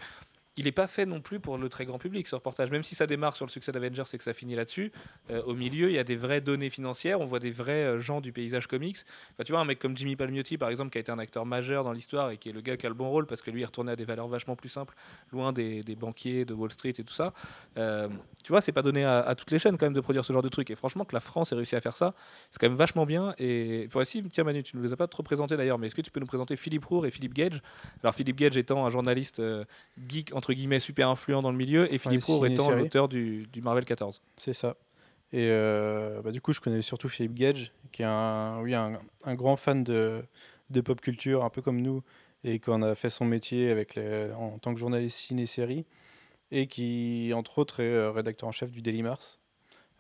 il 0.58 0.65
n'est 0.65 0.72
pas 0.72 0.88
fait 0.88 1.06
non 1.06 1.22
plus 1.22 1.39
pour 1.39 1.58
le 1.58 1.70
très 1.70 1.86
grand 1.86 2.00
public 2.00 2.28
ce 2.28 2.36
reportage. 2.36 2.72
Même 2.72 2.84
si 2.84 2.96
ça 2.96 3.06
démarre 3.06 3.36
sur 3.36 3.46
le 3.46 3.52
succès 3.52 3.72
d'Avengers 3.72 4.04
et 4.12 4.17
que 4.17 4.24
ça 4.24 4.34
finit 4.34 4.56
là-dessus, 4.56 4.91
euh, 5.30 5.41
au 5.43 5.54
milieu, 5.54 5.89
il 5.89 5.93
y 5.93 6.00
a 6.00 6.04
des 6.04 6.15
vraies 6.15 6.41
données 6.41 6.72
financières. 6.72 7.22
On 7.22 7.26
voit 7.26 7.39
des 7.39 7.52
vrais 7.52 7.84
euh, 7.84 8.00
gens 8.00 8.22
du 8.22 8.32
paysage 8.32 8.65
comics. 8.65 8.98
Enfin, 9.34 9.43
tu 9.43 9.52
vois, 9.52 9.62
un 9.62 9.65
mec 9.65 9.78
comme 9.78 9.96
Jimmy 9.96 10.15
Palmiotti, 10.15 10.58
par 10.58 10.70
exemple, 10.70 10.89
qui 10.89 10.98
a 10.98 11.02
été 11.02 11.12
un 11.12 11.20
acteur 11.20 11.46
majeur 11.46 11.84
dans 11.84 11.91
l'histoire 11.91 12.32
et 12.32 12.38
qui 12.38 12.50
est 12.50 12.54
le 12.54 12.62
gars 12.62 12.76
qui 12.76 12.88
a 12.88 12.89
le 12.89 12.96
bon 12.96 13.10
rôle 13.10 13.28
parce 13.28 13.43
que 13.43 13.52
lui, 13.52 13.62
il 13.62 13.65
retournait 13.65 13.91
à 13.91 13.96
des 13.96 14.06
valeurs 14.06 14.28
vachement 14.28 14.56
plus 14.56 14.70
simples, 14.70 14.96
loin 15.32 15.54
des, 15.54 15.84
banquiers 15.96 16.43
de 16.43 16.54
Wall 16.54 16.72
Street 16.72 16.93
et 16.98 17.04
tout 17.04 17.13
ça. 17.13 17.34
Euh, 17.78 18.08
tu 18.43 18.52
vois, 18.52 18.62
c'est 18.62 18.72
pas 18.72 18.82
donné 18.82 19.06
à, 19.06 19.36
toutes 19.36 19.52
les 19.52 19.60
chaînes 19.60 19.78
quand 19.78 19.86
même 19.86 19.93
de 19.93 20.02
produire 20.02 20.26
ce 20.26 20.34
genre 20.34 20.41
de 20.41 20.50
truc. 20.50 20.72
Et 20.72 20.76
franchement, 20.76 21.06
que 21.06 21.13
la 21.13 21.20
France 21.20 21.52
ait 21.52 21.56
réussi 21.56 21.76
à 21.76 21.82
faire 21.82 21.96
ça, 21.96 22.15
c'est 22.50 22.60
quand 22.60 22.67
même 22.67 22.78
vachement 22.78 23.06
bien. 23.06 23.36
Et 23.38 23.88
voici, 23.91 24.24
tiens 24.32 24.43
Manu, 24.43 24.63
tu 24.63 24.76
ne 24.76 24.82
nous 24.82 24.88
les 24.88 24.93
as 24.93 24.98
pas 24.98 25.08
trop 25.08 25.22
présentés 25.22 25.56
d'ailleurs, 25.56 25.78
mais 25.78 25.88
est-ce 25.88 25.96
que 25.96 26.02
tu 26.02 26.12
peux 26.12 26.20
nous 26.20 26.26
présenter 26.26 26.56
Philippe 26.56 26.86
Roure 26.86 27.06
et 27.06 27.12
Philippe 27.12 27.34
Gage? 27.34 27.62
Alors 28.02 28.15
Philippe 28.15 28.38
Gage 28.38 28.58
étant 28.58 28.86
un 28.86 28.89
journaliste 28.89 29.41
geek 30.08 30.34
entre 30.34 30.47
guillemets 30.54 30.80
super 30.80 31.10
influent 31.10 31.42
dans 31.42 31.52
le 31.52 31.58
milieu, 31.58 31.92
et 31.94 31.98
Philippe 31.98 32.24
Roure 32.26 32.46
étant 32.54 32.64
l'auteur 32.84 33.08
du, 33.10 33.48
du 33.48 33.62
Marvel 33.62 33.86
14. 33.86 34.22
C'est 34.38 34.54
ça. 34.54 34.76
Et 35.34 35.50
euh, 35.50 36.22
bah, 36.22 36.32
du 36.32 36.40
coup, 36.42 36.54
je 36.54 36.62
connais 36.62 36.82
surtout 36.82 37.10
Philippe 37.10 37.34
Gage, 37.34 37.74
qui 37.92 38.02
est 38.02 38.06
un, 38.06 38.62
oui, 38.62 38.74
un, 38.74 39.00
un 39.26 39.36
grand 39.36 39.58
fan 39.58 39.84
de, 39.84 40.24
de 40.70 40.82
pop 40.82 41.02
culture, 41.02 41.44
un 41.44 41.50
peu 41.50 41.62
comme 41.62 41.82
nous, 41.82 42.02
et 42.44 42.60
qu'on 42.60 42.82
a 42.82 42.96
fait 42.96 43.10
son 43.10 43.26
métier 43.26 43.70
avec 43.70 43.96
les- 43.96 44.32
en 44.32 44.58
tant 44.60 44.74
que 44.74 44.80
journaliste 44.80 45.18
ciné-série, 45.18 45.86
et 46.52 46.68
qui, 46.68 47.34
entre 47.36 47.60
autres, 47.60 47.82
est 47.82 47.92
euh, 47.92 48.12
rédacteur 48.12 48.48
en 48.48 48.54
chef 48.54 48.72
du 48.72 48.82
Daily 48.82 49.04
Mars. 49.04 49.40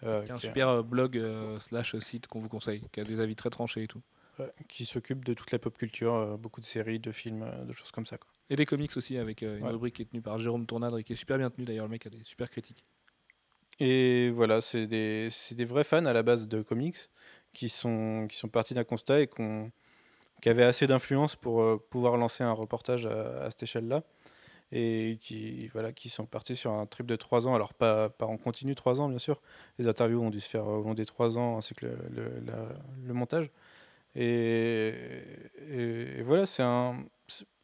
euh, 0.03 0.23
Qui 0.23 0.29
est 0.29 0.33
un 0.33 0.37
qui, 0.37 0.45
super 0.45 0.83
blog 0.83 1.17
euh, 1.17 1.59
slash 1.59 1.97
site 1.97 2.27
qu'on 2.27 2.39
vous 2.39 2.47
conseille, 2.49 2.87
qui 2.93 2.99
a 3.01 3.03
des 3.03 3.19
avis 3.19 3.35
très 3.35 3.49
tranchés 3.49 3.83
et 3.83 3.87
tout. 3.87 4.01
ouais, 4.39 4.51
qui 4.69 4.85
s'occupe 4.85 5.25
de 5.25 5.33
toute 5.33 5.51
la 5.51 5.59
pop 5.59 5.77
culture, 5.77 6.37
beaucoup 6.37 6.61
de 6.61 6.65
séries, 6.65 6.99
de 6.99 7.11
films, 7.11 7.45
de 7.65 7.73
choses 7.73 7.91
comme 7.91 8.05
ça. 8.05 8.17
quoi. 8.17 8.29
Et 8.49 8.55
des 8.55 8.65
comics 8.65 8.95
aussi, 8.95 9.17
avec 9.17 9.43
euh, 9.43 9.57
une 9.57 9.65
Ouais. 9.65 9.71
rubrique 9.71 9.95
qui 9.95 10.01
est 10.03 10.05
tenue 10.05 10.21
par 10.21 10.37
Jérôme 10.37 10.65
Tournadre 10.65 10.97
et 10.99 11.03
qui 11.03 11.13
est 11.13 11.17
super 11.17 11.37
bien 11.37 11.49
tenue 11.49 11.65
d'ailleurs. 11.65 11.85
Le 11.85 11.91
mec 11.91 12.05
a 12.05 12.09
des 12.09 12.23
super 12.23 12.49
critiques. 12.49 12.85
Et 13.79 14.29
voilà, 14.31 14.61
c'est 14.61 14.87
des, 14.87 15.27
des 15.51 15.65
vrais 15.65 15.83
fans 15.83 16.05
à 16.05 16.13
la 16.13 16.23
base 16.23 16.47
de 16.47 16.61
comics 16.61 16.97
qui 17.53 17.69
sont, 17.69 18.25
qui 18.29 18.37
sont 18.37 18.47
partis 18.47 18.73
d'un 18.73 18.83
constat 18.83 19.21
et 19.21 19.27
qu'on- 19.27 19.71
qui 20.41 20.49
avaient 20.49 20.63
assez 20.63 20.87
d'influence 20.87 21.35
pour 21.35 21.61
euh, 21.61 21.77
pouvoir 21.89 22.15
lancer 22.17 22.43
un 22.43 22.51
reportage 22.53 23.05
à, 23.05 23.43
à 23.43 23.51
cette 23.51 23.63
échelle-là. 23.63 24.03
Et 24.73 25.17
qui, 25.21 25.67
voilà, 25.69 25.93
qui 25.93 26.09
sont 26.09 26.25
partis 26.25 26.55
sur 26.57 26.71
un 26.73 26.85
trip 26.85 27.05
de 27.05 27.15
trois 27.15 27.47
ans. 27.47 27.55
Alors, 27.55 27.73
pas, 27.73 28.09
pas 28.09 28.25
en 28.25 28.35
continu 28.37 28.75
trois 28.75 28.99
ans, 28.99 29.07
bien 29.07 29.17
sûr. 29.17 29.41
Les 29.79 29.87
interviews 29.87 30.21
ont 30.21 30.29
dû 30.29 30.41
se 30.41 30.49
faire 30.49 30.67
au 30.67 30.83
long 30.83 30.93
des 30.93 31.05
trois 31.05 31.37
ans, 31.37 31.57
ainsi 31.57 31.73
que 31.73 31.85
le, 31.85 31.97
le- 32.11 32.39
la- 32.45 32.75
le 33.05 33.13
montage. 33.13 33.49
Et, 34.15 34.93
et- 35.69 36.19
et 36.19 36.21
voilà, 36.21 36.45
c'est 36.45 36.63
un. 36.63 36.97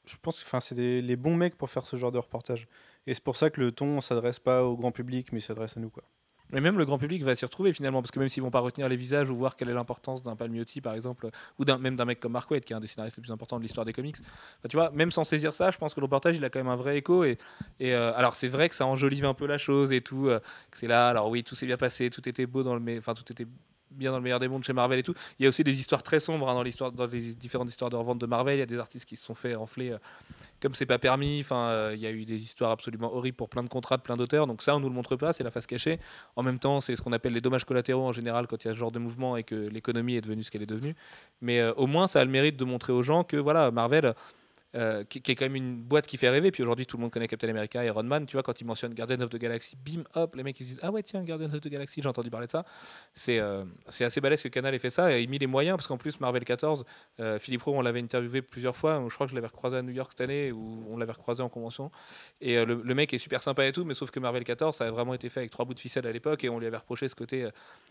Je 0.05 0.15
pense 0.21 0.43
que 0.43 0.59
c'est 0.59 0.75
les 0.75 1.15
bons 1.15 1.35
mecs 1.35 1.57
pour 1.57 1.69
faire 1.69 1.87
ce 1.87 1.95
genre 1.95 2.11
de 2.11 2.17
reportage. 2.17 2.67
Et 3.07 3.13
c'est 3.13 3.23
pour 3.23 3.35
ça 3.35 3.49
que 3.49 3.59
le 3.61 3.71
ton 3.71 4.01
s'adresse 4.01 4.39
pas 4.39 4.63
au 4.63 4.75
grand 4.75 4.91
public, 4.91 5.31
mais 5.31 5.39
s'adresse 5.39 5.77
à 5.77 5.79
nous. 5.79 5.89
Quoi. 5.89 6.03
Mais 6.51 6.61
même 6.61 6.77
le 6.77 6.85
grand 6.85 6.99
public 6.99 7.23
va 7.23 7.35
s'y 7.35 7.45
retrouver 7.45 7.73
finalement, 7.73 8.01
parce 8.01 8.11
que 8.11 8.19
même 8.19 8.29
s'ils 8.29 8.43
vont 8.43 8.51
pas 8.51 8.59
retenir 8.59 8.87
les 8.87 8.95
visages 8.95 9.29
ou 9.29 9.35
voir 9.35 9.55
quelle 9.55 9.69
est 9.69 9.73
l'importance 9.73 10.21
d'un 10.21 10.35
Palmiotti 10.35 10.81
par 10.81 10.93
exemple, 10.93 11.29
ou 11.57 11.65
même 11.65 11.95
d'un 11.95 12.05
mec 12.05 12.19
comme 12.19 12.33
Mark 12.33 12.47
qui 12.47 12.73
est 12.73 12.75
un 12.75 12.79
des 12.79 12.87
scénaristes 12.87 13.17
les 13.17 13.21
plus 13.21 13.31
importants 13.31 13.57
de 13.57 13.63
l'histoire 13.63 13.85
des 13.85 13.93
comics, 13.93 14.17
Enfin, 14.19 14.69
tu 14.69 14.77
vois, 14.77 14.91
même 14.91 15.09
sans 15.09 15.23
saisir 15.23 15.55
ça, 15.55 15.71
je 15.71 15.77
pense 15.77 15.93
que 15.95 15.99
le 15.99 16.05
reportage 16.05 16.35
il 16.35 16.45
a 16.45 16.49
quand 16.49 16.59
même 16.59 16.67
un 16.67 16.75
vrai 16.75 16.97
écho. 16.97 17.23
Et, 17.23 17.39
euh, 17.81 18.13
alors 18.15 18.35
c'est 18.35 18.47
vrai 18.47 18.69
que 18.69 18.75
ça 18.75 18.85
enjolive 18.85 19.25
un 19.25 19.33
peu 19.33 19.47
la 19.47 19.57
chose 19.57 19.91
et 19.91 20.01
tout, 20.01 20.27
euh, 20.27 20.39
que 20.69 20.77
c'est 20.77 20.87
là, 20.87 21.09
alors 21.09 21.29
oui, 21.29 21.43
tout 21.43 21.55
s'est 21.55 21.65
bien 21.65 21.77
passé, 21.77 22.09
tout 22.11 22.27
était 22.29 22.45
beau 22.45 22.61
dans 22.61 22.75
le, 22.75 22.97
enfin 22.99 23.15
tout 23.15 23.31
était 23.31 23.47
bien 23.93 24.11
dans 24.11 24.17
le 24.17 24.23
meilleur 24.23 24.39
des 24.39 24.47
mondes 24.47 24.63
chez 24.63 24.73
Marvel 24.73 24.99
et 24.99 25.03
tout. 25.03 25.13
Il 25.39 25.43
y 25.43 25.45
a 25.45 25.49
aussi 25.49 25.63
des 25.63 25.79
histoires 25.79 26.03
très 26.03 26.19
sombres 26.19 26.49
hein, 26.49 26.53
dans 26.53 26.63
l'histoire, 26.63 26.91
dans 26.91 27.05
les 27.05 27.33
différentes 27.33 27.69
histoires 27.69 27.89
de 27.89 27.95
revente 27.95 28.19
de 28.19 28.25
Marvel. 28.25 28.55
Il 28.57 28.59
y 28.59 28.63
a 28.63 28.65
des 28.65 28.79
artistes 28.79 29.05
qui 29.05 29.15
se 29.15 29.25
sont 29.25 29.35
fait 29.35 29.55
enfler 29.55 29.91
euh, 29.91 29.97
comme 30.61 30.73
c'est 30.73 30.85
pas 30.85 30.99
permis. 30.99 31.39
Enfin, 31.41 31.67
euh, 31.67 31.91
il 31.93 32.01
y 32.01 32.07
a 32.07 32.11
eu 32.11 32.25
des 32.25 32.41
histoires 32.41 32.71
absolument 32.71 33.13
horribles 33.13 33.37
pour 33.37 33.49
plein 33.49 33.63
de 33.63 33.69
contrats 33.69 33.97
de 33.97 34.01
plein 34.01 34.17
d'auteurs. 34.17 34.47
Donc 34.47 34.61
ça, 34.61 34.75
on 34.75 34.79
nous 34.79 34.89
le 34.89 34.95
montre 34.95 35.15
pas, 35.15 35.33
c'est 35.33 35.43
la 35.43 35.51
face 35.51 35.67
cachée. 35.67 35.99
En 36.35 36.43
même 36.43 36.59
temps, 36.59 36.81
c'est 36.81 36.95
ce 36.95 37.01
qu'on 37.01 37.13
appelle 37.13 37.33
les 37.33 37.41
dommages 37.41 37.65
collatéraux 37.65 38.05
en 38.05 38.13
général 38.13 38.47
quand 38.47 38.63
il 38.63 38.67
y 38.67 38.71
a 38.71 38.73
ce 38.73 38.79
genre 38.79 38.91
de 38.91 38.99
mouvement 38.99 39.37
et 39.37 39.43
que 39.43 39.55
l'économie 39.55 40.15
est 40.15 40.21
devenue 40.21 40.43
ce 40.43 40.51
qu'elle 40.51 40.63
est 40.63 40.67
devenue. 40.67 40.95
Mais 41.41 41.59
euh, 41.59 41.73
au 41.73 41.87
moins, 41.87 42.07
ça 42.07 42.21
a 42.21 42.25
le 42.25 42.31
mérite 42.31 42.57
de 42.57 42.65
montrer 42.65 42.93
aux 42.93 43.03
gens 43.03 43.23
que 43.23 43.37
voilà, 43.37 43.71
Marvel. 43.71 44.13
Euh, 44.75 45.03
qui, 45.03 45.19
est 45.19 45.35
quand 45.35 45.45
même 45.45 45.55
une 45.55 45.75
boîte 45.75 46.07
qui 46.07 46.17
fait 46.17 46.29
rêver. 46.29 46.49
Puis 46.49 46.63
aujourd'hui, 46.63 46.87
tout 46.87 46.97
le 46.97 47.01
monde 47.01 47.11
connaît 47.11 47.27
Captain 47.27 47.49
America, 47.49 47.83
Iron 47.85 48.01
Man. 48.01 48.25
Tu 48.25 48.33
vois, 48.33 48.41
quand 48.41 48.59
ils 48.59 48.65
mentionnent 48.65 48.95
Guardians 48.95 49.21
of 49.21 49.29
the 49.29 49.37
Galaxy, 49.37 49.75
bim, 49.75 50.03
hop, 50.15 50.35
les 50.35 50.41
mecs 50.41 50.59
ils 50.59 50.63
se 50.63 50.69
disent 50.69 50.79
Ah 50.81 50.91
ouais, 50.91 51.03
tiens, 51.03 51.23
Guardians 51.23 51.53
of 51.53 51.61
the 51.61 51.67
Galaxy, 51.67 52.01
j'ai 52.01 52.09
entendu 52.09 52.31
parler 52.31 52.47
de 52.47 52.51
ça. 52.51 52.65
C'est 53.13 53.39
euh, 53.39 53.63
c'est 53.89 54.03
assez 54.03 54.19
balèze 54.19 54.41
que 54.41 54.47
Canal 54.47 54.73
ait 54.73 54.79
fait 54.79 54.89
ça 54.89 55.15
et 55.15 55.21
ait 55.21 55.27
mis 55.27 55.37
les 55.37 55.47
moyens 55.47 55.77
parce 55.77 55.87
qu'en 55.87 55.97
plus, 55.97 56.19
Marvel 56.19 56.43
14, 56.43 56.85
euh, 57.19 57.37
Philippe 57.37 57.61
Rowe, 57.61 57.75
on 57.75 57.81
l'avait 57.81 58.01
interviewé 58.01 58.41
plusieurs 58.41 58.75
fois. 58.75 59.03
Je 59.07 59.13
crois 59.13 59.27
que 59.27 59.31
je 59.31 59.35
l'avais 59.35 59.47
recroisé 59.47 59.77
à 59.77 59.83
New 59.83 59.93
York 59.93 60.11
cette 60.11 60.21
année 60.21 60.51
ou 60.51 60.85
on 60.89 60.97
l'avait 60.97 61.11
recroisé 61.11 61.43
en 61.43 61.49
convention. 61.49 61.91
Et 62.41 62.65
le, 62.65 62.95
mec 62.95 63.13
est 63.13 63.17
super 63.19 63.41
sympa 63.41 63.65
et 63.65 63.71
tout, 63.71 63.85
mais 63.85 63.93
sauf 63.93 64.09
que 64.09 64.19
Marvel 64.19 64.43
14, 64.43 64.75
ça 64.75 64.87
a 64.87 64.91
vraiment 64.91 65.13
été 65.13 65.29
fait 65.29 65.41
avec 65.41 65.51
trois 65.51 65.65
bouts 65.65 65.73
de 65.73 65.79
ficelle 65.79 66.07
à 66.07 66.11
l'époque 66.11 66.43
et 66.43 66.49
on 66.49 66.59
lui 66.59 66.67
avait 66.67 66.77
reproché 66.77 67.07
ce 67.07 67.15
côté 67.15 67.47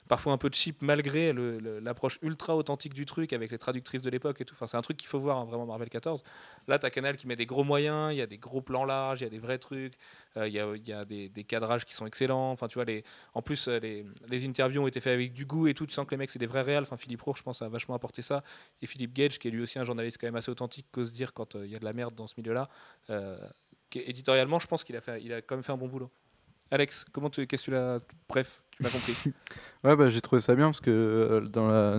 parfois 0.08 0.32
un 0.32 0.38
peu 0.38 0.50
cheap 0.52 0.82
malgré 0.82 1.32
l'approche 1.32 2.18
ultra 2.22 2.56
authentique 2.56 2.94
du 2.94 3.06
truc 3.06 3.32
avec 3.32 3.50
les 3.50 3.58
traductrices 3.58 4.02
de 4.02 4.10
l'époque 4.10 4.40
et 4.40 4.44
tout. 4.44 4.54
Enfin, 4.54 4.66
c'est 4.66 4.76
un 4.76 4.82
truc 4.82 4.96
qu'il 4.96 5.08
faut 5.08 5.20
voir 5.20 5.38
hein, 5.38 5.44
vraiment 5.44 5.66
Marvel 5.66 5.88
14. 5.88 6.22
Là, 6.68 6.71
tu 6.78 6.86
as 6.86 6.90
Canal 6.90 7.16
qui 7.16 7.26
met 7.26 7.36
des 7.36 7.46
gros 7.46 7.64
moyens, 7.64 8.12
il 8.12 8.16
y 8.16 8.22
a 8.22 8.26
des 8.26 8.38
gros 8.38 8.60
plans 8.60 8.84
larges, 8.84 9.20
il 9.20 9.24
y 9.24 9.26
a 9.26 9.30
des 9.30 9.38
vrais 9.38 9.58
trucs, 9.58 9.94
euh, 10.36 10.48
il 10.48 10.54
y 10.54 10.92
a, 10.92 11.04
des, 11.04 11.44
cadrages 11.44 11.84
qui 11.84 11.94
sont 11.94 12.06
excellents. 12.06 12.50
Enfin, 12.50 12.68
tu 12.68 12.74
vois, 12.74 12.84
les, 12.84 13.04
en 13.34 13.42
plus, 13.42 13.68
euh, 13.68 13.78
les, 13.80 14.46
interviews 14.46 14.82
ont 14.82 14.86
été 14.86 15.00
faites 15.00 15.14
avec 15.14 15.32
du 15.32 15.46
goût 15.46 15.66
et 15.66 15.74
tout. 15.74 15.86
Tu 15.86 15.94
sens 15.94 16.06
que 16.06 16.10
les 16.12 16.16
mecs, 16.16 16.30
c'est 16.30 16.38
des 16.38 16.46
vrais 16.46 16.62
réels. 16.62 16.82
Enfin, 16.82 16.96
Philippe 16.96 17.22
Roux, 17.22 17.34
je 17.34 17.42
pense, 17.42 17.62
a 17.62 17.68
vachement 17.68 17.94
apporté 17.94 18.22
ça. 18.22 18.42
Et 18.80 18.86
Philippe 18.86 19.12
Gage, 19.12 19.38
qui 19.38 19.48
est 19.48 19.50
lui 19.50 19.62
aussi 19.62 19.78
un 19.78 19.84
journaliste 19.84 20.18
quand 20.20 20.26
même 20.26 20.36
assez 20.36 20.50
authentique, 20.50 20.86
qu'ose 20.92 21.12
dire 21.12 21.32
quand 21.32 21.56
euh, 21.56 21.66
il 21.66 21.72
y 21.72 21.76
a 21.76 21.78
de 21.78 21.84
la 21.84 21.92
merde 21.92 22.14
dans 22.14 22.26
ce 22.26 22.34
milieu-là. 22.38 22.68
Éditorialement, 23.94 24.58
je 24.58 24.66
pense 24.66 24.84
qu'il 24.84 24.96
a, 24.96 25.00
a 25.00 25.42
quand 25.42 25.54
même 25.54 25.62
fait 25.62 25.72
un 25.72 25.76
bon 25.76 25.88
boulot. 25.88 26.10
Alex, 26.72 27.04
comment 27.12 27.28
tu, 27.28 27.46
qu'est-ce 27.46 27.64
que 27.64 27.70
tu 27.70 27.70
l'as. 27.72 28.00
Bref, 28.30 28.62
tu 28.70 28.82
m'as 28.82 28.88
compris. 28.90 29.14
Ouais, 29.84 29.96
bah, 29.96 30.10
j'ai 30.10 30.20
trouvé 30.20 30.40
ça 30.40 30.54
bien 30.54 30.66
parce 30.66 30.80
que 30.80 30.90
euh, 30.92 31.40
dans, 31.40 31.66
la, 31.66 31.98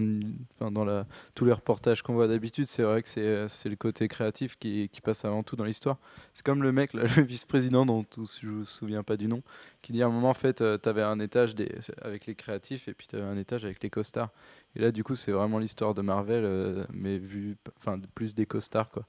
enfin, 0.55 0.71
dans 0.71 0.85
la, 0.85 1.05
tous 1.35 1.43
les 1.43 1.51
reportages 1.51 2.01
qu'on 2.01 2.13
voit 2.13 2.29
d'habitude, 2.29 2.65
c'est 2.65 2.81
vrai 2.83 3.03
que 3.03 3.09
c'est, 3.09 3.19
euh, 3.19 3.49
c'est 3.49 3.67
le 3.67 3.75
côté 3.75 4.07
créatif 4.07 4.57
qui, 4.57 4.87
qui 4.87 5.01
passe 5.01 5.25
avant 5.25 5.43
tout 5.43 5.57
dans 5.57 5.65
l'histoire. 5.65 5.97
C'est 6.33 6.45
comme 6.45 6.63
le 6.63 6.71
mec, 6.71 6.93
le 6.93 7.05
vice-président 7.21 7.85
dont 7.85 8.05
je 8.41 8.47
me 8.47 8.63
souviens 8.63 9.03
pas 9.03 9.17
du 9.17 9.27
nom, 9.27 9.43
qui 9.81 9.91
dit 9.91 10.01
à 10.01 10.05
un 10.05 10.09
moment, 10.11 10.29
en 10.29 10.33
fait, 10.33 10.63
tu 10.81 10.89
avais 10.89 11.01
un 11.01 11.19
étage 11.19 11.55
des, 11.55 11.69
avec 12.01 12.25
les 12.25 12.35
créatifs 12.35 12.87
et 12.87 12.93
puis 12.93 13.05
tu 13.05 13.17
avais 13.17 13.25
un 13.25 13.37
étage 13.37 13.65
avec 13.65 13.83
les 13.83 13.89
costards. 13.89 14.29
Et 14.77 14.79
là, 14.79 14.91
du 14.91 15.03
coup, 15.03 15.15
c'est 15.17 15.33
vraiment 15.33 15.59
l'histoire 15.59 15.93
de 15.93 16.01
Marvel, 16.01 16.45
euh, 16.45 16.85
mais 16.93 17.17
vu 17.17 17.57
enfin, 17.79 17.99
plus 18.15 18.33
des 18.33 18.45
costards. 18.45 18.89
Quoi. 18.89 19.05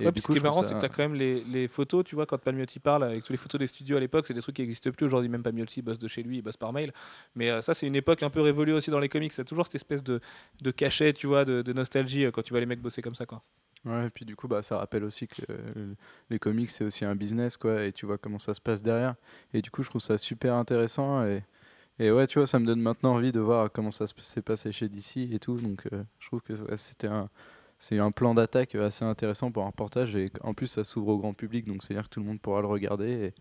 Et 0.00 0.04
Ouais, 0.06 0.12
du 0.12 0.12
puis 0.12 0.22
ce 0.22 0.26
qui 0.28 0.38
est 0.38 0.40
marrant, 0.42 0.62
ça- 0.62 0.68
c'est 0.68 0.74
que 0.74 0.80
tu 0.80 0.86
as 0.86 0.88
quand 0.88 1.02
même 1.02 1.14
les, 1.14 1.44
les 1.44 1.68
photos, 1.68 2.04
tu 2.04 2.14
vois, 2.14 2.26
quand 2.26 2.38
Palmiotti 2.38 2.78
parle, 2.80 3.04
avec 3.04 3.20
toutes 3.22 3.30
les 3.30 3.36
photos 3.36 3.58
des 3.58 3.66
studios 3.66 3.96
à 3.96 4.00
l'époque, 4.00 4.26
c'est 4.26 4.34
des 4.34 4.40
trucs 4.40 4.56
qui 4.56 4.62
n'existent 4.62 4.90
plus 4.90 5.06
aujourd'hui. 5.06 5.28
Même 5.28 5.42
Palmiotti 5.42 5.82
bosse 5.82 5.98
de 5.98 6.08
chez 6.08 6.22
lui, 6.22 6.38
il 6.38 6.42
bosse 6.42 6.56
par 6.56 6.72
mail. 6.72 6.92
Mais 7.34 7.50
euh, 7.50 7.60
ça, 7.62 7.74
c'est 7.74 7.86
une 7.86 7.96
époque 7.96 8.22
un 8.22 8.30
peu 8.30 8.40
révolue 8.40 8.72
aussi 8.72 8.90
dans 8.90 8.98
les 9.00 9.08
comics. 9.08 9.32
C'est 9.32 9.44
toujours 9.44 9.66
cette 9.66 9.74
espèce 9.76 10.02
de, 10.02 10.20
de 10.62 10.70
cachet, 10.70 11.12
tu 11.12 11.26
vois, 11.26 11.44
de, 11.44 11.62
de 11.62 11.72
nostalgie 11.72 12.24
euh, 12.24 12.30
quand 12.30 12.42
tu 12.42 12.50
vois 12.50 12.60
les 12.60 12.66
mecs 12.66 12.80
bosser 12.80 13.02
comme 13.02 13.14
ça, 13.14 13.26
quoi. 13.26 13.42
Ouais, 13.84 14.06
et 14.06 14.10
puis 14.10 14.24
du 14.26 14.36
coup, 14.36 14.46
bah, 14.46 14.62
ça 14.62 14.76
rappelle 14.78 15.04
aussi 15.04 15.26
que 15.26 15.40
euh, 15.50 15.94
les 16.28 16.38
comics, 16.38 16.70
c'est 16.70 16.84
aussi 16.84 17.04
un 17.06 17.14
business, 17.14 17.56
quoi, 17.56 17.84
et 17.84 17.92
tu 17.92 18.04
vois 18.04 18.18
comment 18.18 18.38
ça 18.38 18.52
se 18.52 18.60
passe 18.60 18.82
derrière. 18.82 19.14
Et 19.54 19.62
du 19.62 19.70
coup, 19.70 19.82
je 19.82 19.88
trouve 19.88 20.02
ça 20.02 20.18
super 20.18 20.54
intéressant. 20.54 21.24
Et, 21.26 21.42
et 21.98 22.10
ouais, 22.10 22.26
tu 22.26 22.38
vois, 22.38 22.46
ça 22.46 22.58
me 22.58 22.66
donne 22.66 22.80
maintenant 22.80 23.14
envie 23.14 23.32
de 23.32 23.40
voir 23.40 23.70
comment 23.72 23.90
ça 23.90 24.06
se- 24.06 24.14
s'est 24.20 24.42
passé 24.42 24.70
chez 24.72 24.88
DC 24.90 25.30
et 25.32 25.38
tout. 25.38 25.56
Donc, 25.56 25.86
euh, 25.92 26.02
je 26.18 26.26
trouve 26.26 26.42
que 26.42 26.52
ouais, 26.52 26.76
c'était 26.76 27.06
un, 27.08 27.30
c'est 27.80 27.98
un 27.98 28.12
plan 28.12 28.34
d'attaque 28.34 28.74
assez 28.76 29.04
intéressant 29.04 29.50
pour 29.50 29.64
un 29.64 29.68
reportage. 29.68 30.14
Et 30.14 30.30
en 30.42 30.54
plus, 30.54 30.68
ça 30.68 30.84
s'ouvre 30.84 31.08
au 31.08 31.18
grand 31.18 31.34
public, 31.34 31.66
donc 31.66 31.82
c'est-à-dire 31.82 32.04
que 32.04 32.10
tout 32.10 32.20
le 32.20 32.26
monde 32.26 32.40
pourra 32.40 32.60
le 32.60 32.66
regarder. 32.68 33.32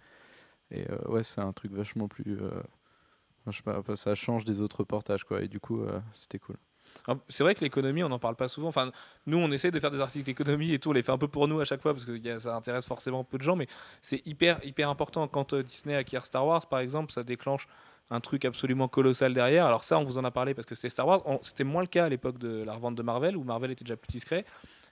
Et, 0.71 0.89
euh, 0.89 0.97
ouais, 1.09 1.23
c'est 1.23 1.41
un 1.41 1.51
truc 1.53 1.73
vachement 1.73 2.07
plus. 2.07 2.39
euh, 2.41 2.49
je 3.47 3.57
sais 3.57 3.63
pas, 3.63 3.81
ça 3.95 4.15
change 4.15 4.45
des 4.45 4.61
autres 4.61 4.79
reportages, 4.79 5.25
quoi. 5.25 5.41
Et 5.41 5.47
du 5.47 5.59
coup, 5.59 5.81
euh, 5.81 5.99
c'était 6.13 6.39
cool. 6.39 6.55
Alors, 7.05 7.21
C'est 7.27 7.43
vrai 7.43 7.53
que 7.53 7.61
l'économie, 7.61 8.01
on 8.03 8.09
n'en 8.09 8.19
parle 8.19 8.35
pas 8.37 8.47
souvent. 8.47 8.69
Enfin, 8.69 8.91
nous, 9.25 9.37
on 9.37 9.51
essaie 9.51 9.71
de 9.71 9.79
faire 9.79 9.91
des 9.91 9.99
articles 9.99 10.25
d'économie 10.25 10.73
et 10.73 10.79
tout. 10.79 10.89
On 10.89 10.93
les 10.93 11.03
fait 11.03 11.11
un 11.11 11.17
peu 11.17 11.27
pour 11.27 11.47
nous 11.47 11.59
à 11.59 11.65
chaque 11.65 11.81
fois 11.81 11.93
parce 11.93 12.05
que 12.05 12.39
ça 12.39 12.55
intéresse 12.55 12.85
forcément 12.85 13.23
peu 13.25 13.37
de 13.37 13.43
gens. 13.43 13.57
Mais 13.57 13.67
c'est 14.01 14.25
hyper, 14.25 14.63
hyper 14.65 14.89
important. 14.89 15.27
Quand 15.27 15.53
euh, 15.53 15.63
Disney 15.63 15.95
acquiert 15.95 16.25
Star 16.25 16.45
Wars, 16.47 16.65
par 16.67 16.79
exemple, 16.79 17.11
ça 17.11 17.23
déclenche 17.23 17.67
un 18.11 18.19
truc 18.19 18.45
absolument 18.45 18.87
colossal 18.87 19.33
derrière. 19.33 19.65
Alors 19.65 19.83
ça, 19.83 19.99
on 19.99 20.03
vous 20.03 20.17
en 20.17 20.23
a 20.23 20.31
parlé 20.31 20.53
parce 20.53 20.65
que 20.65 20.75
c'était 20.75 20.89
Star 20.89 21.07
Wars. 21.07 21.21
C'était 21.41 21.63
moins 21.63 21.81
le 21.81 21.87
cas 21.87 22.05
à 22.05 22.09
l'époque 22.09 22.37
de 22.37 22.63
la 22.63 22.73
revente 22.73 22.95
de 22.95 23.03
Marvel 23.03 23.37
où 23.37 23.43
Marvel 23.43 23.71
était 23.71 23.83
déjà 23.83 23.97
plus 23.97 24.11
discret. 24.11 24.45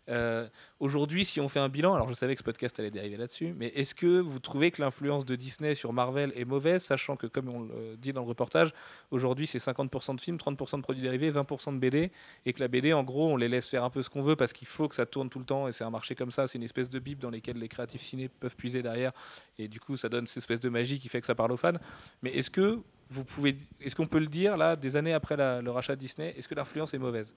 Euh, 0.09 0.47
Aujourd'hui, 0.79 1.25
si 1.25 1.41
on 1.41 1.49
fait 1.49 1.59
un 1.59 1.69
bilan, 1.69 1.95
alors 1.95 2.07
je 2.07 2.13
savais 2.13 2.35
que 2.35 2.39
ce 2.39 2.43
podcast 2.43 2.79
allait 2.79 2.91
dériver 2.91 3.17
là-dessus, 3.17 3.55
mais 3.57 3.69
est-ce 3.69 3.95
que 3.95 4.19
vous 4.19 4.37
trouvez 4.37 4.69
que 4.69 4.79
l'influence 4.79 5.25
de 5.25 5.35
Disney 5.35 5.73
sur 5.73 5.91
Marvel 5.91 6.31
est 6.35 6.45
mauvaise, 6.45 6.83
sachant 6.83 7.15
que, 7.15 7.25
comme 7.25 7.49
on 7.49 7.61
le 7.61 7.97
dit 7.97 8.13
dans 8.13 8.21
le 8.21 8.27
reportage, 8.27 8.71
aujourd'hui 9.09 9.47
c'est 9.47 9.57
50% 9.57 10.15
de 10.15 10.21
films, 10.21 10.37
30% 10.37 10.77
de 10.77 10.81
produits 10.83 11.01
dérivés, 11.01 11.31
20% 11.31 11.73
de 11.73 11.79
BD, 11.79 12.11
et 12.45 12.53
que 12.53 12.59
la 12.59 12.67
BD, 12.67 12.93
en 12.93 13.03
gros, 13.03 13.27
on 13.27 13.37
les 13.37 13.49
laisse 13.49 13.67
faire 13.67 13.83
un 13.83 13.89
peu 13.89 14.03
ce 14.03 14.09
qu'on 14.11 14.21
veut 14.21 14.35
parce 14.35 14.53
qu'il 14.53 14.67
faut 14.67 14.87
que 14.87 14.93
ça 14.93 15.07
tourne 15.07 15.29
tout 15.29 15.39
le 15.39 15.45
temps, 15.45 15.67
et 15.67 15.71
c'est 15.71 15.83
un 15.83 15.89
marché 15.89 16.13
comme 16.13 16.31
ça, 16.31 16.45
c'est 16.45 16.59
une 16.59 16.63
espèce 16.63 16.91
de 16.91 16.99
bible 16.99 17.21
dans 17.21 17.31
lesquelles 17.31 17.57
les 17.57 17.69
créatifs 17.69 18.01
ciné 18.01 18.29
peuvent 18.29 18.55
puiser 18.55 18.83
derrière, 18.83 19.13
et 19.57 19.67
du 19.67 19.79
coup 19.79 19.97
ça 19.97 20.09
donne 20.09 20.27
cette 20.27 20.37
espèce 20.37 20.59
de 20.59 20.69
magie 20.69 20.99
qui 20.99 21.09
fait 21.09 21.21
que 21.21 21.27
ça 21.27 21.33
parle 21.33 21.53
aux 21.53 21.57
fans. 21.57 21.73
Mais 22.21 22.29
est-ce 22.35 22.51
que 22.51 22.79
vous 23.09 23.23
pouvez, 23.23 23.57
est-ce 23.81 23.95
qu'on 23.95 24.05
peut 24.05 24.19
le 24.19 24.27
dire 24.27 24.57
là, 24.57 24.75
des 24.75 24.95
années 24.95 25.13
après 25.13 25.37
le 25.37 25.71
rachat 25.71 25.95
de 25.95 26.01
Disney, 26.01 26.35
est-ce 26.37 26.47
que 26.47 26.53
l'influence 26.53 26.93
est 26.93 26.99
mauvaise? 26.99 27.33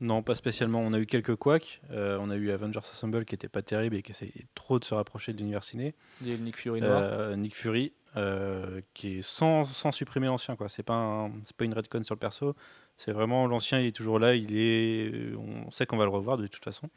Non, 0.00 0.22
pas 0.22 0.34
spécialement. 0.36 0.80
On 0.80 0.92
a 0.92 0.98
eu 0.98 1.06
quelques 1.06 1.34
couacs. 1.36 1.80
Euh, 1.90 2.18
on 2.20 2.30
a 2.30 2.36
eu 2.36 2.50
Avengers 2.50 2.78
Assemble 2.78 3.24
qui 3.24 3.34
était 3.34 3.48
pas 3.48 3.62
terrible 3.62 3.96
et 3.96 4.02
qui 4.02 4.12
essayait 4.12 4.46
trop 4.54 4.78
de 4.78 4.84
se 4.84 4.94
rapprocher 4.94 5.32
de 5.32 5.38
l'univers 5.38 5.64
ciné. 5.64 5.94
Il 6.22 6.28
y 6.28 6.34
a 6.34 6.36
Nick 6.36 6.56
Fury 6.56 6.80
noir. 6.80 7.02
Euh, 7.02 7.36
Nick 7.36 7.56
Fury, 7.56 7.92
euh, 8.16 8.80
qui 8.94 9.18
est 9.18 9.22
sans, 9.22 9.64
sans 9.64 9.90
supprimer 9.90 10.26
l'ancien. 10.28 10.54
quoi. 10.54 10.68
C'est 10.68 10.84
pas, 10.84 10.94
un- 10.94 11.30
pas 11.56 11.64
une 11.64 11.74
redcon 11.74 12.02
sur 12.04 12.14
le 12.14 12.20
perso. 12.20 12.54
C'est 12.96 13.12
vraiment 13.12 13.46
l'ancien, 13.48 13.80
il 13.80 13.86
est 13.86 13.96
toujours 13.96 14.18
là. 14.20 14.34
Il 14.36 14.56
est, 14.56 15.34
on 15.36 15.70
sait 15.72 15.84
qu'on 15.86 15.96
va 15.96 16.04
le 16.04 16.10
revoir 16.10 16.36
de 16.36 16.46
toute 16.46 16.64
façon. 16.64 16.88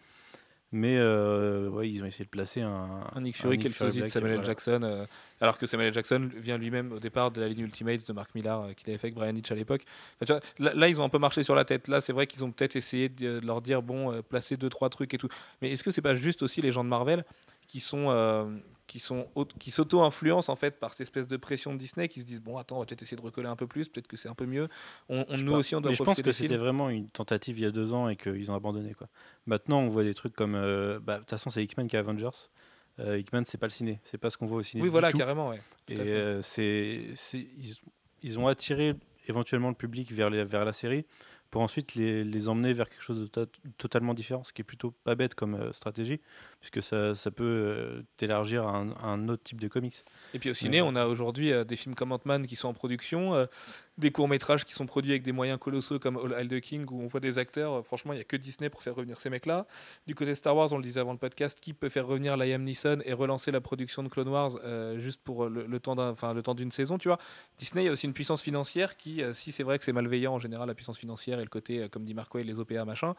Mais 0.73 0.95
euh, 0.97 1.67
ouais, 1.67 1.89
ils 1.89 2.01
ont 2.01 2.05
essayé 2.05 2.23
de 2.23 2.29
placer 2.29 2.61
un, 2.61 3.01
Un 3.13 3.21
Nick 3.21 3.35
Fury, 3.35 3.57
Nick 3.57 3.63
quel 3.63 3.73
Fury 3.73 3.89
sosie 3.91 4.01
de 4.01 4.07
Samuel 4.07 4.39
L. 4.39 4.45
Jackson, 4.45 4.79
euh, 4.83 5.05
alors 5.41 5.57
que 5.57 5.65
Samuel 5.65 5.89
L. 5.89 5.93
Jackson 5.93 6.29
vient 6.37 6.57
lui-même 6.57 6.93
au 6.93 6.99
départ 6.99 7.29
de 7.29 7.41
la 7.41 7.49
ligne 7.49 7.59
Ultimates 7.59 8.07
de 8.07 8.13
Mark 8.13 8.33
Millar 8.35 8.61
euh, 8.61 8.73
qu'il 8.73 8.89
avait 8.89 8.97
fait 8.97 9.07
avec 9.07 9.15
Brian 9.15 9.35
Hitch 9.35 9.51
à 9.51 9.55
l'époque. 9.55 9.83
Enfin, 10.21 10.39
là, 10.59 10.71
là, 10.73 10.87
ils 10.87 11.01
ont 11.01 11.03
un 11.03 11.09
peu 11.09 11.19
marché 11.19 11.43
sur 11.43 11.55
la 11.55 11.65
tête. 11.65 11.89
Là, 11.89 11.99
c'est 11.99 12.13
vrai 12.13 12.25
qu'ils 12.25 12.45
ont 12.45 12.51
peut-être 12.51 12.77
essayé 12.77 13.09
de, 13.09 13.39
de 13.39 13.45
leur 13.45 13.61
dire 13.61 13.81
bon, 13.81 14.13
euh, 14.13 14.21
placer 14.21 14.55
deux 14.55 14.69
trois 14.69 14.89
trucs 14.89 15.13
et 15.13 15.17
tout. 15.17 15.27
Mais 15.61 15.71
est-ce 15.71 15.83
que 15.83 15.91
c'est 15.91 16.01
pas 16.01 16.15
juste 16.15 16.41
aussi 16.41 16.61
les 16.61 16.71
gens 16.71 16.85
de 16.85 16.89
Marvel 16.89 17.25
qui 17.71 17.79
sont 17.79 18.07
euh, 18.09 18.57
qui 18.85 18.99
sont 18.99 19.29
qui 19.57 19.71
s'auto-influencent 19.71 20.51
en 20.51 20.57
fait 20.57 20.77
par 20.77 20.91
cette 20.91 21.01
espèce 21.01 21.29
de 21.29 21.37
pression 21.37 21.73
de 21.73 21.77
Disney, 21.79 22.09
qui 22.09 22.19
se 22.19 22.25
disent 22.25 22.41
bon, 22.41 22.57
attends, 22.57 22.75
on 22.75 22.79
va 22.79 22.85
peut-être 22.85 23.01
essayer 23.01 23.15
de 23.15 23.21
recoller 23.21 23.47
un 23.47 23.55
peu 23.55 23.65
plus, 23.65 23.87
peut-être 23.87 24.07
que 24.07 24.17
c'est 24.17 24.27
un 24.27 24.33
peu 24.35 24.45
mieux. 24.45 24.67
On, 25.07 25.25
nous 25.37 25.51
pas. 25.53 25.57
aussi, 25.59 25.73
on 25.75 25.79
doit 25.79 25.91
Mais 25.91 25.95
je 25.95 26.03
pense 26.03 26.21
que 26.21 26.33
c'était 26.33 26.57
vraiment 26.57 26.89
une 26.89 27.07
tentative 27.07 27.57
il 27.59 27.61
y 27.61 27.65
a 27.65 27.71
deux 27.71 27.93
ans 27.93 28.09
et 28.09 28.17
qu'ils 28.17 28.51
ont 28.51 28.55
abandonné. 28.55 28.93
Quoi. 28.93 29.07
Maintenant, 29.45 29.79
on 29.79 29.87
voit 29.87 30.03
des 30.03 30.13
trucs 30.13 30.33
comme. 30.33 30.55
euh, 30.55 30.99
bah, 30.99 31.15
De 31.15 31.19
toute 31.19 31.29
façon, 31.29 31.49
c'est 31.49 31.63
Hickman 31.63 31.87
qui 31.87 31.95
est 31.95 31.99
Avengers. 31.99 32.29
Euh, 32.99 33.17
Hickman, 33.17 33.43
c'est 33.45 33.57
pas 33.57 33.67
le 33.67 33.71
ciné. 33.71 34.01
C'est 34.03 34.17
pas 34.17 34.29
ce 34.29 34.35
qu'on 34.37 34.47
voit 34.47 34.57
au 34.57 34.63
ciné. 34.63 34.83
Oui, 34.83 34.89
du 34.89 34.91
voilà, 34.91 35.09
tout. 35.13 35.17
carrément, 35.17 35.47
ouais. 35.49 35.61
Tout 35.87 35.93
Et 35.93 35.99
euh, 35.99 36.41
c'est, 36.41 37.11
c'est- 37.15 37.47
ils, 37.57 37.75
ils 38.23 38.37
ont 38.37 38.47
attiré 38.47 38.95
éventuellement 39.29 39.69
le 39.69 39.75
public 39.75 40.11
vers, 40.11 40.29
les- 40.29 40.43
vers 40.43 40.65
la 40.65 40.73
série 40.73 41.05
pour 41.51 41.61
ensuite 41.61 41.95
les, 41.95 42.23
les 42.23 42.47
emmener 42.47 42.73
vers 42.73 42.89
quelque 42.89 43.03
chose 43.03 43.19
de 43.19 43.27
to- 43.27 43.45
totalement 43.77 44.13
différent, 44.13 44.43
ce 44.43 44.53
qui 44.53 44.61
est 44.61 44.65
plutôt 44.65 44.91
pas 45.03 45.15
bête 45.15 45.35
comme 45.35 45.55
euh, 45.55 45.71
stratégie, 45.73 46.21
puisque 46.61 46.81
ça, 46.81 47.13
ça 47.13 47.29
peut 47.29 47.43
euh, 47.43 48.01
t'élargir 48.17 48.65
à 48.67 48.77
un, 48.77 48.91
à 48.93 49.07
un 49.07 49.27
autre 49.27 49.43
type 49.43 49.59
de 49.59 49.67
comics. 49.67 50.03
Et 50.33 50.39
puis 50.39 50.49
au 50.49 50.53
ciné, 50.53 50.81
Ouais. 50.81 50.87
on 50.89 50.95
a 50.95 51.05
aujourd'hui 51.05 51.51
euh, 51.51 51.63
des 51.65 51.75
films 51.75 51.93
comme 51.93 52.11
Ant-Man 52.13 52.47
qui 52.47 52.55
sont 52.55 52.69
en 52.69 52.73
production, 52.73 53.35
euh, 53.35 53.45
des 54.01 54.11
courts-métrages 54.11 54.65
qui 54.65 54.73
sont 54.73 54.85
produits 54.85 55.11
avec 55.11 55.23
des 55.23 55.31
moyens 55.31 55.57
colossaux 55.57 55.97
comme 55.99 56.17
All 56.35 56.47
the 56.49 56.59
King, 56.59 56.85
où 56.91 57.01
on 57.01 57.07
voit 57.07 57.21
des 57.21 57.37
acteurs. 57.37 57.71
euh, 57.73 57.81
franchement, 57.83 58.11
il 58.11 58.17
n'y 58.17 58.21
a 58.21 58.25
que 58.25 58.35
Disney 58.35 58.69
pour 58.69 58.83
faire 58.83 58.95
revenir 58.95 59.19
ces 59.21 59.29
mecs-là. 59.29 59.65
Du 60.07 60.15
côté 60.15 60.35
Star 60.35 60.55
Wars, 60.55 60.73
on 60.73 60.77
le 60.77 60.83
disait 60.83 60.99
avant 60.99 61.13
le 61.13 61.17
podcast, 61.17 61.57
qui 61.61 61.71
peut 61.73 61.87
faire 61.89 62.05
revenir 62.05 62.35
Liam 62.35 62.63
Neeson 62.63 62.99
et 63.05 63.13
relancer 63.13 63.51
la 63.51 63.61
production 63.61 64.03
de 64.03 64.09
Clone 64.09 64.27
Wars 64.27 64.51
euh, 64.65 64.99
juste 64.99 65.21
pour 65.23 65.45
euh, 65.45 65.49
le, 65.49 65.65
le 65.67 65.79
temps 65.79 66.53
d'une 66.55 66.71
saison, 66.71 66.97
tu 66.97 67.07
vois 67.07 67.17
Disney, 67.57 67.83
il 67.83 67.85
y 67.85 67.89
a 67.89 67.93
aussi 67.93 68.07
une 68.07 68.13
puissance 68.13 68.41
financière 68.41 68.97
qui, 68.97 69.21
si 69.33 69.51
c'est 69.51 69.63
vrai 69.63 69.79
que 69.79 69.85
c'est 69.85 69.93
malveillant 69.93 70.33
en 70.33 70.39
général, 70.39 70.67
la 70.67 70.75
puissance 70.75 70.97
financière 70.97 71.39
et 71.39 71.43
le 71.43 71.49
côté, 71.49 71.87
comme 71.89 72.03
dit 72.03 72.13
Marco, 72.13 72.39
et 72.39 72.43
les 72.43 72.59
OPA, 72.59 72.83
machin, 72.85 73.13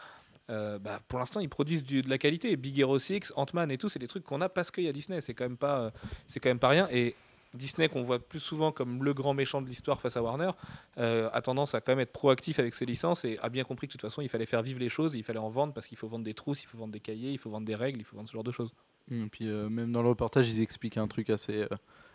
bah, 0.48 1.00
pour 1.08 1.18
l'instant, 1.18 1.40
ils 1.40 1.48
produisent 1.48 1.84
du- 1.84 2.02
de 2.02 2.10
la 2.10 2.18
qualité. 2.18 2.56
Big 2.56 2.78
Hero 2.78 2.98
6, 2.98 3.32
Ant-Man 3.36 3.70
et 3.70 3.78
tout, 3.78 3.88
c'est 3.88 3.98
des 3.98 4.06
trucs 4.08 4.24
qu'on 4.24 4.40
a 4.40 4.48
parce 4.48 4.70
qu'il 4.70 4.84
y 4.84 4.88
a 4.88 4.92
Disney. 4.92 5.20
C'est 5.20 5.32
quand 5.34 5.44
même 5.44 5.56
pas, 5.56 5.92
c'est 6.26 6.40
quand 6.40 6.50
même 6.50 6.58
pas 6.58 6.68
rien. 6.68 6.88
Et 6.90 7.14
Disney, 7.54 7.88
qu'on 7.88 8.02
voit 8.02 8.18
plus 8.18 8.40
souvent 8.40 8.72
comme 8.72 9.04
le 9.04 9.14
grand 9.14 9.34
méchant 9.34 9.60
de 9.60 9.68
l'histoire 9.68 10.00
face 10.00 10.16
à 10.16 10.22
Warner, 10.22 10.50
euh, 10.98 11.28
a 11.32 11.42
tendance 11.42 11.74
à 11.74 11.80
quand 11.80 11.92
même 11.92 12.00
être 12.00 12.12
proactif 12.12 12.58
avec 12.58 12.74
ses 12.74 12.86
licences 12.86 13.24
et 13.24 13.38
a 13.42 13.48
bien 13.48 13.64
compris 13.64 13.86
que 13.88 13.92
de 13.92 13.98
toute 13.98 14.08
façon, 14.08 14.22
il 14.22 14.28
fallait 14.28 14.46
faire 14.46 14.62
vivre 14.62 14.80
les 14.80 14.88
choses, 14.88 15.14
il 15.14 15.22
fallait 15.22 15.38
en 15.38 15.50
vendre 15.50 15.72
parce 15.74 15.86
qu'il 15.86 15.98
faut 15.98 16.08
vendre 16.08 16.24
des 16.24 16.34
trousses, 16.34 16.62
il 16.62 16.66
faut 16.66 16.78
vendre 16.78 16.92
des 16.92 17.00
cahiers, 17.00 17.30
il 17.30 17.38
faut 17.38 17.50
vendre 17.50 17.66
des 17.66 17.74
règles, 17.74 18.00
il 18.00 18.04
faut 18.04 18.16
vendre 18.16 18.28
ce 18.28 18.34
genre 18.34 18.44
de 18.44 18.52
choses. 18.52 18.72
Et 19.10 19.26
puis 19.26 19.48
euh, 19.48 19.68
même 19.68 19.92
dans 19.92 20.02
le 20.02 20.08
reportage, 20.08 20.48
ils 20.48 20.62
expliquent 20.62 20.96
un 20.96 21.08
truc 21.08 21.28
assez, 21.28 21.62
euh, 21.62 21.68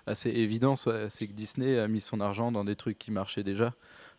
assez 0.06 0.30
évident, 0.30 0.76
c'est 0.76 1.28
que 1.28 1.34
Disney 1.34 1.78
a 1.78 1.88
mis 1.88 2.02
son 2.02 2.22
argent 2.22 2.52
dans 2.52 2.64
des 2.64 2.76
trucs 2.76 2.98
qui 2.98 3.12
marchaient 3.12 3.44
déjà. 3.44 3.74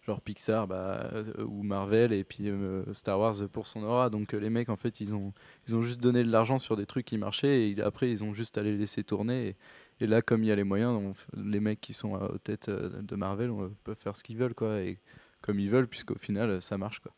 genre 0.07 0.21
Pixar 0.21 0.67
bah, 0.67 1.11
ou 1.45 1.63
Marvel 1.63 2.13
et 2.13 2.25
puis 2.25 2.51
Star 2.93 3.19
Wars 3.19 3.35
pour 3.53 3.67
son 3.67 3.83
aura. 3.83 4.11
Donc 4.11 4.33
les 4.33 4.51
mecs 4.51 4.69
en 4.69 4.77
fait 4.77 5.01
ils 5.01 5.15
ont 5.15 5.33
ils 5.67 5.75
ont 5.75 5.83
juste 5.83 6.01
donné 6.01 6.23
de 6.25 6.31
l'argent 6.31 6.59
sur 6.59 6.77
des 6.77 6.87
trucs 6.87 7.07
qui 7.07 7.19
marchaient 7.19 7.71
et 7.71 7.83
après 7.83 8.11
ils 8.11 8.23
ont 8.23 8.35
juste 8.35 8.59
à 8.59 8.63
les 8.63 8.77
laisser 8.77 9.03
tourner. 9.03 9.57
Et, 10.01 10.07
là 10.07 10.23
comme 10.23 10.45
il 10.45 10.49
y 10.49 10.53
a 10.53 10.57
les 10.57 10.65
moyens, 10.65 11.15
les 11.37 11.61
mecs 11.61 11.81
qui 11.81 11.93
sont 11.93 12.13
aux 12.13 12.39
têtes 12.39 12.69
euh, 12.69 12.91
de 13.03 13.17
Marvel 13.17 13.51
peuvent 13.85 13.97
faire 13.99 14.17
ce 14.17 14.23
qu'ils 14.23 14.37
veulent 14.37 14.55
quoi 14.55 14.81
et 14.81 14.99
comme 15.43 15.59
ils 15.61 15.71
veulent 15.71 15.89
puisqu'au 15.89 16.17
final 16.17 16.63
ça 16.63 16.79
marche 16.79 17.01
quoi. 17.01 17.13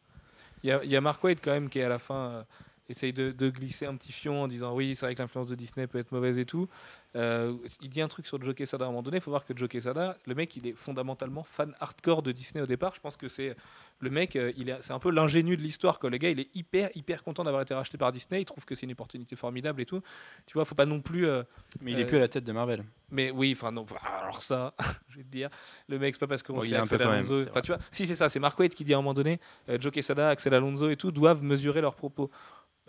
Il 0.62 0.68
y, 0.68 0.96
a, 0.96 1.00
Mark 1.00 1.24
Waid 1.24 1.40
quand 1.42 1.52
même 1.52 1.70
qui 1.70 1.80
à 1.80 1.88
la 1.88 1.98
fin 1.98 2.14
euh, 2.14 2.42
essaye 2.90 3.14
de, 3.14 3.30
de 3.30 3.48
glisser 3.48 3.86
un 3.86 3.96
petit 3.96 4.12
fion 4.12 4.42
en 4.42 4.48
disant 4.48 4.74
oui 4.74 4.94
c'est 4.94 5.06
vrai 5.06 5.14
que 5.14 5.22
l'influence 5.22 5.48
de 5.48 5.54
Disney 5.54 5.86
peut 5.86 5.98
être 5.98 6.12
mauvaise 6.12 6.38
et 6.38 6.44
tout. 6.44 6.68
Euh, 7.16 7.56
il 7.80 7.88
dit 7.88 8.02
un 8.02 8.08
truc 8.08 8.26
sur 8.26 8.42
Joe 8.42 8.54
Quesada 8.54 8.84
à 8.84 8.88
un 8.88 8.90
moment 8.90 9.02
donné. 9.02 9.16
Il 9.16 9.20
faut 9.20 9.30
voir 9.30 9.44
que 9.44 9.56
Joe 9.56 9.68
Quesada, 9.68 10.16
le 10.26 10.34
mec, 10.34 10.54
il 10.56 10.66
est 10.66 10.72
fondamentalement 10.72 11.42
fan 11.42 11.74
hardcore 11.80 12.22
de 12.22 12.32
Disney 12.32 12.62
au 12.62 12.66
départ. 12.66 12.94
Je 12.94 13.00
pense 13.00 13.16
que 13.16 13.28
c'est 13.28 13.56
le 14.00 14.10
mec, 14.10 14.34
euh, 14.36 14.52
il 14.56 14.76
c'est 14.80 14.92
un 14.92 14.98
peu 14.98 15.10
l'ingénu 15.10 15.56
de 15.56 15.62
l'histoire. 15.62 15.98
Le 16.02 16.16
gars, 16.16 16.30
il 16.30 16.40
est 16.40 16.48
hyper 16.54 16.90
hyper 16.94 17.22
content 17.22 17.44
d'avoir 17.44 17.62
été 17.62 17.74
racheté 17.74 17.98
par 17.98 18.10
Disney. 18.12 18.40
Il 18.42 18.44
trouve 18.44 18.64
que 18.64 18.74
c'est 18.74 18.86
une 18.86 18.92
opportunité 18.92 19.36
formidable 19.36 19.80
et 19.82 19.86
tout. 19.86 20.00
Tu 20.46 20.54
vois, 20.54 20.64
faut 20.64 20.74
pas 20.74 20.86
non 20.86 21.00
plus. 21.00 21.26
euh, 21.26 21.42
Mais 21.80 21.92
il 21.92 22.00
est 22.00 22.06
plus 22.06 22.16
à 22.16 22.20
la 22.20 22.28
tête 22.28 22.44
de 22.44 22.52
Marvel. 22.52 22.82
mais 23.10 23.30
oui, 23.30 23.52
enfin 23.56 23.70
non. 23.72 23.84
Alors 24.22 24.42
ça, 24.42 24.74
je 25.08 25.18
vais 25.18 25.24
te 25.24 25.28
dire, 25.30 25.50
le 25.88 25.98
mec, 25.98 26.14
c'est 26.14 26.20
pas 26.20 26.26
parce 26.26 26.42
qu'on 26.42 26.54
Bon, 26.54 26.62
sait 26.62 26.74
Axel 26.74 27.00
Alonso. 27.02 27.42
c'est 27.42 27.50
Enfin, 27.50 27.60
tu 27.60 27.72
vois, 27.72 27.80
si 27.90 28.06
c'est 28.06 28.14
ça, 28.14 28.28
c'est 28.28 28.40
Mark 28.40 28.58
Waid 28.58 28.74
qui 28.74 28.84
dit 28.84 28.94
à 28.94 28.96
un 28.96 29.00
moment 29.00 29.14
donné, 29.14 29.38
euh, 29.68 29.78
Joe 29.78 29.92
Quesada, 29.92 30.28
Axel 30.30 30.54
Alonso 30.54 30.88
et 30.90 30.96
tout 30.96 31.10
doivent 31.12 31.42
mesurer 31.42 31.80
leurs 31.80 31.94
propos. 31.94 32.30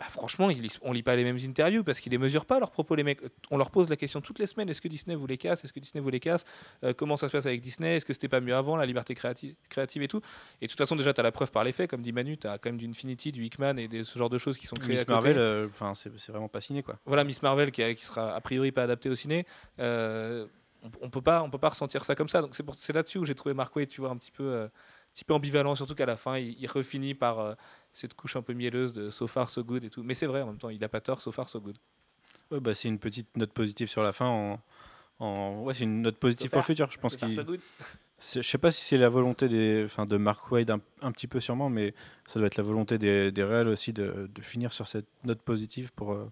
Bah, 0.02 0.08
franchement, 0.10 0.50
ils, 0.50 0.66
on 0.82 0.92
lit 0.92 1.04
pas 1.04 1.14
les 1.14 1.22
mêmes 1.22 1.38
interviews 1.44 1.84
parce 1.84 2.00
qu'ils 2.00 2.10
les 2.10 2.18
mesurent 2.18 2.44
pas 2.44 2.58
leurs 2.58 2.72
propos. 2.72 2.96
Les 2.96 3.04
mecs, 3.04 3.20
on 3.52 3.56
leur 3.56 3.70
pose 3.70 3.88
la 3.88 3.94
question 3.94 4.20
toutes 4.20 4.40
les 4.40 4.46
semaines 4.48 4.68
est-ce 4.68 4.80
que 4.80 4.88
Disney 4.88 5.14
vous 5.14 5.28
les 5.28 5.38
casse? 5.38 5.62
Est-ce 5.64 5.72
que 5.72 5.78
Disney 5.78 6.02
vous 6.02 6.10
les 6.10 6.18
casse? 6.18 6.44
Euh, 6.82 6.92
Comment 6.92 7.16
ça 7.16 7.28
se 7.28 7.32
passe 7.32 7.46
avec 7.46 7.60
Disney? 7.60 7.96
Est-ce 7.96 8.04
que 8.04 8.12
c'était 8.12 8.26
pas 8.28 8.40
mieux 8.40 8.56
avant 8.56 8.76
la 8.76 8.84
liberté 8.84 9.14
créative, 9.14 9.54
créative 9.68 10.02
et 10.02 10.08
tout? 10.08 10.20
Et 10.60 10.66
de 10.66 10.70
toute 10.72 10.78
façon, 10.78 10.96
déjà, 10.96 11.12
tu 11.14 11.20
as 11.20 11.22
la 11.22 11.30
preuve 11.30 11.52
par 11.52 11.62
les 11.62 11.70
faits, 11.70 11.88
comme 11.88 12.02
dit 12.02 12.10
Manu, 12.10 12.36
tu 12.36 12.48
as 12.48 12.58
quand 12.58 12.70
même 12.70 12.78
du 12.78 12.88
Infinity, 12.88 13.30
du 13.30 13.44
Hickman 13.44 13.76
et 13.76 13.86
des, 13.86 14.02
ce 14.02 14.18
genre 14.18 14.28
de 14.30 14.38
choses 14.38 14.58
qui 14.58 14.66
sont 14.66 14.74
créées 14.74 14.88
à 14.88 14.90
Miss 14.92 15.00
côté. 15.04 15.12
Marvel, 15.12 15.38
euh, 15.38 15.66
enfin 15.68 15.94
c'est 15.94 16.10
c'est 16.18 16.32
vraiment 16.32 16.48
pas 16.48 16.60
ciné 16.60 16.82
quoi. 16.82 16.98
Voilà 17.06 17.22
Miss 17.22 17.40
Marvel 17.40 17.70
qui, 17.70 17.84
a- 17.84 17.94
qui 17.94 18.04
sera 18.04 18.34
a 18.34 18.40
priori 18.40 18.72
pas 18.72 18.82
adapté 18.82 19.08
au 19.08 19.14
ciné. 19.14 19.46
Euh, 19.78 20.46
on, 20.82 20.90
on 21.02 21.10
peut 21.10 21.22
pas, 21.22 21.42
on 21.44 21.50
peut 21.50 21.58
pas 21.58 21.68
ressentir 21.68 22.04
ça 22.04 22.16
comme 22.16 22.28
ça. 22.28 22.40
Donc 22.42 22.56
c'est 22.74 22.92
là-dessus 22.92 23.18
où 23.18 23.24
j'ai 23.24 23.36
trouvé 23.36 23.54
Mark 23.54 23.76
Waid, 23.76 23.88
tu 23.88 24.00
vois, 24.00 24.10
un 24.10 24.16
petit 24.16 24.32
peu, 24.32 24.62
un 24.62 24.70
petit 25.14 25.24
peu 25.24 25.32
ambivalent, 25.34 25.76
surtout 25.76 25.94
qu'à 25.94 26.06
la 26.06 26.16
fin 26.16 26.38
il, 26.38 26.56
il 26.60 26.66
refinit 26.66 27.14
par 27.14 27.56
cette 27.92 28.14
couche 28.14 28.36
un 28.36 28.42
peu 28.42 28.52
mielleuse 28.54 28.92
de 28.92 29.10
so 29.10 29.26
far 29.26 29.50
so 29.50 29.62
good 29.64 29.84
et 29.84 29.90
tout. 29.90 30.02
Mais 30.02 30.14
c'est 30.14 30.26
vrai 30.26 30.42
en 30.42 30.46
même 30.46 30.58
temps, 30.58 30.70
il 30.70 30.82
a 30.84 30.88
pas 30.88 31.00
tort, 31.00 31.20
so 31.20 31.32
far 31.32 31.48
so 31.48 31.60
good. 31.60 31.76
Ouais, 32.50 32.60
bah, 32.60 32.74
c'est 32.74 32.88
une 32.88 32.98
petite 32.98 33.36
note 33.36 33.52
positive 33.52 33.88
sur 33.88 34.02
la 34.02 34.12
fin. 34.12 34.26
En, 34.26 34.60
en- 35.24 35.62
Ouais, 35.62 35.74
c'est 35.74 35.84
une 35.84 36.02
note 36.02 36.16
positive 36.18 36.46
So 36.48 36.50
pour 36.50 36.58
le 36.60 36.64
futur. 36.64 36.90
Je 36.90 36.98
pense 36.98 37.12
So 37.16 37.18
qu'il. 37.18 37.34
so 37.34 37.44
Je 38.20 38.42
sais 38.42 38.58
pas 38.58 38.70
si 38.70 38.84
c'est 38.84 38.98
la 38.98 39.08
volonté 39.08 39.48
des, 39.48 39.82
enfin, 39.84 40.06
de 40.06 40.16
Mark 40.16 40.48
Wade 40.52 40.70
un, 40.70 40.80
un 41.00 41.10
petit 41.10 41.26
peu 41.26 41.40
sûrement, 41.40 41.68
mais 41.68 41.92
ça 42.28 42.38
doit 42.38 42.46
être 42.46 42.56
la 42.56 42.62
volonté 42.62 42.96
des, 42.96 43.32
des 43.32 43.42
réels 43.42 43.66
aussi 43.66 43.92
de, 43.92 44.30
de 44.32 44.42
finir 44.42 44.72
sur 44.72 44.86
cette 44.86 45.08
note 45.24 45.42
positive 45.42 45.92
pour 45.92 46.12
euh, 46.12 46.30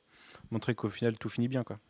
montrer 0.53 0.77
qu'au 0.77 0.89
final 0.89 1.19
tout 1.19 1.29
finit 1.29 1.49
bien 1.49 1.65
quoi. 1.65 1.81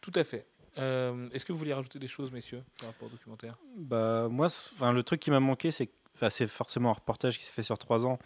Tout 0.00 0.12
à 0.14 0.22
fait. 0.22 0.46
Euh, 0.78 1.28
Est-ce 1.32 1.44
que 1.44 1.52
vous 1.52 1.58
voulez 1.58 1.74
rajouter 1.74 1.98
des 1.98 2.06
choses, 2.06 2.30
messieurs, 2.30 2.62
par 2.78 2.90
rapport 2.90 3.08
au 3.08 3.10
documentaire? 3.10 3.58
Bah 3.76 4.28
moi, 4.30 4.46
le 4.92 5.02
truc 5.02 5.18
qui 5.20 5.32
m'a 5.32 5.40
manqué, 5.40 5.72
c'est, 5.72 5.90
c'est 6.30 6.46
forcément 6.46 6.90
un 6.90 6.94
reportage 6.94 7.36
qui 7.38 7.44
s'est 7.44 7.52
fait 7.52 7.64
sur 7.64 7.76
trois 7.78 8.06
ans, 8.06 8.20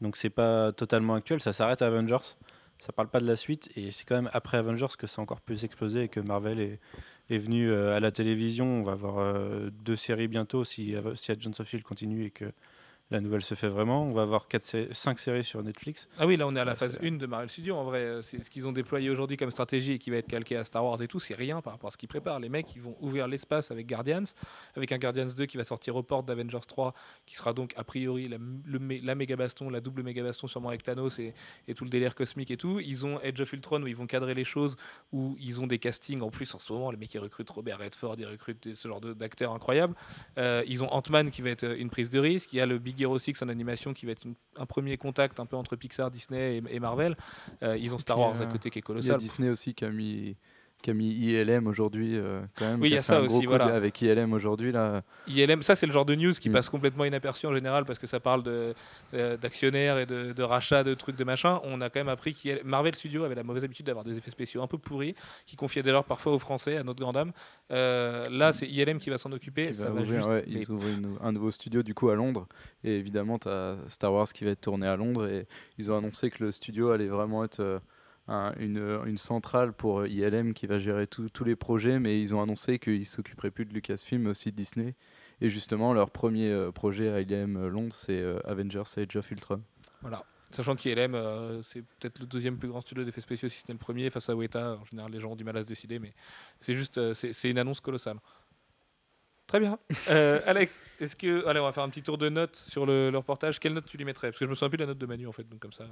donc 0.00 0.16
c'est 0.16 0.30
pas 0.30 0.72
totalement 0.72 1.14
actuel. 1.14 1.40
Ça 1.40 1.52
s'arrête 1.52 1.82
à 1.82 1.86
Avengers. 1.86 2.36
Ça 2.78 2.92
parle 2.92 3.08
pas 3.08 3.18
de 3.18 3.26
la 3.26 3.34
suite 3.34 3.70
et 3.74 3.90
c'est 3.90 4.04
quand 4.04 4.14
même 4.14 4.30
après 4.32 4.56
Avengers 4.56 4.94
que 4.96 5.08
c'est 5.08 5.20
encore 5.20 5.40
plus 5.40 5.64
explosé 5.64 6.04
et 6.04 6.08
que 6.08 6.20
Marvel 6.20 6.60
est, 6.60 6.78
est 7.28 7.38
venu 7.38 7.68
euh, 7.68 7.96
à 7.96 8.00
la 8.00 8.12
télévision. 8.12 8.66
On 8.66 8.82
va 8.84 8.92
avoir 8.92 9.18
euh, 9.18 9.70
deux 9.84 9.96
séries 9.96 10.28
bientôt 10.28 10.64
si, 10.64 10.94
si 11.16 11.32
of 11.32 11.68
Shield 11.68 11.82
continue 11.82 12.26
et 12.26 12.30
que 12.30 12.52
la 13.10 13.20
nouvelle 13.20 13.42
se 13.42 13.54
fait 13.54 13.68
vraiment. 13.68 14.04
On 14.04 14.12
va 14.12 14.22
avoir 14.22 14.48
quatre, 14.48 14.64
sé- 14.64 14.88
cinq 14.92 15.18
séries 15.18 15.44
sur 15.44 15.62
Netflix. 15.62 16.08
Ah 16.18 16.26
oui, 16.26 16.36
là 16.36 16.46
on 16.46 16.54
est 16.54 16.60
à 16.60 16.64
la 16.64 16.72
Ouais, 16.72 16.76
phase 16.76 16.98
c'est- 17.00 17.06
1 17.06 17.16
de 17.16 17.26
Marvel 17.26 17.48
Studios. 17.48 17.74
En 17.76 17.84
vrai, 17.84 18.00
euh, 18.00 18.22
c'est 18.22 18.42
ce 18.44 18.50
qu'ils 18.50 18.66
ont 18.66 18.72
déployé 18.72 19.08
aujourd'hui 19.10 19.36
comme 19.36 19.50
stratégie 19.50 19.92
et 19.92 19.98
qui 19.98 20.10
va 20.10 20.16
être 20.18 20.26
calqué 20.28 20.56
à 20.56 20.64
Star 20.64 20.84
Wars 20.84 21.00
et 21.00 21.08
tout, 21.08 21.18
c'est 21.20 21.34
rien 21.34 21.60
par 21.62 21.72
rapport 21.72 21.88
à 21.88 21.90
ce 21.90 21.96
qu'ils 21.96 22.08
préparent. 22.08 22.38
Les 22.40 22.48
mecs, 22.50 22.74
ils 22.76 22.82
vont 22.82 22.96
ouvrir 23.00 23.26
l'espace 23.28 23.70
avec 23.70 23.86
Guardians, 23.86 24.24
avec 24.76 24.92
un 24.92 24.98
Guardians 24.98 25.26
2 25.36 25.46
qui 25.46 25.56
va 25.56 25.64
sortir 25.64 25.96
aux 25.96 26.02
portes 26.02 26.26
d'Avengers 26.26 26.58
3, 26.66 26.92
qui 27.24 27.34
sera 27.36 27.52
donc 27.54 27.72
a 27.76 27.84
priori 27.84 28.28
la, 28.28 28.36
le 28.38 28.78
mé- 28.78 29.02
la 29.02 29.14
méga 29.14 29.36
baston, 29.36 29.70
la 29.70 29.80
double 29.80 30.02
méga 30.02 30.22
baston 30.22 30.46
sûrement 30.46 30.68
avec 30.68 30.82
Thanos 30.82 31.18
et, 31.18 31.32
et 31.66 31.74
tout 31.74 31.84
le 31.84 31.90
délire 31.90 32.14
cosmique 32.14 32.50
et 32.50 32.56
tout. 32.56 32.78
Ils 32.80 33.06
ont 33.06 33.20
Edge 33.22 33.40
of 33.40 33.52
Ultron 33.52 33.82
où 33.82 33.86
ils 33.86 33.96
vont 33.96 34.06
cadrer 34.06 34.34
les 34.34 34.44
choses, 34.44 34.76
où 35.12 35.34
ils 35.40 35.60
ont 35.60 35.66
des 35.66 35.78
castings 35.78 36.20
en 36.20 36.30
plus 36.30 36.54
en 36.54 36.58
ce 36.58 36.72
moment. 36.72 36.90
Les 36.90 36.96
mecs, 36.98 37.14
ils 37.14 37.18
recrutent 37.18 37.50
Robert 37.50 37.78
Redford, 37.78 38.16
ils 38.18 38.26
recrutent 38.26 38.74
ce 38.74 38.86
genre 38.88 39.00
d'acteurs 39.00 39.52
incroyables. 39.54 39.94
Euh, 40.36 40.62
ils 40.66 40.82
ont 40.82 40.92
Ant-Man 40.92 41.30
qui 41.30 41.40
va 41.42 41.50
être 41.50 41.64
euh, 41.64 41.76
une 41.78 41.88
prise 41.90 42.10
de 42.10 42.18
risque. 42.18 42.52
Il 42.52 42.56
y 42.56 42.60
a 42.60 42.66
le 42.66 42.78
Big 42.78 42.97
Hero 43.02 43.18
6 43.18 43.42
en 43.42 43.48
animation 43.48 43.94
qui 43.94 44.06
va 44.06 44.12
être 44.12 44.24
une- 44.24 44.34
un 44.56 44.66
premier 44.66 44.96
contact 44.96 45.40
un 45.40 45.46
peu 45.46 45.56
entre 45.56 45.76
Pixar, 45.76 46.10
Disney 46.10 46.58
et, 46.58 46.62
et 46.76 46.80
Marvel. 46.80 47.16
Euh, 47.62 47.76
ils 47.76 47.94
ont 47.94 47.98
Star 47.98 48.18
Wars 48.18 48.40
à 48.40 48.44
euh, 48.44 48.46
côté 48.46 48.70
qui 48.70 48.78
est 48.78 48.80
Il 48.80 48.82
y 48.82 48.84
a 48.84 48.86
colossal. 48.86 49.18
Disney 49.18 49.48
aussi 49.50 49.74
qui 49.74 49.84
a 49.84 49.90
mis 49.90 50.36
qui 50.80 50.90
a 50.90 50.94
mis 50.94 51.08
ILM 51.10 51.66
aujourd'hui 51.66 52.16
euh, 52.16 52.40
quand 52.56 52.64
même. 52.66 52.80
Oui, 52.80 52.88
il 52.90 52.94
y 52.94 52.98
a 52.98 53.02
ça 53.02 53.20
aussi, 53.20 53.46
voilà. 53.46 53.64
avec 53.74 54.00
ILM 54.00 54.32
aujourd'hui 54.32 54.70
là. 54.70 55.02
ILM, 55.26 55.62
ça 55.62 55.74
c'est 55.74 55.86
le 55.86 55.92
genre 55.92 56.04
de 56.04 56.14
news 56.14 56.32
qui 56.32 56.48
Mm. 56.50 56.52
passe 56.52 56.68
complètement 56.70 57.04
inaperçu 57.04 57.46
en 57.46 57.52
général 57.54 57.84
parce 57.84 57.98
que 57.98 58.06
ça 58.06 58.20
parle 58.20 58.44
de, 58.44 58.74
euh, 59.14 59.36
d'actionnaires 59.36 59.98
et 59.98 60.06
de, 60.06 60.32
de 60.32 60.42
rachats 60.44 60.84
de 60.84 60.94
trucs 60.94 61.16
de 61.16 61.24
machin. 61.24 61.60
On 61.64 61.80
a 61.80 61.90
quand 61.90 61.98
même 61.98 62.08
appris 62.08 62.32
que 62.32 62.62
Marvel 62.62 62.94
Studios 62.94 63.24
avait 63.24 63.34
la 63.34 63.42
mauvaise 63.42 63.64
habitude 63.64 63.86
d'avoir 63.86 64.04
des 64.04 64.16
effets 64.16 64.30
spéciaux 64.30 64.62
un 64.62 64.68
peu 64.68 64.78
pourris 64.78 65.16
qui 65.46 65.56
confiaient 65.56 65.82
dès 65.82 65.90
lors 65.92 66.04
parfois 66.04 66.32
aux 66.32 66.38
Français, 66.38 66.76
à 66.76 66.84
notre 66.84 67.00
grande 67.00 67.14
dame. 67.16 67.32
Euh, 67.72 68.24
là, 68.30 68.52
c'est 68.52 68.66
ILM 68.68 68.98
qui 68.98 69.10
va 69.10 69.18
s'en 69.18 69.32
occuper. 69.32 69.66
qui 69.68 69.74
ça 69.74 69.86
va 69.86 69.90
va 69.90 70.00
ouvrir, 70.02 70.14
juste- 70.14 70.28
ouais, 70.28 70.44
mais 70.46 70.60
ils 70.62 70.70
ouvrent 70.70 70.86
une- 70.88 71.16
un 71.20 71.32
nouveau 71.32 71.50
studio 71.50 71.82
du 71.82 71.94
coup 71.94 72.08
à 72.10 72.14
Londres 72.14 72.46
et 72.84 72.96
évidemment 72.96 73.38
tu 73.38 73.48
as 73.48 73.76
Star 73.88 74.12
Wars 74.12 74.32
qui 74.32 74.44
va 74.44 74.50
être 74.52 74.60
tourné 74.60 74.86
à 74.86 74.94
Londres 74.96 75.26
et 75.28 75.46
ils 75.76 75.90
ont 75.90 75.96
annoncé 75.98 76.30
que 76.30 76.44
le 76.44 76.52
studio 76.52 76.90
allait 76.90 77.08
vraiment 77.08 77.42
être 77.44 77.80
un- 78.28 78.54
une, 78.58 79.00
une 79.06 79.16
centrale 79.18 79.72
pour 79.72 80.06
ILM 80.06 80.54
qui 80.54 80.66
va 80.66 80.78
gérer 80.78 81.06
tout- 81.06 81.28
tous 81.30 81.44
les 81.44 81.56
projets 81.56 81.98
mais 81.98 82.20
ils 82.20 82.34
ont 82.34 82.42
annoncé 82.42 82.78
qu'ils 82.78 83.06
s'occuperaient 83.06 83.50
plus 83.50 83.64
de 83.64 83.72
Lucasfilm 83.74 84.22
mais 84.22 84.30
aussi 84.30 84.50
de 84.52 84.56
Disney 84.56 84.94
et 85.40 85.50
justement 85.50 85.92
leur 85.92 86.10
premier 86.10 86.50
euh, 86.50 86.70
projet 86.70 87.08
à 87.10 87.20
ILM 87.20 87.56
euh, 87.56 87.68
Londres 87.68 87.94
c'est 87.96 88.20
euh, 88.20 88.38
Avengers 88.44 88.82
Age 88.96 89.16
of 89.16 89.30
Ultron. 89.30 89.62
Voilà. 90.02 90.24
Sachant 90.50 90.76
qu'ILM, 90.76 91.14
euh, 91.14 91.60
c'est 91.62 91.82
peut-être 91.82 92.20
le 92.20 92.26
deuxième 92.26 92.56
plus 92.56 92.68
grand 92.68 92.80
studio 92.80 93.04
d'effets 93.04 93.20
spéciaux, 93.20 93.50
si 93.50 93.58
ce 93.58 93.64
n'est 93.68 93.74
le 93.74 93.78
premier, 93.78 94.08
face 94.08 94.30
à 94.30 94.34
Weta. 94.34 94.78
En 94.80 94.84
général, 94.86 95.12
les 95.12 95.20
gens 95.20 95.32
ont 95.32 95.36
du 95.36 95.44
mal 95.44 95.54
à 95.58 95.62
se 95.62 95.66
décider, 95.66 95.98
mais 95.98 96.14
c'est 96.58 96.72
juste, 96.72 96.96
euh, 96.96 97.12
c'est 97.12 97.34
c'est 97.34 97.50
une 97.50 97.58
annonce 97.58 97.80
colossale. 97.80 98.16
Très 99.46 99.60
bien. 99.60 99.78
Euh, 100.08 100.40
Alex, 100.46 100.82
est-ce 101.00 101.16
que. 101.16 101.44
Allez, 101.46 101.60
on 101.60 101.64
va 101.64 101.72
faire 101.72 101.82
un 101.82 101.90
petit 101.90 102.02
tour 102.02 102.16
de 102.16 102.30
notes 102.30 102.56
sur 102.66 102.86
le, 102.86 103.10
le 103.10 103.18
reportage. 103.18 103.60
Quelle 103.60 103.74
note 103.74 103.84
tu 103.84 103.98
lui 103.98 104.06
mettrais? 104.06 104.28
Parce 104.30 104.38
que 104.38 104.46
je 104.46 104.50
me 104.50 104.54
souviens 104.54 104.70
plus 104.70 104.78
de 104.78 104.84
la 104.84 104.86
note 104.86 104.96
de 104.98 105.04
Manu, 105.04 105.26
en 105.26 105.32
fait, 105.32 105.46
donc 105.46 105.60
comme 105.60 105.72
ça. 105.74 105.84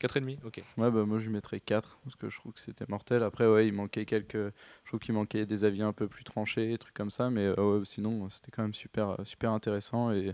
4,5 0.00 0.38
Ok. 0.44 0.62
Ouais, 0.76 0.90
bah, 0.90 1.04
moi 1.04 1.18
je 1.18 1.24
lui 1.24 1.32
mettrais 1.32 1.60
4 1.60 1.98
parce 2.04 2.16
que 2.16 2.30
je 2.30 2.38
trouve 2.38 2.52
que 2.52 2.60
c'était 2.60 2.84
mortel. 2.88 3.22
Après, 3.22 3.46
ouais, 3.46 3.66
il 3.66 3.72
manquait 3.72 4.04
quelques. 4.04 4.34
Je 4.36 4.86
trouve 4.86 5.00
qu'il 5.00 5.14
manquait 5.14 5.46
des 5.46 5.64
avis 5.64 5.82
un 5.82 5.92
peu 5.92 6.08
plus 6.08 6.24
tranchés, 6.24 6.68
des 6.68 6.78
trucs 6.78 6.94
comme 6.94 7.10
ça, 7.10 7.30
mais 7.30 7.46
euh, 7.46 7.78
ouais, 7.78 7.84
sinon 7.84 8.28
c'était 8.28 8.50
quand 8.50 8.62
même 8.62 8.74
super, 8.74 9.20
euh, 9.20 9.24
super 9.24 9.52
intéressant 9.52 10.12
et. 10.12 10.32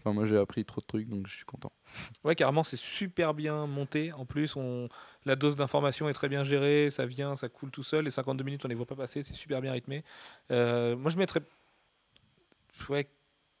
Enfin, 0.00 0.12
moi 0.12 0.26
j'ai 0.26 0.36
appris 0.36 0.64
trop 0.64 0.80
de 0.80 0.86
trucs 0.86 1.08
donc 1.08 1.26
je 1.26 1.34
suis 1.34 1.44
content. 1.44 1.72
Ouais, 2.24 2.36
carrément, 2.36 2.62
c'est 2.62 2.76
super 2.76 3.34
bien 3.34 3.66
monté. 3.66 4.12
En 4.12 4.26
plus, 4.26 4.54
on... 4.54 4.88
la 5.24 5.34
dose 5.34 5.56
d'information 5.56 6.08
est 6.08 6.12
très 6.12 6.28
bien 6.28 6.44
gérée. 6.44 6.90
Ça 6.90 7.04
vient, 7.04 7.34
ça 7.34 7.48
coule 7.48 7.70
tout 7.72 7.82
seul. 7.82 8.04
Les 8.04 8.10
52 8.10 8.44
minutes, 8.44 8.64
on 8.64 8.68
les 8.68 8.76
voit 8.76 8.86
pas 8.86 8.94
passer. 8.94 9.24
C'est 9.24 9.34
super 9.34 9.60
bien 9.60 9.72
rythmé. 9.72 10.04
Euh, 10.52 10.96
moi, 10.96 11.10
je 11.10 11.16
mettrais 11.16 11.40
ouais, 12.88 13.08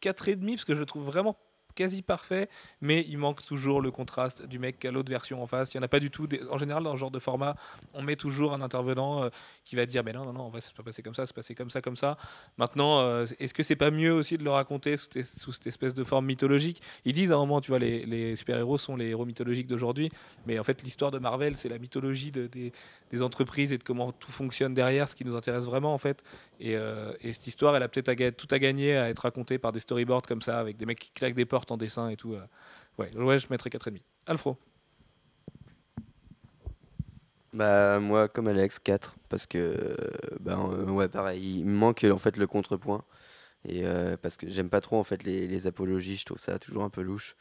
4,5 0.00 0.50
parce 0.50 0.64
que 0.64 0.74
je 0.74 0.80
le 0.80 0.86
trouve 0.86 1.04
vraiment 1.04 1.36
quasi 1.78 2.02
parfait, 2.02 2.48
mais 2.80 3.06
il 3.08 3.18
manque 3.18 3.44
toujours 3.44 3.80
le 3.80 3.92
contraste 3.92 4.44
du 4.44 4.58
mec 4.58 4.84
a 4.84 4.90
l'autre 4.90 5.10
version 5.10 5.40
en 5.40 5.46
face. 5.46 5.72
Il 5.72 5.76
n'y 5.76 5.82
en 5.82 5.84
a 5.84 5.88
pas 5.88 6.00
du 6.00 6.10
tout. 6.10 6.26
En 6.50 6.58
général, 6.58 6.82
dans 6.82 6.92
ce 6.94 6.96
genre 6.96 7.12
de 7.12 7.20
format, 7.20 7.54
on 7.94 8.02
met 8.02 8.16
toujours 8.16 8.52
un 8.52 8.62
intervenant 8.62 9.22
euh, 9.22 9.28
qui 9.64 9.76
va 9.76 9.86
dire, 9.86 10.02
mais 10.02 10.12
non, 10.12 10.24
non, 10.24 10.32
non, 10.32 10.40
en 10.40 10.48
vrai, 10.48 10.60
c'est 10.60 10.74
pas 10.74 10.82
passé 10.82 11.04
comme 11.04 11.14
ça, 11.14 11.24
c'est 11.24 11.36
passé 11.36 11.54
comme 11.54 11.70
ça, 11.70 11.80
comme 11.80 11.96
ça. 11.96 12.16
Maintenant, 12.56 13.00
euh, 13.02 13.26
est-ce 13.38 13.54
que 13.54 13.62
c'est 13.62 13.76
pas 13.76 13.92
mieux 13.92 14.12
aussi 14.12 14.36
de 14.38 14.42
le 14.42 14.50
raconter 14.50 14.96
sous, 14.96 15.52
cette 15.52 15.68
espèce 15.68 15.94
de 15.94 16.02
forme 16.02 16.26
mythologique? 16.26 16.82
Ils 17.04 17.12
disent 17.12 17.30
à 17.30 17.36
un 17.36 17.38
moment, 17.38 17.60
tu 17.60 17.70
vois, 17.70 17.78
les, 17.78 18.34
super-héros 18.34 18.76
sont 18.76 18.96
les 18.96 19.10
héros 19.10 19.24
mythologiques 19.24 19.68
d'aujourd'hui, 19.68 20.10
mais 20.48 20.58
en 20.58 20.64
fait, 20.64 20.82
l'histoire 20.82 21.12
de 21.12 21.20
Marvel, 21.20 21.56
c'est 21.56 21.68
la 21.68 21.78
mythologie 21.78 22.32
de- 22.32 22.48
des, 22.48 23.22
entreprises 23.22 23.72
et 23.72 23.78
de 23.78 23.84
comment 23.84 24.12
tout 24.12 24.32
fonctionne 24.32 24.74
derrière, 24.74 25.08
ce 25.08 25.14
qui 25.14 25.24
nous 25.24 25.36
intéresse 25.36 25.64
vraiment, 25.64 25.94
en 25.94 25.98
fait. 25.98 26.24
Et, 26.60 26.76
euh, 26.76 27.12
et 27.20 27.32
cette 27.32 27.46
histoire, 27.46 27.76
elle 27.76 27.82
a 27.82 27.88
peut-être 27.88 28.08
à 28.08 28.32
tout 28.32 28.48
à 28.50 28.58
gagner 28.58 28.96
à 28.96 29.08
être 29.08 29.20
racontée 29.20 29.58
par 29.58 29.72
des 29.72 29.80
storyboards 29.80 30.22
comme 30.22 30.42
ça, 30.42 30.58
avec 30.58 30.76
des 30.76 30.86
mecs 30.86 30.98
qui 30.98 31.10
claquent 31.10 31.34
des 31.34 31.44
portes 31.44 31.67
en 31.70 31.76
dessin 31.76 32.08
et 32.08 32.16
tout. 32.16 32.34
euh. 32.34 32.44
Ouais, 32.98 33.14
ouais, 33.16 33.38
je 33.38 33.46
mettrais 33.50 33.70
4,5. 33.70 34.02
Alfro 34.26 34.56
Bah 37.54 37.98
moi 37.98 38.28
comme 38.28 38.46
Alex 38.48 38.78
4 38.78 39.16
parce 39.28 39.46
que 39.46 39.58
euh, 39.58 39.96
bah, 40.40 40.58
euh, 40.70 40.84
ouais 40.90 41.08
pareil 41.08 41.60
il 41.60 41.64
me 41.64 41.74
manque 41.76 42.04
en 42.04 42.18
fait 42.18 42.36
le 42.36 42.46
contrepoint 42.46 43.04
et 43.66 43.86
euh, 43.86 44.16
parce 44.18 44.36
que 44.36 44.48
j'aime 44.50 44.68
pas 44.68 44.82
trop 44.82 44.96
en 44.98 45.04
fait 45.04 45.22
les, 45.22 45.46
les 45.46 45.66
apologies 45.66 46.16
je 46.18 46.26
trouve 46.26 46.38
ça 46.38 46.58
toujours 46.58 46.82
un 46.84 46.90
peu 46.90 47.00
louche 47.00 47.36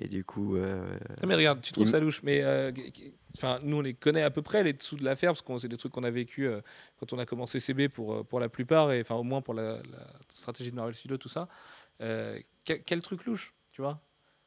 et 0.00 0.08
du 0.08 0.24
coup 0.24 0.56
euh, 0.56 0.96
Ah, 1.22 1.26
mais 1.26 1.34
regarde, 1.34 1.60
tu 1.60 1.70
trouves 1.72 1.86
ça 1.86 2.00
louche, 2.00 2.22
mais 2.22 2.40
euh, 2.42 2.72
enfin, 3.36 3.60
nous 3.62 3.76
on 3.76 3.80
les 3.82 3.92
connaît 3.92 4.22
à 4.22 4.30
peu 4.30 4.40
près 4.40 4.64
les 4.64 4.72
dessous 4.72 4.96
de 4.96 5.04
l'affaire 5.04 5.32
parce 5.32 5.42
que 5.42 5.58
c'est 5.58 5.68
des 5.68 5.76
trucs 5.76 5.92
qu'on 5.92 6.02
a 6.04 6.10
vécu 6.10 6.48
quand 6.98 7.12
on 7.12 7.18
a 7.18 7.26
commencé 7.26 7.60
CB 7.60 7.90
pour, 7.90 8.24
pour 8.26 8.40
la 8.40 8.48
plupart 8.48 8.90
et 8.90 9.02
enfin 9.02 9.16
au 9.16 9.22
moins 9.22 9.42
pour 9.42 9.52
la, 9.52 9.74
la 9.82 10.06
stratégie 10.32 10.70
de 10.70 10.76
Marvel 10.76 10.94
Studios 10.94 11.18
tout 11.18 11.28
ça. 11.28 11.46
Quel, 11.98 12.82
quel 12.86 13.02
truc 13.02 13.26
louche, 13.26 13.52
tu 13.72 13.80
vois 13.82 14.00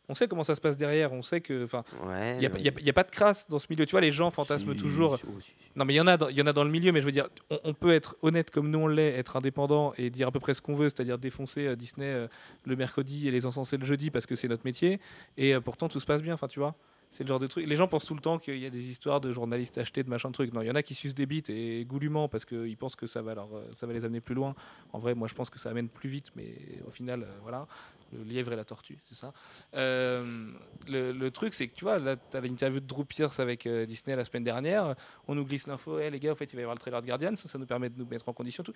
On 0.08 0.14
sait 0.14 0.28
comment 0.28 0.44
ça 0.44 0.54
se 0.54 0.62
passe 0.62 0.78
derrière, 0.78 1.12
on 1.14 1.24
sait 1.24 1.42
que. 1.42 1.64
Enfin, 1.64 1.84
Ouais. 2.06 2.36
il 2.36 2.40
n'y 2.42 2.46
a, 2.46 2.50
mais- 2.50 2.62
y 2.62 2.70
a- 2.70 2.80
y 2.80 2.90
a 2.92 2.94
pas 2.94 3.04
de 3.04 3.10
crasse 3.10 3.50
dans 3.50 3.58
ce 3.58 3.66
milieu. 3.72 3.88
Tu 3.88 3.92
vois, 3.92 4.02
les 4.02 4.12
gens 4.12 4.30
fantasment 4.30 4.74
Si, 4.74 4.78
toujours. 4.78 5.18
si, 5.18 5.26
si, 5.40 5.46
si. 5.48 5.54
Non, 5.76 5.84
mais 5.84 5.94
il 5.96 5.98
y 5.98 6.00
en 6.00 6.06
a, 6.06 6.16
dans- 6.16 6.28
il 6.30 6.38
y 6.38 6.42
en 6.44 6.46
a 6.46 6.54
dans 6.54 6.64
le 6.64 6.70
milieu, 6.70 6.92
mais 6.92 7.02
je 7.02 7.06
veux 7.08 7.12
dire, 7.12 7.28
on, 7.50 7.60
on 7.64 7.74
peut 7.74 7.92
être 7.92 8.16
honnête 8.22 8.52
comme 8.52 8.70
nous 8.70 8.78
on 8.78 8.86
l'est, 8.88 9.14
être 9.14 9.36
indépendant 9.36 9.94
et 9.98 10.12
dire 10.12 10.28
à 10.28 10.32
peu 10.32 10.40
près 10.40 10.54
ce 10.54 10.62
qu'on 10.62 10.76
veut, 10.76 10.90
c'est-à-dire 10.90 11.18
défoncer 11.18 11.66
euh, 11.66 11.76
Disney 11.76 12.06
euh, 12.06 12.28
le 12.66 12.76
mercredi 12.76 13.28
et 13.28 13.32
les 13.32 13.48
encenser 13.48 13.78
le 13.78 13.86
jeudi 13.86 14.12
parce 14.12 14.28
que 14.28 14.36
c'est 14.36 14.48
notre 14.48 14.64
métier, 14.64 15.00
et 15.38 15.56
euh, 15.56 15.60
pourtant 15.60 15.90
tout 15.90 16.00
se 16.00 16.06
passe 16.06 16.22
bien. 16.22 16.36
Enfin, 16.36 16.48
tu 16.48 16.60
vois, 16.60 16.76
c'est 17.16 17.24
le 17.24 17.30
genre 17.30 17.40
de 17.40 17.48
truc. 17.48 17.66
Les 17.66 17.78
gens 17.78 17.88
pensent 17.88 18.06
tout 18.06 18.14
le 18.14 18.20
temps 18.20 18.40
qu'il 18.40 18.58
y 18.60 18.66
a 18.66 18.70
des 18.70 18.90
histoires 18.90 19.22
de 19.22 19.32
journalistes 19.32 19.78
achetés, 19.78 20.04
de 20.04 20.10
machin 20.10 20.28
de 20.28 20.34
trucs. 20.34 20.54
Non, 20.54 20.62
il 20.62 20.68
y 20.68 20.72
en 20.72 20.76
a 20.76 20.84
qui 20.84 20.94
sucent 20.94 21.16
des 21.16 21.26
bites 21.26 21.50
et 21.50 21.86
goulûment 21.86 22.28
parce 22.28 22.44
qu'ils 22.44 22.76
pensent 22.76 22.98
que 22.98 23.08
ça 23.08 23.22
va, 23.22 23.34
leur, 23.36 23.56
euh, 23.56 23.70
ça 23.74 23.88
va 23.88 23.94
les 23.94 24.04
amener 24.04 24.20
plus 24.20 24.36
loin. 24.36 24.54
En 24.92 25.00
vrai, 25.00 25.16
moi 25.16 25.30
je 25.30 25.34
pense 25.34 25.50
que 25.50 25.58
ça 25.58 25.70
amène 25.70 25.88
plus 25.88 26.10
vite, 26.10 26.32
mais 26.36 26.54
au 26.86 26.92
final, 26.92 27.24
euh, 27.24 27.28
voilà, 27.42 27.68
le 28.12 28.22
lièvre 28.24 28.52
et 28.52 28.58
la 28.58 28.66
tortue, 28.66 28.98
c'est 29.06 29.16
ça. 29.16 29.32
Euh, 29.76 30.52
le, 30.90 31.30
truc, 31.30 31.54
c'est 31.54 31.70
que 31.70 31.74
tu 31.74 31.86
vois, 31.86 32.00
là, 32.00 32.18
tu 32.18 32.36
as 32.36 32.42
l'interview 32.42 32.82
de 32.82 32.86
Drew 32.86 33.06
Pierce 33.06 33.40
avec 33.40 33.66
Disney 33.66 34.18
la 34.18 34.26
semaine 34.26 34.44
dernière 34.44 34.96
on 35.30 35.36
nous 35.36 35.46
glisse 35.46 35.68
l'info, 35.68 36.00
Eh, 36.00 36.10
les 36.10 36.20
gars, 36.20 36.34
en 36.34 36.36
fait, 36.36 36.52
il 36.52 36.56
va 36.58 36.62
y 36.62 36.64
avoir 36.64 36.76
le 36.76 36.82
trailer 36.82 37.02
de 37.02 37.08
Guardians, 37.08 37.36
ça 37.38 37.58
nous 37.58 37.66
permet 37.66 37.90
de 37.90 37.98
nous 37.98 38.06
mettre 38.06 38.28
en 38.28 38.34
condition. 38.34 38.62
Tout. 38.62 38.74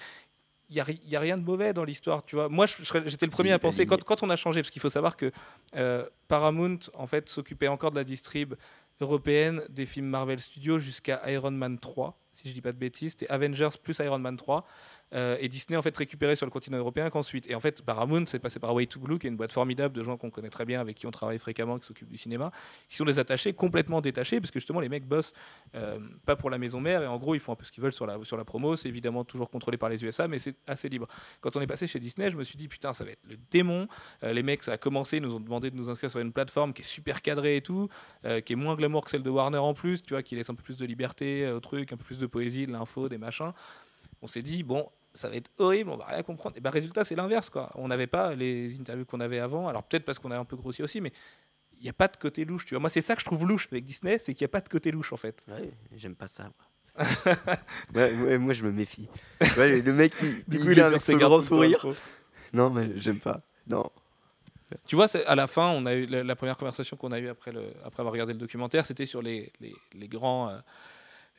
Il 0.70 0.76
n'y 0.76 0.82
a, 0.82 0.86
y 1.05 1.15
a 1.15 1.20
rien 1.20 1.38
de 1.38 1.43
mauvais 1.43 1.74
dans 1.74 1.84
l'histoire, 1.84 2.24
tu 2.24 2.36
vois. 2.36 2.47
Moi, 2.47 2.65
j'étais 2.67 3.26
le 3.26 3.32
premier 3.32 3.51
à 3.51 3.59
penser, 3.59 3.86
quand, 3.86 4.03
quand 4.03 4.22
on 4.22 4.30
a 4.30 4.36
changé, 4.36 4.61
parce 4.61 4.70
qu'il 4.70 4.82
faut 4.82 4.89
savoir 4.89 5.17
que 5.17 5.32
euh, 5.76 6.05
Paramount, 6.28 6.80
en 6.93 7.07
fait, 7.07 7.28
s'occupait 7.28 7.67
encore 7.67 7.89
de 7.91 7.95
la 7.95 8.03
distrib 8.03 8.53
européenne 9.01 9.63
des 9.70 9.86
films 9.86 10.07
Marvel 10.07 10.39
Studios 10.39 10.80
jusqu'à 10.80 11.22
Iron 11.32 11.51
Man 11.51 11.80
3, 11.80 12.17
si 12.34 12.49
je 12.49 12.53
dis 12.53 12.61
pas 12.61 12.72
de 12.72 12.78
bêtises. 12.78 13.11
C'était 13.11 13.30
Avengers 13.30 13.70
plus 13.82 13.97
Iron 13.99 14.20
Man 14.20 14.38
3. 14.38 14.65
Euh, 15.14 15.38
et 15.39 15.49
Disney, 15.49 15.78
en 15.78 15.82
fait, 15.82 15.95
récupéré 15.95 16.36
sur 16.36 16.45
le 16.45 16.51
continent 16.51 16.78
européen 16.78 17.10
qu'ensuite. 17.10 17.49
Et 17.49 17.55
en 17.55 17.60
fait, 17.60 17.82
Paramount, 17.82 18.26
c'est 18.26 18.39
passé 18.39 18.60
par 18.60 18.74
Way 18.74 18.88
to 18.88 18.99
Blue, 18.99 19.18
qui 19.18 19.28
est 19.28 19.30
une 19.30 19.38
boîte 19.38 19.51
formidable 19.51 19.95
de 19.95 20.03
gens 20.03 20.18
qu'on 20.18 20.30
connaît 20.30 20.49
très 20.49 20.66
bien, 20.66 20.80
avec 20.80 20.97
qui 20.97 21.07
on 21.07 21.12
travaille 21.12 21.39
fréquemment, 21.39 21.80
qui 21.80 21.88
s'occupent 21.88 22.10
du 22.10 22.18
cinéma, 22.18 22.51
qui 22.88 22.95
sont 22.95 23.05
des 23.05 23.20
attachés, 23.20 23.53
complètement 23.53 24.01
détachés, 24.01 24.39
parce 24.39 24.51
que 24.51 24.60
justement, 24.60 24.80
les 24.80 24.89
mecs 24.89 25.05
bossent 25.05 25.34
euh, 25.76 25.99
pas 26.26 26.36
pour 26.36 26.49
la 26.49 26.57
maison 26.57 26.80
mère, 26.80 27.01
et 27.01 27.07
en 27.07 27.18
gros, 27.18 27.36
ils 27.36 27.39
font 27.39 27.53
un 27.53 27.55
peu 27.55 27.66
ce 27.66 27.72
qu'ils 27.72 27.84
veulent 27.84 27.93
sur 27.93 28.05
la, 28.05 28.24
sur 28.24 28.38
la 28.38 28.45
promo. 28.45 28.76
C'est 28.76 28.89
évidemment 28.89 29.24
toujours 29.24 29.49
contrôlé 29.49 29.78
par 29.78 29.89
les 29.89 30.03
USA, 30.03 30.28
mais 30.28 30.39
c'est 30.39 30.55
assez 30.68 30.89
libre. 30.89 31.07
Quand 31.41 31.55
on 31.55 31.62
est 31.62 31.68
passé 31.68 31.88
chez 31.88 31.99
Disney, 31.99 32.30
je 32.30 32.38
me 32.38 32.43
suis 32.43 32.57
dit, 32.57 32.68
putain, 32.68 32.93
ça 32.93 33.03
va 33.03 33.12
être 33.12 33.26
le 33.28 33.38
démon. 33.49 33.88
Euh, 34.24 34.34
les 34.34 34.43
mecs, 34.43 34.64
ça 34.64 34.74
a 34.74 34.78
commencé, 34.78 35.18
ils 35.18 35.24
nous 35.24 35.36
ont 35.36 35.39
demandé 35.39 35.72
de 35.72 35.76
nous 35.76 35.89
inscrire 35.89 36.12
sur 36.12 36.20
une 36.20 36.32
plateforme 36.32 36.74
qui 36.74 36.82
est 36.82 36.86
super 36.86 37.22
cadrée 37.22 37.57
et 37.57 37.62
tout, 37.62 37.89
qui 38.45 38.53
est 38.53 38.55
moins 38.55 38.76
glamour 38.76 39.05
que 39.05 39.12
celle 39.12 39.24
de 39.24 39.30
Warner 39.30 39.57
en 39.57 39.74
plus, 39.74 40.03
tu 40.03 40.14
vois, 40.14 40.24
qui 40.24 40.36
laisse 40.36 40.49
un 40.49 40.55
peu 40.55 40.64
plus 40.64 40.78
de 40.78 40.86
liberté 40.86 41.47
au 41.49 41.60
truc, 41.60 41.91
un 41.93 41.97
peu 41.97 42.03
plus 42.03 42.20
de 42.20 42.28
poésie, 42.28 42.68
de 42.68 42.72
l'info, 42.72 43.10
des 43.10 43.18
machins. 43.18 43.53
On 44.22 44.28
s'est 44.28 44.41
dit, 44.41 44.64
bon, 44.64 44.89
ça 45.20 45.30
va 45.30 45.36
être 45.36 45.51
horrible, 45.57 45.89
on 45.89 45.97
va 45.97 46.05
rien 46.05 46.24
comprendre. 46.24 46.55
Et 46.57 46.61
ben 46.61 46.70
résultat, 46.70 47.03
c'est 47.03 47.15
l'inverse, 47.15 47.49
quoi. 47.49 47.70
On 47.76 47.88
n'avait 47.89 48.07
pas 48.07 48.36
les 48.36 48.80
interviews 48.80 49.05
qu'on 49.05 49.20
avait 49.20 49.39
avant. 49.39 49.67
Alors 49.67 49.84
peut-être 49.84 50.05
parce 50.05 50.17
qu'on 50.17 50.32
a 50.32 50.38
un 50.38 50.45
peu 50.45 50.55
grossi 50.55 50.82
aussi, 50.82 51.01
mais 51.01 51.11
il 51.80 51.84
n'y 51.84 51.89
a 51.89 51.93
pas 51.93 52.07
de 52.07 52.17
côté 52.17 52.45
louche, 52.45 52.65
tu 52.65 52.74
vois. 52.74 52.80
Moi, 52.80 52.89
c'est 52.89 53.01
ça 53.01 53.15
que 53.15 53.22
je 53.22 53.26
trouve 53.26 53.45
louche 53.45 53.67
avec 53.72 53.86
Disney, 53.86 54.17
c'est 54.17 54.34
qu'il 54.34 54.43
n'y 54.45 54.49
a 54.49 54.51
pas 54.51 54.61
de 54.61 54.70
côté 54.70 54.91
louche, 54.91 55.13
en 55.13 55.17
fait. 55.17 55.43
Ouais, 55.47 55.72
j'aime 55.95 56.15
pas 56.15 56.28
ça. 56.28 56.43
Moi, 56.43 57.05
Ouais, 57.95 58.13
ouais, 58.13 58.38
moi, 58.38 58.53
je 58.53 58.63
me 58.63 58.72
méfie. 58.72 59.07
Le, 59.41 59.91
mec 59.91 60.15
qui, 60.15 60.43
Du 60.47 60.59
coup, 60.59 60.72
il 60.72 60.88
sur 60.88 61.01
ses 61.01 61.13
son 61.13 61.17
gardes 61.17 61.32
grand 61.32 61.38
tout 61.38 61.43
le 61.43 61.49
temps, 61.49 61.55
sourire. 61.55 61.78
le 61.78 61.82
pauvre. 61.82 62.01
Non, 62.53 62.70
mais 62.70 62.88
j'aime 62.97 63.20
pas. 63.20 63.38
Non. 63.67 63.89
Tu 64.86 64.95
vois, 64.95 65.07
à 65.26 65.36
la 65.36 65.47
fin, 65.47 65.67
on 65.70 65.86
a 65.86 65.95
eu 65.95 66.05
la, 66.05 66.24
la 66.24 66.36
première 66.36 66.57
conversation 66.57 66.95
qu'on 66.95 67.11
a 67.11 67.20
eue 67.20 67.30
après, 67.30 67.51
le, 67.51 67.74
après 67.84 68.01
avoir 68.01 68.11
regardé 68.13 68.34
le 68.34 68.39
documentaire, 68.39 68.86
c'était 68.86 69.05
sur 69.05 69.22
les, 69.22 69.51
les, 69.59 69.76
les 69.93 70.07
grands, 70.07 70.49
euh, 70.49 70.57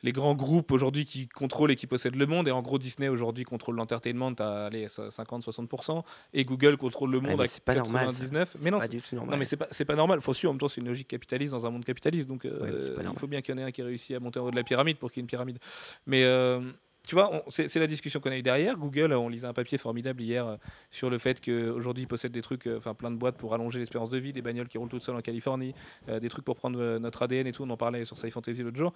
les 0.03 0.11
grands 0.11 0.35
groupes 0.35 0.71
aujourd'hui 0.71 1.05
qui 1.05 1.27
contrôlent 1.27 1.71
et 1.71 1.75
qui 1.75 1.87
possèdent 1.87 2.15
le 2.15 2.25
monde. 2.25 2.47
Et 2.47 2.51
en 2.51 2.61
gros, 2.61 2.77
Disney 2.79 3.07
aujourd'hui 3.07 3.43
contrôle 3.43 3.75
l'entertainment 3.75 4.33
à 4.39 4.65
allez, 4.65 4.87
50-60%, 4.87 6.03
et 6.33 6.43
Google 6.45 6.77
contrôle 6.77 7.11
le 7.11 7.17
Ouais, 7.19 7.29
monde 7.29 7.37
mais 7.39 7.43
à 7.45 7.47
c'est 7.47 7.63
pas 7.63 7.75
normal, 7.75 8.07
ça. 8.09 8.13
99. 8.13 8.51
C'est 8.55 8.63
mais 8.63 8.71
non, 8.71 8.79
pas 8.79 8.85
c'est- 8.85 8.89
du 8.91 9.01
tout 9.01 9.15
normal. 9.15 9.31
non, 9.33 9.37
mais 9.39 9.45
c'est 9.45 9.57
pas, 9.57 9.67
pas 9.67 9.95
normal. 9.95 10.21
Faut 10.21 10.33
suivre, 10.33 10.51
en 10.51 10.53
même 10.53 10.59
temps, 10.59 10.67
c'est 10.67 10.81
une 10.81 10.87
logique 10.87 11.07
capitaliste 11.07 11.51
dans 11.53 11.65
un 11.65 11.69
monde 11.69 11.85
capitaliste. 11.85 12.27
Donc, 12.27 12.45
euh, 12.45 12.59
Ouais, 12.97 13.03
il 13.11 13.19
faut 13.19 13.27
bien 13.27 13.41
qu'il 13.41 13.55
y 13.55 13.57
en 13.57 13.61
ait 13.61 13.65
un 13.65 13.71
qui 13.71 13.81
réussit 13.83 14.15
à 14.15 14.19
monter 14.19 14.39
en 14.39 14.45
haut 14.45 14.51
de 14.51 14.55
la 14.55 14.63
pyramide 14.63 14.97
pour 14.97 15.11
qu'il 15.11 15.19
y 15.19 15.21
ait 15.21 15.25
une 15.25 15.27
pyramide. 15.27 15.59
Mais 16.05 16.23
euh, 16.23 16.61
tu 17.07 17.15
vois, 17.15 17.43
c'est 17.49 17.75
la 17.77 17.87
discussion 17.87 18.19
qu'on 18.19 18.29
a 18.31 18.37
eu 18.37 18.43
derrière. 18.43 18.77
Google, 18.77 19.11
on 19.13 19.27
lisait 19.27 19.47
un 19.47 19.53
papier 19.53 19.77
formidable 19.79 20.21
hier 20.21 20.45
euh, 20.45 20.57
sur 20.91 21.09
le 21.09 21.17
fait 21.17 21.41
qu'aujourd'hui, 21.43 22.03
ils 22.03 22.07
possèdent 22.07 22.31
des 22.31 22.43
trucs, 22.43 22.67
euh, 22.67 22.77
enfin 22.77 22.93
plein 22.93 23.09
de 23.11 23.15
boîtes 23.17 23.37
pour 23.37 23.53
allonger 23.55 23.79
l'espérance 23.79 24.09
de 24.11 24.17
vie, 24.19 24.33
des 24.33 24.41
bagnoles 24.43 24.67
qui 24.67 24.77
roulent 24.77 24.89
toutes 24.89 25.01
seules 25.01 25.15
en 25.15 25.21
Californie, 25.21 25.73
euh, 26.09 26.19
des 26.19 26.29
trucs 26.29 26.45
pour 26.45 26.55
prendre 26.55 26.79
euh, 26.79 26.99
notre 26.99 27.23
ADN 27.23 27.47
et 27.47 27.51
tout. 27.51 27.63
On 27.63 27.69
en 27.71 27.77
parlait 27.77 28.05
sur 28.05 28.17
Sci 28.19 28.29
Fantasy 28.29 28.61
l'autre 28.61 28.77
jour. 28.77 28.93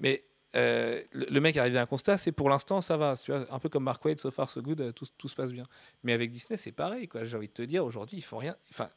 Mais 0.00 0.24
euh, 0.54 1.02
le, 1.12 1.40
mec 1.40 1.56
est 1.56 1.60
arrivé 1.60 1.78
à 1.78 1.82
un 1.82 1.86
constat, 1.86 2.16
c'est 2.16 2.32
pour 2.32 2.48
l'instant 2.48 2.80
ça 2.80 2.96
va, 2.96 3.16
tu 3.16 3.32
un 3.32 3.58
peu 3.58 3.68
comme 3.68 3.84
Mark 3.84 4.04
Wade, 4.04 4.20
so 4.20 4.30
far 4.30 4.50
so 4.50 4.62
good, 4.62 4.80
euh, 4.80 4.92
tout, 4.92 5.28
se 5.28 5.34
passe 5.34 5.52
bien. 5.52 5.64
Mais 6.04 6.12
avec 6.12 6.30
Disney, 6.30 6.56
c'est 6.56 6.72
pareil, 6.72 7.08
quoi. 7.08 7.24
J'ai 7.24 7.36
envie 7.36 7.48
de 7.48 7.52
te 7.52 7.62
dire, 7.62 7.84
aujourd'hui, 7.84 8.18
ils 8.18 8.24
font 8.24 8.38
rien. 8.38 8.56
Enfin, 8.70 8.88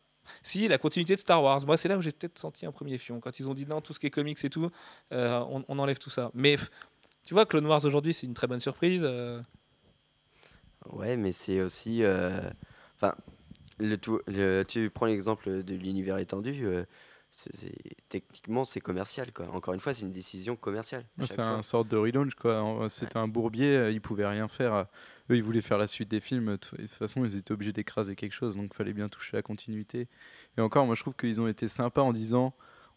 si 0.43 0.68
la 0.68 0.78
continuité 0.78 1.16
de 1.16 1.20
Star 1.20 1.41
Wars, 1.41 1.66
moi 1.66 1.78
c'est 1.78 1.88
là 1.88 1.97
où 1.97 2.01
j'ai 2.01 2.12
peut-être 2.12 2.38
senti 2.38 2.66
un 2.66 2.72
premier 2.72 2.97
fion 2.97 3.20
quand 3.20 3.39
ils 3.39 3.49
ont 3.49 3.53
dit 3.53 3.66
non, 3.66 3.82
tout 3.82 3.93
ce 3.93 3.99
qui 3.99 4.08
est 4.08 4.12
comics 4.12 4.43
et 4.43 4.49
tout, 4.49 4.70
euh, 5.14 5.39
on, 5.68 5.80
enlève 5.80 5.97
tout 5.97 6.10
ça. 6.10 6.32
Mais 6.34 6.58
tu 7.24 7.34
vois, 7.34 7.45
Clone 7.45 7.66
Wars 7.66 7.84
aujourd'hui, 7.86 8.14
c'est 8.14 8.28
une 8.28 8.34
très 8.34 8.47
bonne 8.47 8.62
surprise. 8.62 9.01
euh, 9.03 9.41
Ouais, 10.91 11.18
mais 11.18 11.32
c'est 11.32 11.62
aussi. 11.62 12.03
Enfin, 12.95 13.16
le 13.80 13.95
tout, 13.95 14.22
tu 14.68 14.89
prends 14.91 15.05
l'exemple 15.08 15.64
de 15.64 15.76
l'univers 15.76 16.18
étendu. 16.20 16.66
Euh, 17.63 17.67
techniquement, 18.09 18.65
c'est 18.65 18.79
commercial. 18.79 19.31
Quoi. 19.31 19.47
Encore 19.49 19.73
une 19.73 19.79
fois, 19.79 19.93
c'est 19.93 20.01
une 20.03 20.11
décision 20.11 20.55
commerciale. 20.55 21.05
C'est 21.25 21.39
un 21.39 21.61
sorte 21.61 21.88
de 21.88 21.97
relaunch. 21.97 22.31
En- 22.45 22.89
C'était 22.89 23.17
un 23.17 23.27
bourbier, 23.27 23.75
euh, 23.75 23.91
ils 23.91 24.01
pouvaient 24.01 24.27
rien 24.27 24.47
faire. 24.47 24.73
euh, 24.73 24.83
Eux, 25.29 25.35
ils 25.35 25.43
voulaient 25.43 25.61
faire 25.61 25.77
la 25.77 25.88
suite 25.88 26.09
des 26.09 26.19
films. 26.21 26.51
De 26.51 26.55
toute 26.55 26.89
façon, 26.89 27.25
ils 27.25 27.35
étaient 27.35 27.51
obligés 27.51 27.73
d'écraser 27.73 28.15
quelque 28.15 28.31
chose, 28.33 28.55
donc 28.55 28.73
fallait 28.73 28.93
bien 28.93 29.09
toucher 29.09 29.35
la 29.35 29.41
continuité. 29.41 30.07
Et 30.57 30.61
encore, 30.61 30.85
moi, 30.85 30.95
je 30.95 31.01
trouve 31.01 31.15
qu'ils 31.15 31.41
ont 31.41 31.47
été 31.47 31.67
sympas 31.67 32.01
en 32.01 32.13
disant, 32.13 32.53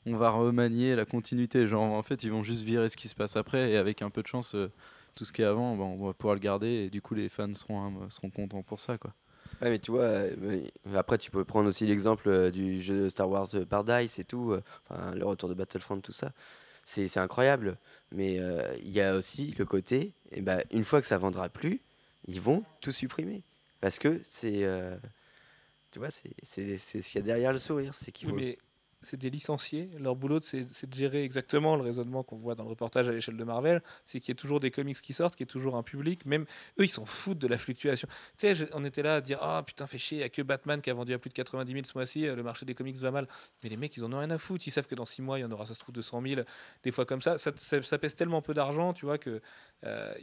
on 0.07 0.16
va 0.16 0.30
remanier 0.30 0.95
la 0.97 1.05
continuité. 1.05 1.66
Genre, 1.66 1.82
en 1.82 2.03
fait, 2.03 2.22
ils 2.22 2.30
vont 2.30 2.43
juste 2.45 2.62
virer 2.62 2.88
ce 2.88 2.97
qui 2.97 3.09
se 3.09 3.14
passe 3.16 3.36
après, 3.36 3.72
et 3.72 3.76
avec 3.76 4.01
un 4.01 4.11
peu 4.11 4.22
de 4.22 4.28
chance, 4.28 4.55
euh, 4.55 4.70
tout 5.16 5.24
ce 5.24 5.32
qui 5.32 5.43
est 5.43 5.45
avant, 5.45 5.76
ben, 5.76 5.82
on 5.82 6.07
va 6.07 6.14
pouvoir 6.14 6.34
le 6.34 6.41
garder, 6.41 6.68
et 6.68 6.88
du 6.91 7.03
coup, 7.03 7.14
les 7.14 7.28
fans 7.28 7.53
seront, 7.55 7.82
hein, 7.84 7.93
seront 8.11 8.30
contents 8.30 8.62
pour 8.62 8.78
ça, 8.80 8.97
quoi. 8.97 9.12
Ouais, 9.61 9.69
mais 9.71 9.79
tu 9.79 9.91
vois, 9.91 10.03
euh, 10.05 10.63
après, 10.95 11.19
tu 11.19 11.31
peux 11.31 11.45
prendre 11.45 11.69
aussi 11.69 11.87
l'exemple 11.87 12.29
euh, 12.29 12.51
du 12.51 12.81
jeu 12.81 13.11
Star 13.11 13.29
Wars 13.29 13.47
euh, 13.55 13.67
Paradise 13.67 14.19
et 14.19 14.25
tout. 14.25 14.53
euh, 14.53 14.63
Enfin, 14.89 15.15
le 15.15 15.25
retour 15.27 15.49
de 15.51 15.55
Battlefront, 15.55 16.01
tout 16.01 16.13
ça. 16.13 16.33
C'est 16.85 17.15
incroyable. 17.19 17.77
Mais 18.11 18.41
il 18.83 18.91
y 18.91 19.01
a 19.01 19.15
aussi 19.15 19.55
le 19.59 19.65
côté, 19.65 20.13
et 20.33 20.41
ben, 20.41 20.63
une 20.73 20.83
fois 20.83 21.01
que 21.01 21.07
ça 21.07 21.19
vendra 21.19 21.49
plus, 21.49 21.81
ils 22.27 22.41
vont 22.41 22.65
tout 22.81 22.91
supprimer. 22.91 23.43
Parce 23.81 23.99
que 24.01 24.21
c'est. 24.25 24.67
tu 25.93 25.99
vois, 25.99 26.09
c'est 26.11 26.79
ce 26.79 26.99
qu'il 27.01 27.17
y 27.17 27.19
a 27.19 27.23
derrière 27.23 27.53
le 27.53 27.59
sourire. 27.59 27.95
C'est 27.95 28.13
qu'il 28.13 28.29
Oui, 28.29 28.33
faut. 28.33 28.37
mais 28.37 28.59
c'est 29.03 29.16
des 29.16 29.30
licenciés. 29.30 29.90
Leur 29.98 30.16
boulot, 30.16 30.40
c'est 30.42 30.66
de 30.86 30.94
gérer 30.94 31.24
exactement 31.24 31.76
le 31.76 31.82
raisonnement 31.82 32.22
qu'on 32.22 32.36
voit 32.36 32.55
dans 32.55 32.64
le 32.64 32.70
reportage 32.70 33.09
à 33.09 33.12
l'échelle 33.12 33.36
de 33.36 33.44
Marvel. 33.44 33.82
C'est 34.05 34.20
qu'il 34.20 34.28
y 34.28 34.32
ait 34.32 34.34
toujours 34.34 34.61
des 34.61 34.70
comics 34.70 35.01
qui 35.01 35.12
sortent, 35.12 35.36
qu'il 35.36 35.44
y 35.44 35.48
ait 35.48 35.53
toujours 35.53 35.76
un 35.76 35.82
public. 35.82 36.26
Même 36.26 36.44
eux, 36.78 36.84
ils 36.84 36.90
s'en 36.90 37.05
foutent 37.05 37.38
de 37.38 37.46
la 37.46 37.57
fluctuation. 37.57 38.09
Tu 38.36 38.55
sais, 38.55 38.68
on 38.74 38.84
était 38.84 39.03
là 39.03 39.16
à 39.16 39.20
dire 39.20 39.38
Ah 39.40 39.62
putain, 39.66 39.86
fait 39.86 39.98
chier, 39.98 40.18
il 40.18 40.20
n'y 40.20 40.24
a 40.24 40.28
que 40.28 40.42
Batman 40.42 40.80
qui 40.80 40.90
a 40.90 40.94
vendu 40.94 41.14
à 41.14 41.18
plus 41.18 41.30
de 41.30 41.34
90 41.34 41.72
000 41.72 41.84
ce 41.84 41.92
mois-ci, 41.96 42.26
euh, 42.26 42.36
le 42.36 42.42
marché 42.42 42.66
des 42.66 42.74
comics 42.74 42.96
va 42.96 43.11
mal. 43.11 43.26
Mais 43.62 43.70
les 43.70 43.76
mecs, 43.76 43.96
ils 43.96 44.05
en 44.05 44.12
ont 44.12 44.18
rien 44.18 44.30
à 44.30 44.38
foutre. 44.38 44.66
Ils 44.66 44.70
savent 44.70 44.86
que 44.86 44.94
dans 44.94 45.07
6 45.07 45.22
mois, 45.22 45.38
il 45.38 45.42
y 45.42 45.44
en 45.44 45.51
aura, 45.51 45.66
ça 45.66 45.74
se 45.74 45.78
trouve, 45.78 45.94
200 45.94 46.22
000. 46.22 46.42
Des 46.82 46.90
fois 46.90 47.07
comme 47.07 47.22
ça. 47.22 47.36
Ça, 47.38 47.98
pèse 47.98 48.14
tellement 48.14 48.42
peu 48.42 48.55
d'argent, 48.55 48.92
tu 48.92 49.07
vois, 49.07 49.18
que 49.18 49.40
euh, 49.84 50.14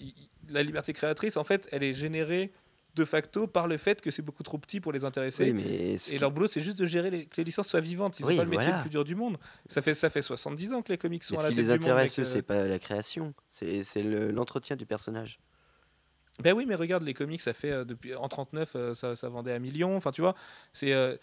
la 0.49 0.63
liberté 0.63 0.93
créatrice, 0.93 1.37
en 1.37 1.43
fait, 1.43 1.67
elle 1.71 1.83
est 1.83 1.93
générée 1.93 2.51
de 2.97 3.05
facto 3.05 3.47
par 3.47 3.67
le 3.67 3.77
fait 3.77 4.01
que 4.01 4.11
c'est 4.11 4.21
beaucoup 4.21 4.43
trop 4.43 4.57
petit 4.57 4.79
pour 4.81 4.91
les 4.91 5.05
intéresser. 5.05 5.45
Oui, 5.45 5.53
mais 5.53 5.97
ce 5.97 6.11
Et 6.11 6.15
qui- 6.15 6.21
leur 6.21 6.31
boulot, 6.31 6.47
c'est 6.47 6.61
juste 6.61 6.77
de 6.77 6.85
gérer 6.85 7.09
les, 7.09 7.25
que 7.25 7.37
les 7.37 7.43
licences 7.43 7.67
soient 7.69 7.79
vivantes. 7.79 8.19
Ils 8.19 8.23
n'ont 8.23 8.27
Oui, 8.29 8.37
pas 8.37 8.43
le 8.43 8.49
métier 8.49 8.63
voilà. 8.65 8.77
le 8.79 8.83
plus 8.83 8.89
dur 8.89 9.03
du 9.05 9.15
monde. 9.15 9.37
Ça 9.69 9.81
fait, 9.81 9.93
ça 9.93 10.09
fait 10.09 10.21
70 10.21 10.73
ans 10.73 10.81
que 10.81 10.91
les 10.91 10.97
comics 10.97 11.23
sont 11.23 11.35
mais 11.35 11.39
à 11.39 11.41
ce 11.43 11.45
la 11.47 11.49
qui 11.51 11.55
tête 11.55 11.65
les 11.67 11.73
du 11.73 11.79
monde. 11.79 11.83
intéresse, 11.99 12.23
c'est 12.23 12.41
pas 12.41 12.67
la 12.67 12.79
création, 12.79 13.33
c'est 13.49 13.83
c'est 13.83 14.03
le- 14.03 14.31
l'entretien 14.31 14.75
du 14.75 14.85
personnage. 14.85 15.39
Ben 16.43 16.53
oui, 16.53 16.65
mais 16.67 16.75
regarde, 16.75 17.03
les 17.03 17.13
comics, 17.15 17.41
ça 17.41 17.53
fait 17.53 17.71
euh, 17.71 17.83
depuis 17.85 18.13
en 18.13 18.27
39, 18.27 18.73
euh, 18.75 18.93
ça, 18.93 19.15
ça 19.15 19.27
vendait 19.29 19.53
à 19.53 19.59
millions. 19.59 19.95
Enfin, 19.95 20.11
tu 20.11 20.21
vois, 20.21 20.35
c'est 20.73 20.93
euh, 20.93 21.15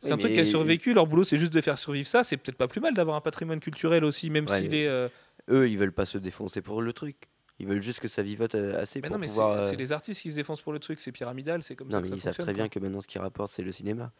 c'est 0.00 0.08
Oui, 0.08 0.12
un 0.14 0.18
truc 0.18 0.32
qui 0.32 0.40
a 0.40 0.44
survécu. 0.44 0.92
Leur 0.92 1.06
boulot, 1.06 1.22
c'est 1.24 1.38
juste 1.38 1.52
de 1.52 1.60
faire 1.60 1.78
survivre 1.78 2.08
ça. 2.08 2.24
C'est 2.24 2.36
peut-être 2.36 2.56
pas 2.56 2.66
plus 2.66 2.80
mal 2.80 2.94
d'avoir 2.94 3.16
un 3.16 3.20
patrimoine 3.20 3.60
culturel 3.60 4.04
aussi, 4.04 4.30
même 4.30 4.46
Ouais, 4.48 4.60
s'il 4.62 4.70
mais- 4.70 4.82
est. 4.84 5.10
Eux, 5.50 5.68
ils 5.68 5.76
veulent 5.78 5.92
pas 5.92 6.06
se 6.06 6.18
défoncer 6.18 6.62
pour 6.62 6.80
le 6.82 6.92
truc. 6.92 7.28
Ils 7.58 7.66
veulent 7.66 7.82
juste 7.82 8.00
que 8.00 8.08
ça 8.08 8.22
vivote 8.22 8.54
euh, 8.54 8.80
assez 8.80 9.02
Mais 9.02 9.08
pour 9.08 9.16
non, 9.16 9.18
mais 9.18 9.28
c'est 9.28 9.34
pouvoir. 9.34 9.58
euh, 9.58 9.70
c'est 9.70 9.76
les 9.76 9.92
artistes 9.92 10.22
qui 10.22 10.30
se 10.30 10.36
défoncent 10.36 10.62
pour 10.62 10.72
le 10.72 10.78
truc. 10.80 11.00
C'est 11.00 11.12
pyramidal, 11.12 11.62
c'est 11.62 11.76
comme 11.76 11.90
ça 11.90 11.94
Non, 11.94 12.00
que 12.00 12.08
mais 12.08 12.08
ça 12.08 12.16
ils 12.16 12.20
savent 12.20 12.38
très 12.38 12.54
bien 12.54 12.68
que 12.68 12.78
maintenant, 12.78 13.00
ce 13.00 13.08
qui 13.08 13.18
rapporte, 13.18 13.50
c'est 13.50 13.62
le 13.62 13.72
cinéma. 13.72 14.12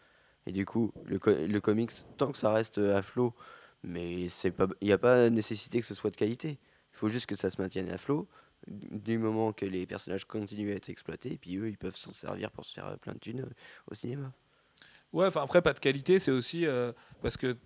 Et 0.46 0.52
du 0.52 0.66
coup, 0.66 0.92
le, 1.04 1.18
co- 1.18 1.32
le 1.34 1.60
comics, 1.60 1.92
tant 2.18 2.30
que 2.32 2.38
ça 2.38 2.52
reste 2.52 2.78
euh, 2.78 2.96
à 2.96 3.02
flot, 3.02 3.34
mais 3.82 4.28
c'est 4.28 4.50
pas, 4.52 4.66
il 4.82 4.86
n'y 4.88 4.92
a 4.92 4.98
pas 4.98 5.30
nécessité 5.30 5.80
que 5.80 5.86
ce 5.86 5.94
soit 5.94 6.10
de 6.10 6.16
qualité. 6.16 6.58
Il 6.92 6.96
faut 6.98 7.08
juste 7.08 7.26
que 7.26 7.36
ça 7.36 7.50
se 7.50 7.60
maintienne 7.60 7.90
à 7.90 7.98
flot, 7.98 8.28
du 8.68 9.18
moment 9.18 9.52
que 9.52 9.64
les 9.66 9.86
personnages 9.86 10.26
continuent 10.26 10.72
à 10.72 10.76
être 10.76 10.90
exploités, 10.90 11.32
et 11.34 11.38
puis 11.38 11.56
eux, 11.58 11.68
ils 11.68 11.78
peuvent 11.78 11.96
s'en 11.96 12.12
servir 12.12 12.50
pour 12.52 12.64
se 12.66 12.74
faire 12.74 12.98
plein 13.00 13.14
de 13.14 13.18
thunes 13.18 13.48
au 13.90 13.94
cinéma. 13.94 14.32
Ouais, 15.14 15.26
enfin 15.26 15.42
après, 15.44 15.62
pas 15.62 15.72
de 15.72 15.78
qualité, 15.78 16.18
c'est 16.18 16.32
aussi 16.32 16.66
euh, 16.66 16.90
parce 17.22 17.36
que 17.36 17.56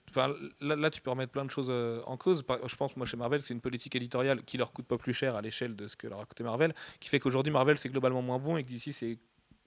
là, 0.61 0.77
là, 0.77 0.91
tu 0.91 1.01
peux 1.01 1.09
remettre 1.09 1.33
plein 1.33 1.47
de 1.47 1.51
choses 1.51 1.69
euh, 1.71 2.03
en 2.05 2.19
cause. 2.19 2.45
Je 2.67 2.77
pense, 2.77 2.95
moi, 2.95 3.07
chez 3.07 3.17
Marvel, 3.17 3.41
c'est 3.41 3.55
une 3.55 3.63
politique 3.63 3.97
éditoriale 3.97 4.43
qui 4.43 4.59
leur 4.59 4.71
coûte 4.71 4.85
pas 4.85 4.99
plus 4.99 5.15
cher 5.15 5.35
à 5.35 5.41
l'échelle 5.41 5.75
de 5.75 5.89
ce 5.89 5.97
que 5.97 6.07
leur 6.07 6.21
a 6.21 6.27
coûté 6.27 6.45
Marvel, 6.45 6.75
qui 7.01 7.09
fait 7.09 7.19
qu'aujourd'hui, 7.19 7.51
Marvel, 7.51 7.79
c'est 7.79 7.89
globalement 7.89 8.21
moins 8.21 8.39
bon 8.39 8.59
et 8.59 8.65
que 8.65 8.69
d'ici, 8.69 8.93
c'est 8.93 9.17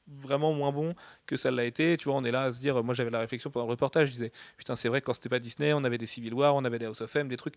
vraiment 0.08 0.54
moins 0.54 0.72
bon 0.72 0.95
que 1.26 1.36
ça 1.36 1.52
l'a 1.52 1.66
été. 1.66 1.97
Tu 1.97 2.06
vois, 2.06 2.18
on 2.18 2.24
est 2.24 2.32
là 2.32 2.43
à 2.43 2.52
se 2.52 2.60
dire, 2.60 2.84
moi 2.84 2.93
j'avais 2.93 3.10
la 3.10 3.20
réflexion 3.20 3.49
pendant 3.49 3.66
le 3.66 3.72
reportage, 3.72 4.10
je 4.10 4.14
disais, 4.14 4.32
putain, 4.58 4.76
c'est 4.76 4.89
vrai, 4.89 5.02
quand 5.02 5.14
c'était 5.14 5.30
pas 5.30 5.39
Disney, 5.39 5.74
on 5.74 5.84
avait 5.84 5.97
des 5.97 6.06
Civil 6.06 6.34
War, 6.34 6.56
on 6.56 6.66
avait 6.66 6.80
des 6.80 6.86
House 6.86 7.02
of 7.02 7.16
M, 7.16 7.28
des 7.28 7.38
trucs. 7.38 7.56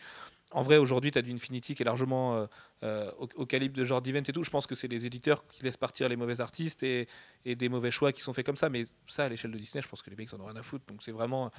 En 0.51 0.63
vrai, 0.63 0.77
aujourd'hui, 0.77 1.11
tu 1.11 1.19
as 1.19 1.23
du 1.23 1.33
Infinity 1.33 1.75
qui 1.75 1.83
est 1.83 1.85
largement 1.87 2.37
euh, 2.37 2.47
euh, 2.85 3.11
au, 3.19 3.45
calibre 3.45 3.77
de 3.77 3.85
genre 3.85 4.01
d'event 4.01 4.21
et 4.21 4.33
tout. 4.33 4.45
Je 4.45 4.51
pense 4.51 4.67
que 4.67 4.75
c'est 4.75 4.87
les 4.87 5.05
éditeurs 5.05 5.47
qui 5.49 5.65
laissent 5.65 5.77
partir 5.77 6.09
les 6.09 6.17
mauvais 6.17 6.41
artistes 6.41 6.83
et, 6.83 7.09
des 7.45 7.69
mauvais 7.69 7.91
choix 7.91 8.13
qui 8.13 8.21
sont 8.21 8.33
faits 8.33 8.47
comme 8.47 8.57
ça. 8.57 8.69
Mais 8.69 8.85
ça, 9.09 9.25
à 9.25 9.29
l'échelle 9.29 9.51
de 9.51 9.59
Disney, 9.59 9.83
je 9.83 9.89
pense 9.89 10.01
que 10.01 10.11
les 10.11 10.17
mecs 10.17 10.33
en 10.33 10.41
ont 10.41 10.47
rien 10.47 10.57
à 10.57 10.63
foutre. 10.63 10.85
Donc 10.87 11.03
c'est 11.03 11.13
vraiment. 11.13 11.51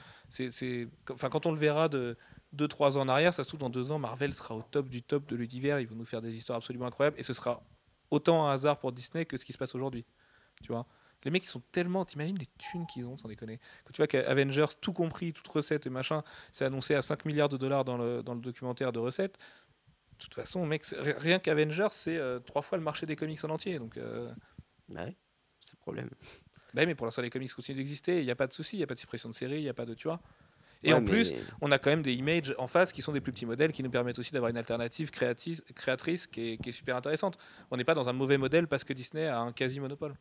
Enfin, 1.12 1.30
quand 1.30 1.46
on 1.46 1.52
le 1.52 1.60
verra 1.60 1.90
de 1.90 2.16
2-3 2.56 2.98
ans 2.98 3.02
en 3.02 3.10
arrière, 3.10 3.34
ça 3.34 3.44
se 3.44 3.50
trouve, 3.50 3.60
dans 3.60 3.70
2 3.70 3.92
ans, 3.92 4.00
Marvel 4.00 4.34
sera 4.34 4.56
au 4.56 4.62
top 4.62 4.88
du 4.88 5.04
top 5.04 5.26
de 5.26 5.36
l'univers. 5.36 5.80
Ils 5.80 5.88
vont 5.88 5.96
nous 5.96 6.06
faire 6.06 6.22
des 6.22 6.36
histoires 6.36 6.58
absolument 6.58 6.86
incroyables. 6.86 7.20
Et 7.20 7.24
ce 7.24 7.34
sera 7.34 7.62
autant 8.12 8.48
un 8.48 8.54
hasard 8.54 8.80
pour 8.80 8.92
Disney 8.92 9.26
que 9.26 9.36
ce 9.36 9.44
qui 9.44 9.52
se 9.52 9.58
passe 9.58 9.76
aujourd'hui. 9.76 10.06
Tu 10.64 10.72
vois 10.72 10.86
les 11.24 11.32
mecs, 11.32 11.44
ils 11.44 11.48
sont 11.48 11.64
tellement. 11.72 12.06
T'imagines 12.06 12.38
les 12.38 12.46
thunes 12.60 12.86
qu'ils 12.86 13.08
ont, 13.08 13.18
sans 13.18 13.28
déconner. 13.28 13.58
Quand 13.84 13.92
tu 13.94 13.98
vois 13.98 14.06
qu'Avengers, 14.06 14.66
tout 14.80 14.94
compris, 14.94 15.34
toute 15.34 15.48
recette 15.48 15.88
et 15.88 15.90
machin, 15.90 16.22
c'est 16.52 16.66
annoncé 16.66 16.94
à 16.94 17.02
5 17.02 17.26
milliards 17.26 17.50
de 17.50 17.58
dollars 17.58 17.84
dans 17.84 17.98
le, 17.98 18.22
dans 18.22 18.36
le 18.36 18.42
documentaire 18.42 18.92
de 18.92 19.00
recettes. 19.00 19.40
De 20.12 20.18
toute 20.24 20.36
façon, 20.36 20.64
mec, 20.68 20.84
rien 21.00 21.40
qu'Avengers, 21.40 21.88
c'est 21.90 22.18
euh, 22.18 22.38
trois 22.38 22.62
fois 22.62 22.78
le 22.78 22.84
marché 22.84 23.08
des 23.08 23.16
comics 23.16 23.44
en 23.44 23.50
entier. 23.50 23.80
Donc, 23.80 23.98
euh, 23.98 24.32
Bah 24.88 25.06
ouais, 25.06 25.16
c'est 25.62 25.74
le 25.74 25.80
problème. 25.80 26.10
bah, 26.76 26.86
mais 26.86 26.94
pour 26.94 27.08
l'instant, 27.08 27.24
les 27.24 27.32
comics 27.32 27.52
continuent 27.52 27.78
d'exister. 27.78 28.20
Il 28.20 28.26
n'y 28.26 28.30
a 28.32 28.36
pas 28.36 28.46
de 28.46 28.54
souci, 28.54 28.76
il 28.76 28.80
n'y 28.82 28.84
a 28.84 28.88
pas 28.88 28.94
de 28.94 29.00
suppression 29.00 29.28
de 29.28 29.34
série, 29.34 29.58
il 29.58 29.64
n'y 29.64 29.70
a 29.70 29.74
pas 29.74 29.88
de. 29.88 29.96
Tu 29.96 30.08
vois 30.08 30.22
Et 30.84 30.90
Ouais, 30.90 30.94
en 30.94 31.02
mais- 31.02 31.10
plus, 31.10 31.34
on 31.62 31.72
a 31.72 31.80
quand 31.80 31.90
même 31.90 32.04
des 32.04 32.14
images 32.14 32.54
en 32.60 32.68
face 32.68 32.94
qui 32.94 33.02
sont 33.02 33.14
des 33.14 33.22
plus 33.22 33.34
petits 33.34 33.48
modèles 33.48 33.72
qui 33.72 33.82
nous 33.82 33.90
permettent 33.90 34.20
aussi 34.20 34.32
d'avoir 34.32 34.52
une 34.52 34.58
alternative 34.58 35.10
créatrice, 35.10 35.64
créatrice 35.74 36.28
qui, 36.28 36.52
est, 36.52 36.58
qui 36.58 36.70
est 36.70 36.72
super 36.72 36.96
intéressante. 36.96 37.40
On 37.72 37.78
n'est 37.78 37.84
pas 37.84 37.96
dans 37.96 38.10
un 38.10 38.14
mauvais 38.14 38.38
modèle 38.38 38.68
parce 38.68 38.84
que 38.84 38.94
Disney 38.94 39.26
a 39.26 39.40
un 39.40 39.52
quasi-monopole. 39.52 40.14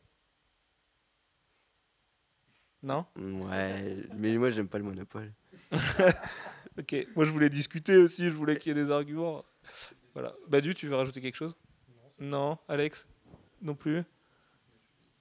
Non 2.84 3.06
Ouais, 3.16 3.96
mais 4.14 4.36
moi 4.36 4.50
j'aime 4.50 4.68
pas 4.68 4.78
le 4.78 4.84
monopole. 4.84 5.32
Ok, 6.76 7.06
moi 7.14 7.24
je 7.24 7.30
voulais 7.30 7.48
discuter 7.50 7.96
aussi, 7.96 8.24
je 8.24 8.34
voulais 8.34 8.58
qu'il 8.58 8.76
y 8.76 8.78
ait 8.78 8.84
des 8.84 8.90
arguments. 8.90 9.44
Voilà. 10.12 10.34
Badu, 10.48 10.74
tu 10.74 10.88
veux 10.88 10.96
rajouter 10.96 11.20
quelque 11.20 11.36
chose? 11.36 11.54
Non, 12.18 12.58
Alex? 12.66 13.06
Non 13.62 13.76
plus? 13.76 14.02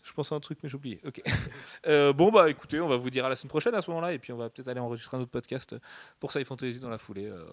Je 0.03 0.11
pense 0.13 0.31
à 0.31 0.35
un 0.35 0.39
truc, 0.39 0.57
mais 0.63 0.69
j'ai 0.69 0.75
oublié. 0.75 0.99
Ok. 1.05 1.21
Euh, 1.85 2.11
bon, 2.13 2.31
bah 2.31 2.49
écoutez, 2.49 2.79
on 2.79 2.87
va 2.87 2.97
vous 2.97 3.09
dire 3.09 3.25
à 3.25 3.29
la 3.29 3.35
semaine 3.35 3.49
prochaine 3.49 3.75
à 3.75 3.81
ce 3.81 3.89
moment-là, 3.91 4.13
et 4.13 4.19
puis 4.19 4.31
on 4.31 4.37
va 4.37 4.49
peut-être 4.49 4.69
aller 4.69 4.79
enregistrer 4.79 5.17
un 5.17 5.19
autre 5.19 5.31
podcast 5.31 5.75
pour 6.19 6.31
Sci 6.31 6.43
Fantasy 6.45 6.79
dans 6.79 6.89
la 6.89 6.97
foulée. 6.97 7.27
Euh, 7.27 7.43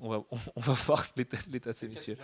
on, 0.00 0.10
va, 0.10 0.22
on, 0.30 0.38
on 0.56 0.60
va 0.60 0.72
voir 0.86 1.06
l'état 1.16 1.38
l'état 1.50 1.70
de 1.70 1.76
ces 1.76 1.88
messieurs. 1.88 2.18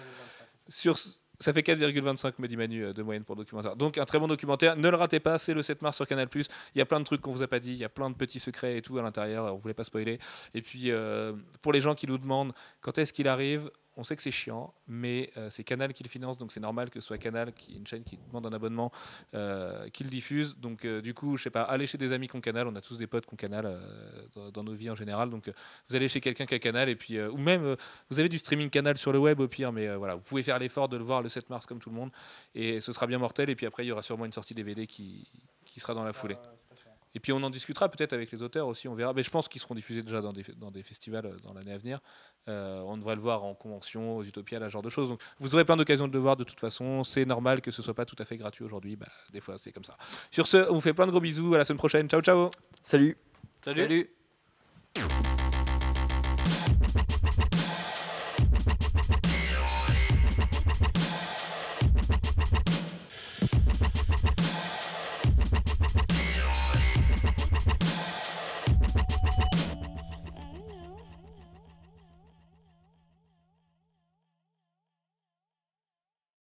Sur, 0.69 0.99
ça 1.43 1.53
fait 1.53 1.63
4,25, 1.63 2.35
me 2.39 2.49
dit 2.49 2.57
Manu, 2.57 2.85
euh, 2.85 2.93
de 2.93 3.03
moyenne 3.03 3.25
pour 3.25 3.35
le 3.35 3.43
documentaire. 3.43 3.77
Donc 3.77 3.99
un 3.99 4.05
très 4.05 4.19
bon 4.19 4.29
documentaire. 4.29 4.77
Ne 4.77 4.89
le 4.89 4.97
ratez 4.97 5.21
pas, 5.21 5.39
c'est 5.39 5.55
le 5.55 5.63
7 5.63 5.83
mars 5.83 5.97
sur 5.97 6.07
Canal+. 6.07 6.29
Il 6.35 6.79
y 6.79 6.81
a 6.81 6.87
plein 6.87 7.01
de 7.01 7.05
trucs 7.05 7.21
qu'on 7.21 7.33
vous 7.33 7.43
a 7.43 7.49
pas 7.49 7.61
dit, 7.61 7.73
il 7.73 7.79
y 7.79 7.85
a 7.85 7.89
plein 7.89 8.11
de 8.11 8.15
petits 8.15 8.41
secrets 8.41 8.79
et 8.79 8.83
tout 8.83 8.99
à 8.99 9.03
l'intérieur. 9.03 9.53
On 9.55 9.59
voulait 9.59 9.75
pas 9.75 9.85
spoiler. 9.85 10.19
Et 10.55 10.63
puis 10.63 10.91
euh, 10.91 11.33
pour 11.61 11.73
les 11.73 11.81
gens 11.81 11.95
qui 11.95 12.07
nous 12.07 12.19
demandent 12.19 12.53
quand 12.81 12.99
est-ce 12.99 13.13
qu'il 13.13 13.29
arrive, 13.29 13.71
on 13.95 14.05
sait 14.05 14.17
que 14.17 14.23
c'est 14.23 14.31
chiant, 14.31 14.73
mais 14.89 15.31
euh, 15.37 15.51
c'est 15.51 15.65
Canal 15.65 15.93
qui 15.93 16.03
le 16.03 16.09
finance, 16.09 16.39
donc 16.39 16.51
c'est 16.51 16.61
normal 16.61 16.89
que 16.89 16.99
ce 16.99 17.07
soit 17.07 17.19
Canal, 17.19 17.53
qui 17.53 17.75
est 17.75 17.77
une 17.77 17.87
chaîne 17.87 18.05
qui 18.05 18.19
demande 18.29 18.47
un 18.47 18.53
abonnement, 18.55 18.91
qui 19.93 20.05
le 20.05 20.09
diffuse. 20.09 20.57
Donc 20.57 20.87
du 20.87 21.13
coup, 21.13 21.37
je 21.37 21.43
sais 21.43 21.51
pas, 21.51 21.63
allez 21.63 21.87
chez 21.87 21.99
des 21.99 22.13
amis 22.13 22.29
qui 22.29 22.37
ont 22.37 22.41
Canal. 22.41 22.67
On 22.67 22.75
a 22.75 22.81
tous 22.81 22.97
des 22.97 23.07
potes 23.07 23.27
qui 23.27 23.35
ont 23.35 23.37
Canal 23.37 23.81
dans, 24.55 24.65
nos 24.65 24.73
vies 24.73 24.89
en 24.89 24.95
général. 24.95 25.29
Donc 25.29 25.51
vous 25.89 25.97
allez 25.97 26.09
chez 26.09 26.23
quelqu'un 26.23 26.47
qui 26.47 26.55
a 26.55 26.59
Canal 26.59 26.89
et 26.89 26.97
puis 26.97 27.21
ou 27.21 27.37
même 27.37 27.77
vous 28.09 28.19
avez 28.19 28.31
du 28.31 28.39
streaming 28.39 28.71
Canal 28.71 28.97
sur 28.97 29.13
le 29.13 29.19
web 29.19 29.41
au 29.41 29.49
pire, 29.49 29.73
mais 29.73 29.95
voilà, 29.95 30.15
vous 30.15 30.23
pouvez 30.23 30.43
faire 30.43 30.59
l'effort 30.59 30.89
de 30.89 30.97
le 30.97 31.05
voir 31.05 31.21
7 31.33 31.51
mars 31.51 31.67
comme 31.67 31.81
tout 31.81 31.91
le 31.91 31.97
monde 31.97 32.11
et 32.55 32.81
ce 32.81 32.93
sera 32.93 33.07
bien 33.07 33.19
mortel. 33.19 33.51
Et 33.51 33.57
puis 33.57 33.67
après, 33.67 33.85
il 33.85 33.89
y 33.89 33.93
aura 33.93 34.03
sûrement 34.03 34.25
une 34.25 34.33
sortie 34.33 34.55
DVD 34.55 34.87
qui, 34.87 35.29
qui 35.65 35.81
sera 35.81 35.95
dans 35.95 36.05
la 36.05 36.13
foulée. 36.13 36.37
Et 37.15 37.21
puis 37.21 37.33
on 37.33 37.43
en 37.43 37.51
discutera 37.51 37.91
peut-être 37.91 38.13
avec 38.13 38.31
les 38.33 38.43
auteurs 38.43 38.67
aussi, 38.67 38.89
on 38.89 38.95
verra. 38.95 39.13
Mais 39.13 39.23
je 39.23 39.31
pense 39.31 39.49
qu'ils 39.49 39.61
seront 39.61 39.75
diffusés 39.75 40.03
déjà 40.03 40.21
dans 40.21 40.33
des, 40.33 40.45
dans 40.57 40.71
des 40.71 40.83
festivals 40.83 41.27
euh, 41.27 41.37
dans 41.43 41.53
l'année 41.53 41.73
à 41.73 41.79
venir. 41.79 42.01
Euh, 42.49 42.81
on 42.81 42.97
devrait 42.97 43.17
le 43.17 43.21
voir 43.21 43.45
en 43.45 43.55
convention, 43.55 44.17
aux 44.17 44.25
Utopias, 44.25 44.61
ce 44.61 44.69
genre 44.69 44.83
de 44.83 44.91
choses. 44.91 45.11
Donc 45.11 45.21
vous 45.39 45.55
aurez 45.55 45.65
plein 45.65 45.77
d'occasions 45.77 46.09
de 46.09 46.13
le 46.13 46.19
voir 46.19 46.37
de 46.37 46.45
toute 46.45 46.61
façon. 46.61 47.05
C'est 47.05 47.25
normal 47.25 47.61
que 47.61 47.71
ce 47.71 47.83
soit 47.83 47.95
pas 47.95 48.07
tout 48.07 48.17
à 48.19 48.25
fait 48.25 48.37
gratuit 48.37 48.65
aujourd'hui. 48.65 48.97
Bah, 48.97 49.09
des 49.33 49.41
fois, 49.41 49.59
c'est 49.59 49.73
comme 49.73 49.85
ça. 49.85 49.97
Sur 50.31 50.47
ce, 50.47 50.69
on 50.71 50.75
vous 50.75 50.81
fait 50.81 50.95
plein 50.95 51.07
de 51.07 51.11
gros 51.11 51.21
bisous. 51.21 51.55
À 51.55 51.59
la 51.59 51.65
semaine 51.65 51.79
prochaine. 51.79 52.09
Ciao, 52.09 52.23
ciao. 52.23 52.51
Salut 52.83 53.17
Salut. 53.65 54.11